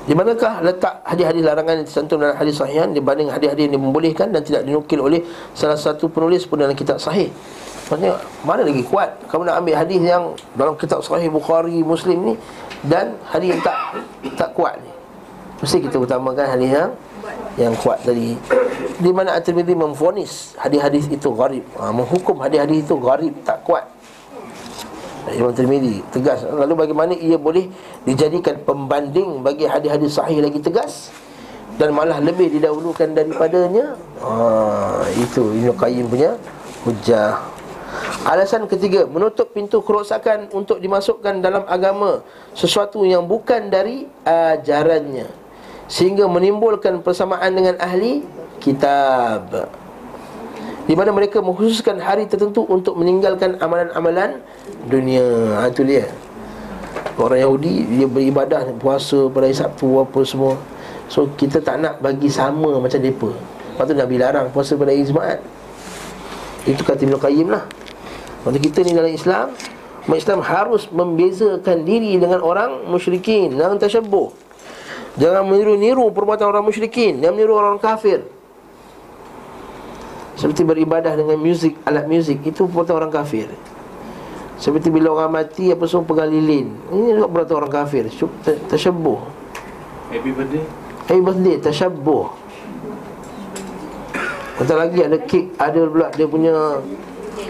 [0.07, 4.39] Di manakah letak hadis-hadis larangan yang tercantum dalam hadis sahihan dibanding hadis-hadis yang dimbolehkan dan
[4.39, 5.19] tidak dinukil oleh
[5.51, 7.27] salah satu penulis pun dalam kitab sahih?
[7.87, 10.23] Maksudnya mana lagi kuat kamu nak ambil hadis yang
[10.59, 12.33] dalam kitab sahih Bukhari, Muslim ni
[12.83, 13.77] dan hadis yang tak
[14.35, 14.91] tak kuat ni.
[15.63, 16.91] Mesti kita utamakan hadis yang
[17.55, 18.35] yang kuat tadi.
[18.99, 21.63] Di mana At-Tirmizi memfonis hadis-hadis itu gharib.
[21.79, 23.87] Ha, menghukum hadis-hadis itu gharib, tak kuat.
[25.33, 27.67] Imam Tirmidhi tegas lalu bagaimana ia boleh
[28.07, 31.11] dijadikan pembanding bagi hadis-hadis sahih lagi tegas
[31.75, 33.91] dan malah lebih didahulukan daripadanya
[34.23, 36.31] ha, itu Ibn Qayyim punya
[36.87, 37.43] hujah
[38.27, 42.19] alasan ketiga menutup pintu kerosakan untuk dimasukkan dalam agama
[42.51, 45.31] sesuatu yang bukan dari ajarannya
[45.87, 48.27] sehingga menimbulkan persamaan dengan ahli
[48.59, 49.71] kitab
[50.87, 54.39] di mana mereka mengkhususkan hari tertentu untuk meninggalkan amalan-amalan
[54.87, 55.23] dunia.
[55.59, 56.07] Ha, itu dia.
[57.19, 60.55] Orang Yahudi dia beribadah puasa pada Sabtu apa semua.
[61.11, 63.31] So kita tak nak bagi sama macam depa.
[63.75, 65.43] Lepas tu Nabi larang puasa pada Jumaat.
[66.63, 67.67] Itu kata Ibn Qayyim lah.
[68.45, 69.47] Maksud kita ni dalam Islam
[70.07, 73.59] Umat Islam harus membezakan diri dengan orang musyrikin.
[73.59, 74.31] Jangan tersyabuh
[75.19, 78.23] Jangan meniru-niru perbuatan orang musyrikin Jangan meniru orang kafir.
[80.37, 83.51] Seperti beribadah dengan muzik, alat muzik Itu perbuatan orang kafir.
[84.57, 86.73] Seperti bila orang mati apa semua pegang lilin.
[86.89, 88.09] Ini juga perbuatan orang kafir.
[88.71, 89.19] Tersyabuh
[90.07, 90.63] Happy birthday.
[91.03, 92.31] Happy birthday, tersyabuh
[94.57, 96.81] Kata lagi ada kek Ada pula dia punya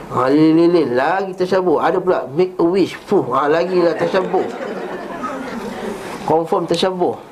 [0.08, 2.96] Ha, lilin-lilin Lagi tersyabuh Ada pula Make a wish.
[2.96, 4.46] Fuh, ha, Lagi lah tersyabuh
[6.24, 7.28] Confirm tersyabuh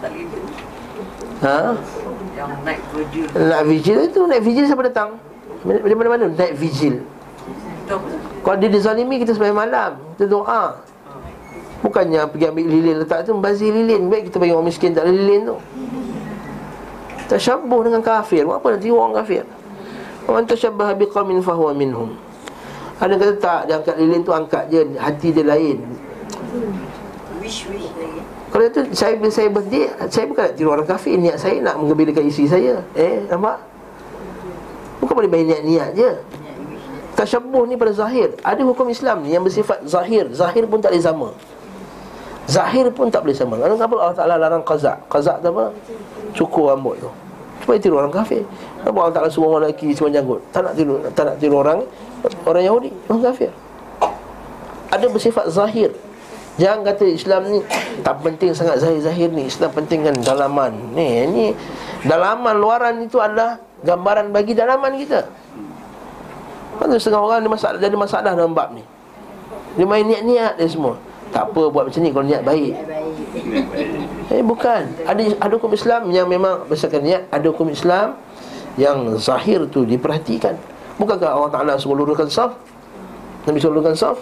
[0.00, 0.44] tak lilin.
[1.42, 1.74] Ha?
[2.36, 3.26] Yang naik virgin.
[3.34, 3.96] Naik vigil?
[4.06, 5.18] Itu Naik vigil siapa datang?
[5.66, 6.30] Dari mana-mana.
[6.30, 7.04] Naik vigil?
[8.46, 9.92] Kalau dia dizalimi Kita sembahyang malam.
[10.16, 10.78] Kita doa.
[11.80, 14.06] Bukannya pergi ambil lilin letak tu Bazir lilin.
[14.06, 15.56] Baik kita bagi orang miskin Tak ada lilin tu.
[17.28, 18.46] Tersyabuh dengan kafir.
[18.46, 19.44] Buat apa nak tiru orang kafir
[20.30, 22.14] Wa tashabbaha biqaumin fahuwa minhum.
[23.02, 25.82] Ada kata tak dia angkat lilin tu angkat je hati dia lain.
[28.50, 31.80] Kalau itu saya bila saya birthday saya bukan nak tiru orang kafir niat saya nak
[31.82, 32.74] menggembirakan isteri saya.
[32.94, 33.58] Eh nampak?
[35.00, 36.10] Bukan boleh main niat-niat je.
[37.16, 38.36] Tasyabuh ni pada zahir.
[38.44, 40.28] Ada hukum Islam ni yang bersifat zahir.
[40.30, 41.28] Zahir pun tak boleh sama.
[42.46, 43.54] Zahir pun tak boleh sama.
[43.58, 44.98] Kenapa Allah Ta'ala larang qazak?
[45.08, 45.72] Qazak tu apa?
[46.36, 47.10] Cukur rambut tu.
[47.64, 48.44] Supaya tiru orang kafir.
[48.80, 50.40] Kenapa Allah Ta'ala suruh orang lelaki cuma janggut?
[50.50, 51.84] Tak nak tiru, tak nak tiru orang
[52.48, 53.52] orang Yahudi, orang kafir.
[54.90, 55.92] Ada bersifat zahir.
[56.58, 57.58] Jangan kata Islam ni
[58.04, 59.48] tak penting sangat zahir-zahir ni.
[59.48, 60.72] Islam pentingkan dalaman.
[60.92, 61.44] Ni ni
[62.04, 65.24] dalaman luaran itu adalah gambaran bagi dalaman kita.
[66.76, 68.84] Mana setengah orang dia masalah jadi masalah dalam bab ni.
[69.76, 70.96] Dia main niat-niat dia semua.
[71.30, 72.74] Tak apa buat macam ni kalau niat baik.
[74.34, 74.82] Eh bukan.
[75.06, 78.18] Ada ada hukum Islam yang memang berdasarkan niat, ada hukum Islam
[78.80, 80.56] yang zahir tu diperhatikan.
[80.96, 82.56] Bukankah Allah Taala suruh luruskan saf?
[83.44, 84.16] Nabi suruh luruskan saf?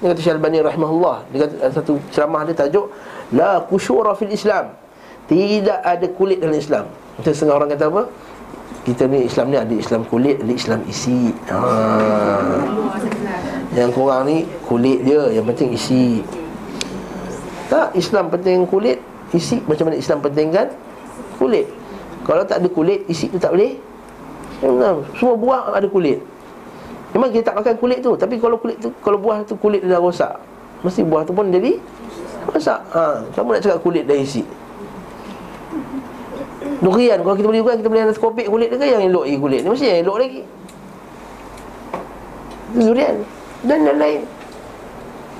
[0.00, 2.92] Dia kata Syalbani rahimahullah Dia kata satu ceramah dia tajuk
[3.32, 4.76] La kusyura fil Islam
[5.24, 6.84] Tidak ada kulit dalam Islam
[7.16, 8.02] Kita setengah orang kata apa?
[8.84, 11.58] Kita ni Islam ni ada Islam kulit Ada Islam isi ha.
[13.72, 16.04] Yang korang ni kulit dia Yang penting isi
[17.72, 19.00] Tak Islam penting kulit
[19.32, 20.76] Isi macam mana Islam pentingkan
[21.40, 21.66] Kulit
[22.26, 23.78] Kalau tak ada kulit Isi tu tak boleh?
[25.14, 26.18] Semua buah ada kulit.
[27.14, 29.94] Memang kita tak makan kulit tu Tapi kalau kulit tu Kalau buah tu kulit dia
[29.94, 30.36] dah rosak
[30.82, 31.78] Mesti buah tu pun jadi
[32.50, 32.80] Rosak.
[32.92, 34.42] Ha, Kamu nak cakap kulit dah isi.
[36.82, 39.38] Durian Kalau kita beli durian Kita beli nasi kopik kulit dia ke Yang elok lagi
[39.38, 40.42] kulit ni Mesti yang elok lagi.
[42.74, 43.16] Durian
[43.64, 44.20] Dan lain-lain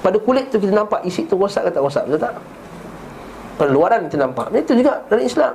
[0.00, 2.34] Pada kulit tu kita nampak Isi tu rosak ke tak rosak Betul tak?
[3.56, 4.52] Pada luaran kita nampak.
[4.52, 5.52] Itu juga dalam Islam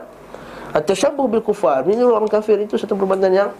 [0.72, 3.52] At-tashabuh bil kufar Ini orang kafir itu Satu perbuatan yang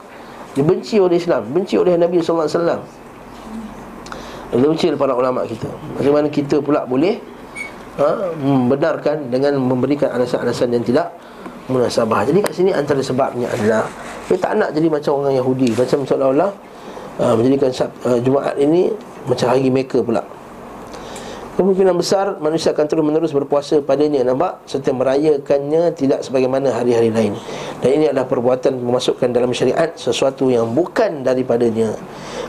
[0.52, 1.48] Dibenci oleh Islam.
[1.48, 2.84] Benci oleh Nabi SAW
[4.52, 5.72] Dibenci oleh para ulama kita.
[5.96, 7.16] Bagaimana kita pula boleh
[7.96, 11.08] ha, Membenarkan dengan memberikan alasan-alasan yang tidak
[11.72, 12.28] Munasabah.
[12.28, 13.88] Jadi kat sini antara sebabnya adalah
[14.28, 15.72] Dia tak nak jadi macam orang Yahudi.
[15.72, 16.52] Macam seolah-olah
[17.24, 17.72] uh, Menjadikan
[18.12, 18.92] uh, Jumaat ini
[19.24, 20.20] Macam hari mereka pula
[21.52, 24.64] Kemungkinan besar manusia akan terus menerus berpuasa padanya Nampak?
[24.64, 27.36] Serta merayakannya tidak sebagaimana hari-hari lain.
[27.84, 31.92] Dan ini adalah perbuatan memasukkan dalam syariat Sesuatu yang bukan daripadanya.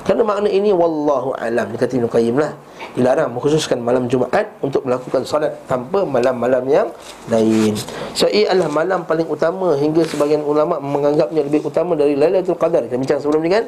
[0.06, 1.74] Kerana makna ini Wallahu alam.
[1.74, 2.54] Dia kata Ibn Qayyim lah.
[2.94, 6.88] Dilarang mengkhususkan malam Jumaat Untuk melakukan salat tanpa malam-malam yang
[7.26, 7.74] lain.
[8.14, 12.86] So ia adalah malam paling utama Hingga sebagian ulama menganggapnya lebih utama dari Lailatul Qadar.
[12.86, 13.66] Kita bincang sebelum ni kan?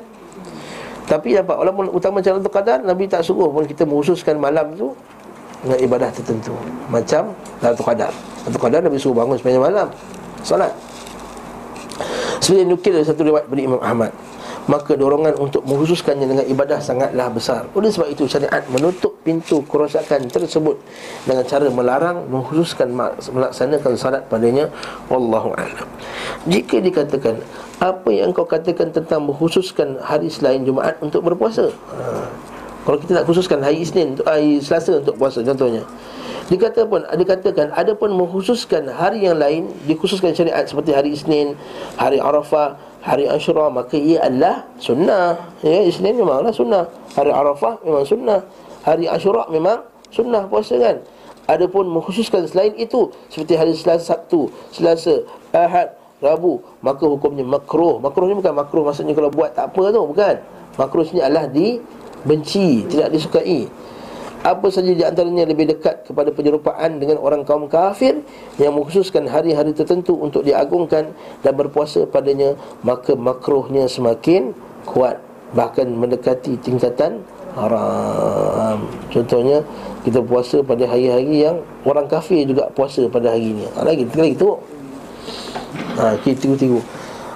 [1.11, 4.95] Tapi dapat walaupun utama Lailatul Qadar Nabi tak suruh pun kita mengkhususkan malam tu
[5.65, 6.53] dengan ibadah tertentu
[6.93, 7.33] macam
[7.65, 8.13] Lailatul Qadar.
[8.45, 9.89] Lailatul Qadar Nabi suruh bangun sepanjang malam
[10.45, 10.73] solat.
[12.45, 14.13] Seperti nukil dari satu riwayat dari Imam Ahmad
[14.69, 20.29] Maka dorongan untuk menghususkannya dengan ibadah sangatlah besar Oleh sebab itu syariat menutup pintu kerosakan
[20.29, 20.77] tersebut
[21.25, 22.93] Dengan cara melarang menghususkan
[23.33, 24.69] melaksanakan salat padanya
[25.09, 25.89] Wallahu a'lam.
[26.45, 27.41] Jika dikatakan
[27.81, 32.29] Apa yang kau katakan tentang menghususkan hari selain Jumaat untuk berpuasa ha.
[32.85, 35.81] Kalau kita nak khususkan hari Isnin untuk hari Selasa untuk puasa contohnya.
[36.45, 41.57] Dikata pun dikatakan ada pun mengkhususkan hari yang lain dikhususkan syariat seperti hari Isnin,
[41.97, 45.41] hari Arafah, hari Ashura maka ia adalah sunnah.
[45.65, 46.85] Ya Isnin memanglah sunnah.
[47.17, 48.45] Hari Arafah memang sunnah.
[48.85, 51.01] Hari Ashura memang sunnah puasa kan.
[51.49, 55.25] Ada pun mengkhususkan selain itu seperti hari Selasa Sabtu, Selasa,
[55.57, 58.01] Ahad, Rabu maka hukumnya makruh.
[58.01, 60.37] Makruh ni bukan makruh maksudnya kalau buat tak apa tu bukan.
[60.77, 61.81] Makruh ni adalah di
[62.25, 63.69] benci, tidak disukai.
[64.45, 68.21] Apa saja di antaranya lebih dekat kepada penyerupaan dengan orang kaum kafir
[68.61, 72.53] yang mengkhususkan hari-hari tertentu untuk diagungkan dan berpuasa padanya,
[72.85, 74.53] maka makruhnya semakin
[74.85, 75.17] kuat
[75.57, 77.25] bahkan mendekati tingkatan
[77.57, 78.85] haram.
[79.09, 79.65] Contohnya
[80.05, 83.65] kita puasa pada hari-hari yang orang kafir juga puasa pada hari ini.
[83.73, 84.61] Ha, lagi lagi tu.
[85.97, 86.85] Ha, kita tengok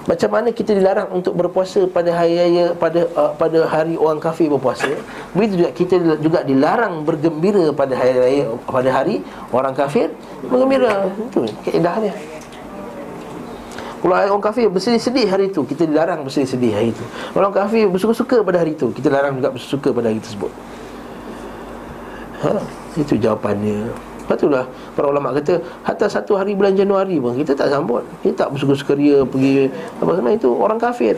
[0.07, 4.47] macam mana kita dilarang untuk berpuasa pada hari raya pada uh, pada hari orang kafir
[4.47, 4.87] berpuasa?
[5.35, 10.13] Begitu juga kita juga dilarang bergembira pada hari raya pada hari orang kafir
[10.47, 11.09] bergembira.
[11.27, 12.13] Itu dia.
[13.99, 17.03] Kalau orang kafir bersedih-sedih hari itu Kita dilarang bersedih-sedih hari itu
[17.35, 20.47] Orang kafir bersuka-suka pada hari itu Kita larang juga bersuka pada hari tersebut.
[22.47, 22.63] Ha,
[22.95, 23.91] Itu jawapannya
[24.35, 28.03] itulah para ulama kata Hatta satu hari bulan Januari pun Kita tak sambut.
[28.21, 31.15] Kita tak bersuka-sukaria pergi Apa sana itu orang kafir.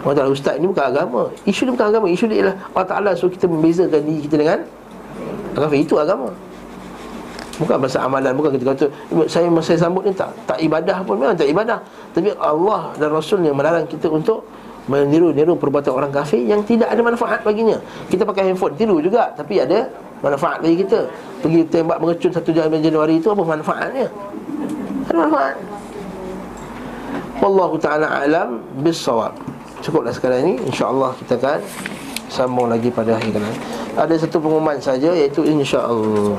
[0.00, 1.28] Allah Ta'ala Ustaz ini bukan agama.
[1.44, 2.06] Isu ni bukan agama.
[2.08, 4.58] Isu ni ialah Allah Ta'ala suruh kita membezakan diri kita dengan
[5.52, 5.84] Kafir.
[5.84, 6.32] Itu agama.
[7.60, 8.86] Bukan masa amalan Bukan kita kata
[9.28, 11.76] Saya masa sambut ni tak Tak ibadah pun Memang tak ibadah.
[12.16, 14.48] Tapi Allah dan Rasul yang melarang kita untuk
[14.88, 17.76] Meniru-niru perbuatan orang kafir Yang tidak ada manfaat baginya.
[18.08, 21.00] Kita pakai handphone Tiru juga Tapi ada manfaat bagi kita.
[21.40, 24.06] Pergi tembak mengecun satu Januari itu Apa manfaatnya?
[25.08, 25.56] Ada manfaat.
[27.40, 29.32] Wallahu ta'ala alam Bisawab
[29.80, 30.54] Cukuplah sekarang ini.
[30.68, 31.60] InsyaAllah kita akan
[32.28, 33.56] Sambung lagi pada hari kanan
[33.96, 36.36] Ada satu pengumuman saja Iaitu insyaAllah.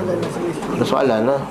[0.78, 1.42] Ada soalan lah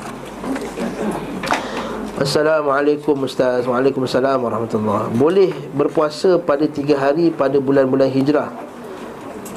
[2.20, 3.66] Assalamualaikum Ustaz.
[3.66, 8.69] Waalaikumsalam warahmatullahi Boleh berpuasa pada tiga hari Pada bulan-bulan hijrah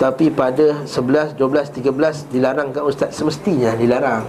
[0.04, 3.16] Tapi pada 11, 12, 13 Dilarang kan Ustaz?
[3.16, 4.28] Semestinya dilarang.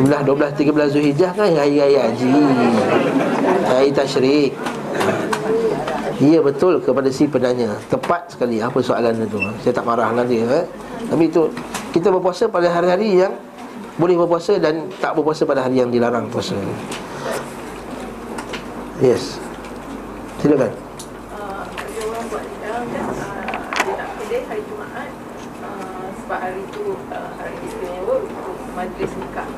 [0.00, 2.32] 11, 12, 13 Zulhijjah kan Hari-hari haji.
[3.68, 4.56] Hari tashrik
[6.16, 7.76] Ya betul kepada si penanya?
[7.92, 8.64] Tepat sekali.
[8.64, 10.64] Apa soalan itu Saya tak marah nanti eh?
[11.12, 11.52] Tapi itu
[11.92, 13.36] Kita berpuasa pada hari-hari yang
[14.00, 16.56] Boleh berpuasa dan tak berpuasa pada hari yang dilarang puasa.
[19.00, 19.36] Yes.
[20.40, 20.72] Silakan
[21.36, 23.44] Uh, ada orang buat sekarang kan uh,
[23.84, 25.10] dia nak pilih hari Jumaat
[25.64, 29.48] uh, sebab hari itu uh, hari istimewa untuk majlis nikah.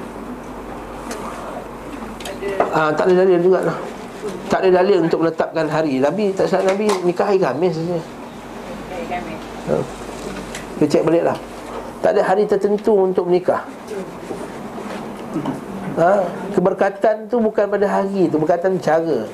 [2.73, 3.79] Ah, Tak ada dalil juga lah.
[4.49, 6.01] Tak ada dalil untuk menetapkan hari.
[6.01, 7.99] Nabi tak salah Nabi nikah hari Khamis saja.
[9.69, 9.75] Ha.
[10.81, 11.37] Kita cek balik lah.
[12.01, 13.61] Tak ada hari tertentu untuk menikah.
[15.99, 16.25] Ha?
[16.57, 19.27] Keberkatan tu bukan pada hari tu Berkatan cara.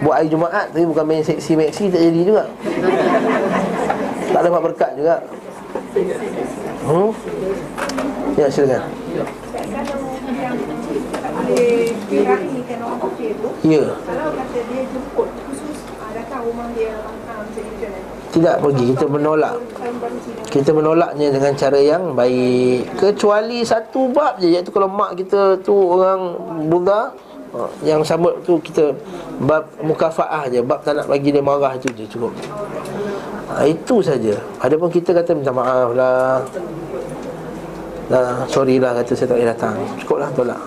[0.00, 2.44] Buat hari Jumaat tapi bukan main seksi-meksi Tak jadi juga.
[4.32, 5.16] Tak dapat berkat juga.
[6.88, 7.10] Hmm?
[8.34, 8.82] Ya silakan.
[11.42, 13.84] Boleh birahikan orang kafir tu Ya.
[14.02, 17.88] Kalau kata dia jemput khusus Adakah rumah dia ah, itu
[18.36, 19.54] Tidak pergi Kita menolak.
[20.52, 23.00] Kita menolaknya dengan cara yang baik.
[23.00, 26.36] Kecuali satu bab je Iaitu kalau mak kita tu orang
[26.68, 27.14] Buddha
[27.54, 28.92] uh, Yang sambut tu kita
[29.40, 32.34] Bab mukafaah je Bab tak nak bagi dia marah tu je cukup.
[33.52, 34.36] Ha, Itu saja.
[34.60, 36.40] Adapun kita kata minta maaf lah.
[38.12, 39.74] Nah, sorry lah kata saya tak boleh datang.
[40.00, 40.60] Cukup lah tolak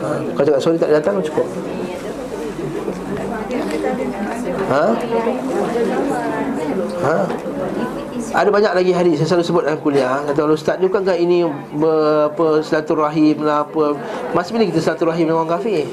[0.00, 1.46] Kau cakap sorry tak datang cukup
[4.70, 4.84] Ha?
[7.02, 7.16] Ha?
[8.30, 10.22] Ada banyak lagi hadis saya selalu sebut dalam kuliah.
[10.22, 11.42] Kata Allah Ustaz, ni bukankah ini
[12.30, 13.98] apa silaturahim lah apa.
[14.30, 15.90] Masih bila kita silaturahim dengan orang kafir?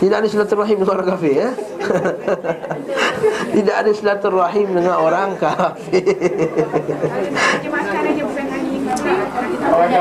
[0.00, 1.50] Tidak ada silaturahim dengan orang kafir ya?
[3.60, 6.16] Tidak ada silaturahim dengan orang kafir.
[7.60, 8.72] Dia makan aja bukan hari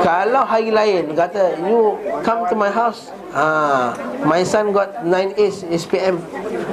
[0.01, 3.13] Kalau hari lain kata you come to my house.
[3.35, 3.93] Ah,
[4.25, 6.17] my son got 9 A's SPM.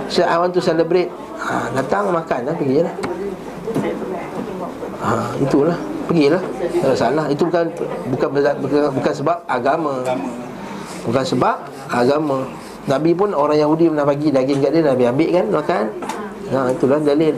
[0.09, 1.13] So I want to celebrate.
[1.37, 2.95] Ah, datang makan lah pergi lah.
[5.05, 5.77] Ah, itulah.
[6.05, 6.43] Pergilah.
[6.85, 7.27] Tak salah.
[7.29, 7.69] Itu bukan
[8.13, 8.29] bukan
[8.61, 9.95] bukan, bukan sebab agama.
[11.05, 11.57] Bukan sebab
[11.93, 12.49] agama.
[12.85, 15.85] Nabi pun orang Yahudi pernah bagi daging kat dia Nabi ambil kan makan.
[16.53, 17.37] Ha itulah dalil.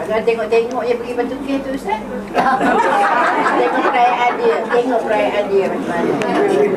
[0.00, 2.00] Kalau tengok-tengok je pergi batu kes tu Ustaz
[3.56, 6.12] Tengok perayaan dia Tengok perayaan dia macam mana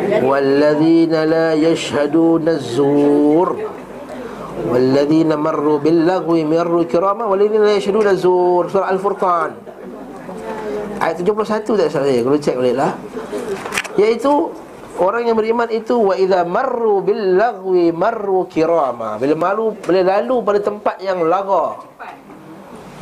[0.09, 3.47] Jadi والذين لا يشهدون الزور
[4.67, 9.51] والذين مروا باللغو مروا كراما والذين لا يشهدون الزور surah Al-Furqan
[10.99, 12.91] ayat 71 tak salah saya kalau cek boleh lah
[13.95, 14.51] iaitu
[14.99, 20.35] orang yang beriman itu wa idza marru bil lagwi marru kirama bila malu bila lalu
[20.43, 21.80] pada tempat yang laga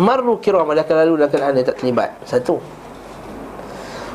[0.02, 2.58] marru kirama dia akan lalu keadaan dia tak terlibat satu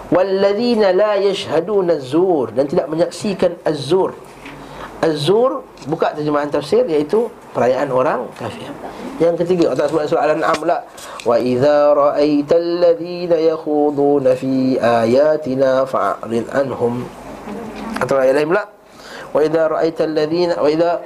[0.07, 4.15] Walladzina la yashhaduna az-zur dan tidak menyaksikan az-zur.
[5.03, 8.71] Az-zur buka terjemahan tafsir iaitu perayaan orang kafir.
[9.19, 10.87] Yang ketiga Allah sebut surah Al-An'am pula
[11.27, 17.03] wa idza ra'aital ladzina yakhuduna fi ayatina fa'rid anhum.
[17.99, 18.63] Atau ayat lain pula
[19.35, 21.03] wa idza ra'aital ladzina wa idza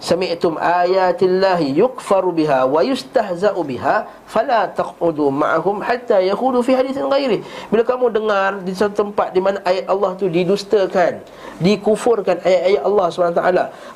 [0.00, 7.44] sami'tum ayatillahi yukfaru biha wa yustahza'u biha fala taq'udu ma'ahum hatta yakhudu fi hadithin ghairi.
[7.68, 11.20] Bila kamu dengar di satu tempat di mana ayat Allah tu didustakan
[11.60, 13.44] dikufurkan ayat-ayat Allah SWT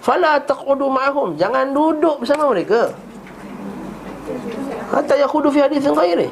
[0.05, 2.93] fala taq'udu ma'ahum jangan duduk bersama mereka.
[4.93, 6.29] Hatta yakhudu fi hadithin ghairi.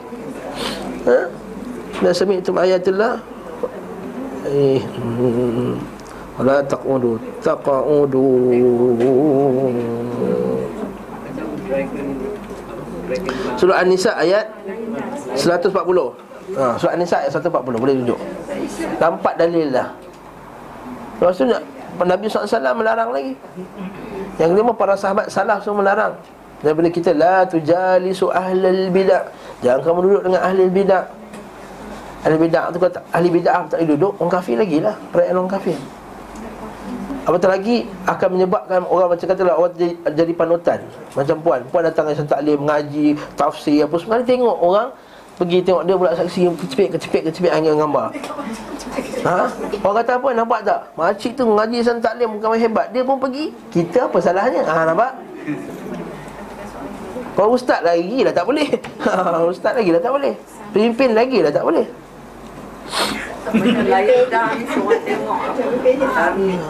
[1.09, 1.19] Ha?
[2.05, 3.24] Dan sami'tum ayati Allah
[4.53, 5.16] eh hmm.
[5.16, 5.74] hmm, hmm.
[6.41, 8.25] Wala taqudu taqudu.
[13.61, 14.49] Surah An-Nisa ayat
[15.37, 15.69] 140
[16.57, 18.21] ha, Surah An-Nisa ayat 140 Boleh tunjuk?
[18.97, 19.89] Nampak dalil dah.
[21.21, 21.45] Tu
[22.03, 23.37] Nabi SAW melarang lagi.
[24.41, 26.17] Yang kelima para sahabat salah semua melarang.
[26.65, 29.29] Daripada kita La tujalisu ahlal bid'ah.
[29.61, 31.05] Jangan kamu duduk dengan ahli bid'ah.
[32.25, 34.17] Ahli bid'ah tu kata Ahli bid'ah tak duduk.
[34.19, 34.97] Orang kafir lagi lah.
[35.13, 35.77] Perayaan orang kafir
[37.23, 40.78] Apatah lagi akan menyebabkan orang macam katalah orang jadi, jadi panutan
[41.15, 44.90] Macam puan, puan datang dengan taklim, mengaji, tafsir apa semua Tengok orang
[45.39, 48.11] pergi tengok dia pula saksi kecepik, kecepik, kecepik hanya gambar
[49.23, 49.47] Ha?
[49.86, 50.28] Orang kata apa?
[50.35, 50.81] Nampak tak?
[50.99, 54.66] Makcik tu mengaji san taklim bukan hebat Dia pun pergi Kita apa salahnya?
[54.66, 55.15] Ha, nampak?
[57.39, 58.66] Kalau ustaz lagi lah tak boleh
[59.55, 60.35] Ustaz lagi lah tak boleh
[60.74, 61.86] Pimpin lagi lah tak boleh
[63.43, 65.39] Layan dan tengok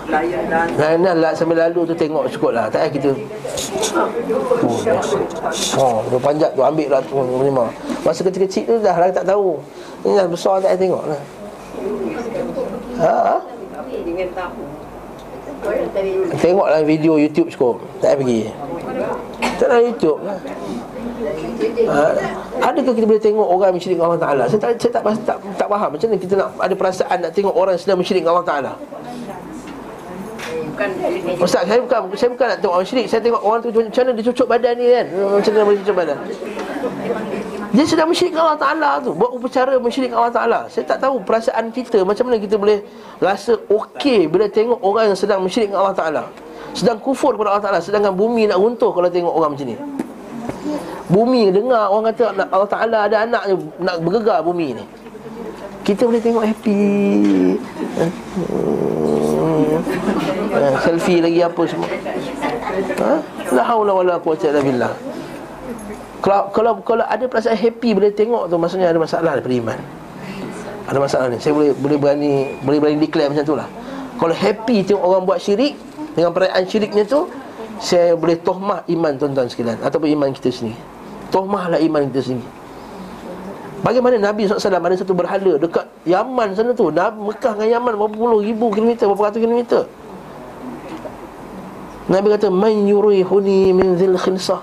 [0.09, 3.11] Layan dan dah lah sambil lalu tu tengok cukup lah Tak payah kita
[3.93, 4.09] Oh,
[4.81, 5.17] biasa.
[5.77, 7.69] oh dia panjat tu ambil lah tu lima.
[8.01, 9.61] Masa kecil-kecil tu dah lah tak tahu
[10.03, 11.21] Ini dah besar tak payah tengok lah
[13.03, 13.17] Ha?
[13.27, 13.37] ha?
[14.33, 14.63] Tahu
[16.39, 18.41] Tengoklah video YouTube cukup Tak payah pergi
[19.61, 20.39] Tak ada YouTube lah
[21.83, 22.03] Ha,
[22.63, 24.45] adakah kita boleh tengok orang menciri dengan Allah Ta'ala?
[24.47, 27.55] Saya tak, saya tak, tak, tak faham macam mana kita nak ada perasaan nak tengok
[27.55, 28.73] orang sedang menciri dengan Allah Ta'ala.
[31.39, 33.07] Ustaz, saya bukan saya bukan nak tengok orang syirik.
[33.07, 35.07] Saya tengok orang tu macam mana dia cucuk badan ni kan?
[35.13, 36.19] Macam mana dia cucuk badan?
[37.73, 39.11] Dia sedang dengan Allah Ta'ala tu.
[39.17, 40.61] Buat upacara dengan Allah Ta'ala.
[40.69, 42.85] Saya tak tahu perasaan kita Macam mana kita boleh
[43.17, 46.23] rasa okey Bila tengok orang yang sedang dengan Allah Ta'ala.
[46.77, 49.77] Sedang kufur kepada Allah Ta'ala Sedangkan bumi nak runtuh kalau tengok orang macam ni
[51.13, 54.85] Bumi dengar orang kata Allah Ta'ala ada anak je Nak bergegar bumi ni.
[55.83, 56.83] Kita boleh tengok happy.
[57.99, 59.83] Hmm.
[60.53, 61.91] Eh, Selfie lagi apa semua.
[63.03, 63.13] Ha?
[63.51, 64.93] La haula wala quwwata illa billah.
[66.23, 69.79] Kalau, kalau kalau ada perasaan happy bila tengok tu Maksudnya ada masalah daripada iman.
[70.87, 71.43] Ada masalah ni.
[71.43, 72.33] Saya boleh boleh berani
[72.63, 73.67] Boleh berani declare macam tu lah.
[74.23, 75.75] Kalau happy tengok orang buat syirik
[76.15, 77.27] Dengan perayaan syiriknya tu
[77.81, 80.79] Saya boleh tohmah iman tuan-tuan sekalian Ataupun iman kita sendiri.
[81.33, 82.51] Tohmahlah iman kita sendiri.
[83.83, 86.95] Bagaimana Nabi SAW ada satu berhala Dekat Yaman sana tu?
[86.95, 89.83] Nabi Mekah dengan Yaman Berapa puluh ribu kilometer Berapa ratus kilometer?
[92.07, 94.63] Nabi kata Man yurihuni min zil khinsah.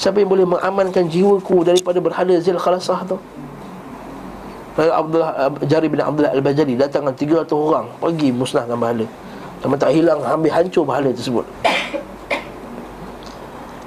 [0.00, 3.20] Siapa yang boleh mengamankan jiwaku Daripada berhala zil khalasah tu?
[4.80, 5.30] Lalu Abdullah
[5.68, 9.06] Jari bin Abdullah Al-Bajali Datang dengan 300 orang Pergi musnahkan berhala.
[9.60, 11.44] Sama tak hilang Ambil hancur berhala tersebut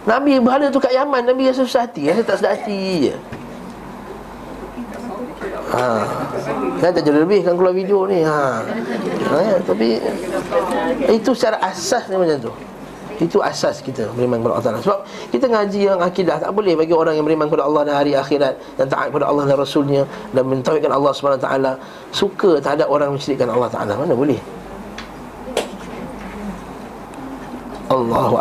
[0.07, 3.15] Nabi berhala tu kat Yaman Nabi rasa susah hati Rasa tak sedar hati je
[5.67, 6.07] Ha.
[6.79, 8.23] Kan tak jadi lebih kan keluar video ni.
[8.23, 8.63] Ha.
[8.63, 9.99] ha ya, tapi
[11.11, 12.51] itu secara asas ni macam tu.
[13.17, 14.79] Itu asas kita beriman kepada Allah Taala.
[14.79, 14.99] Sebab
[15.33, 18.53] kita ngaji yang akidah tak boleh bagi orang yang beriman kepada Allah dan hari akhirat
[18.77, 21.71] dan taat kepada Allah dan Rasulnya dan mentauhidkan Allah Taala
[22.13, 23.97] suka terhadap orang mensyirikkan Allah Taala.
[23.97, 24.39] Mana boleh?
[27.87, 28.35] Allahu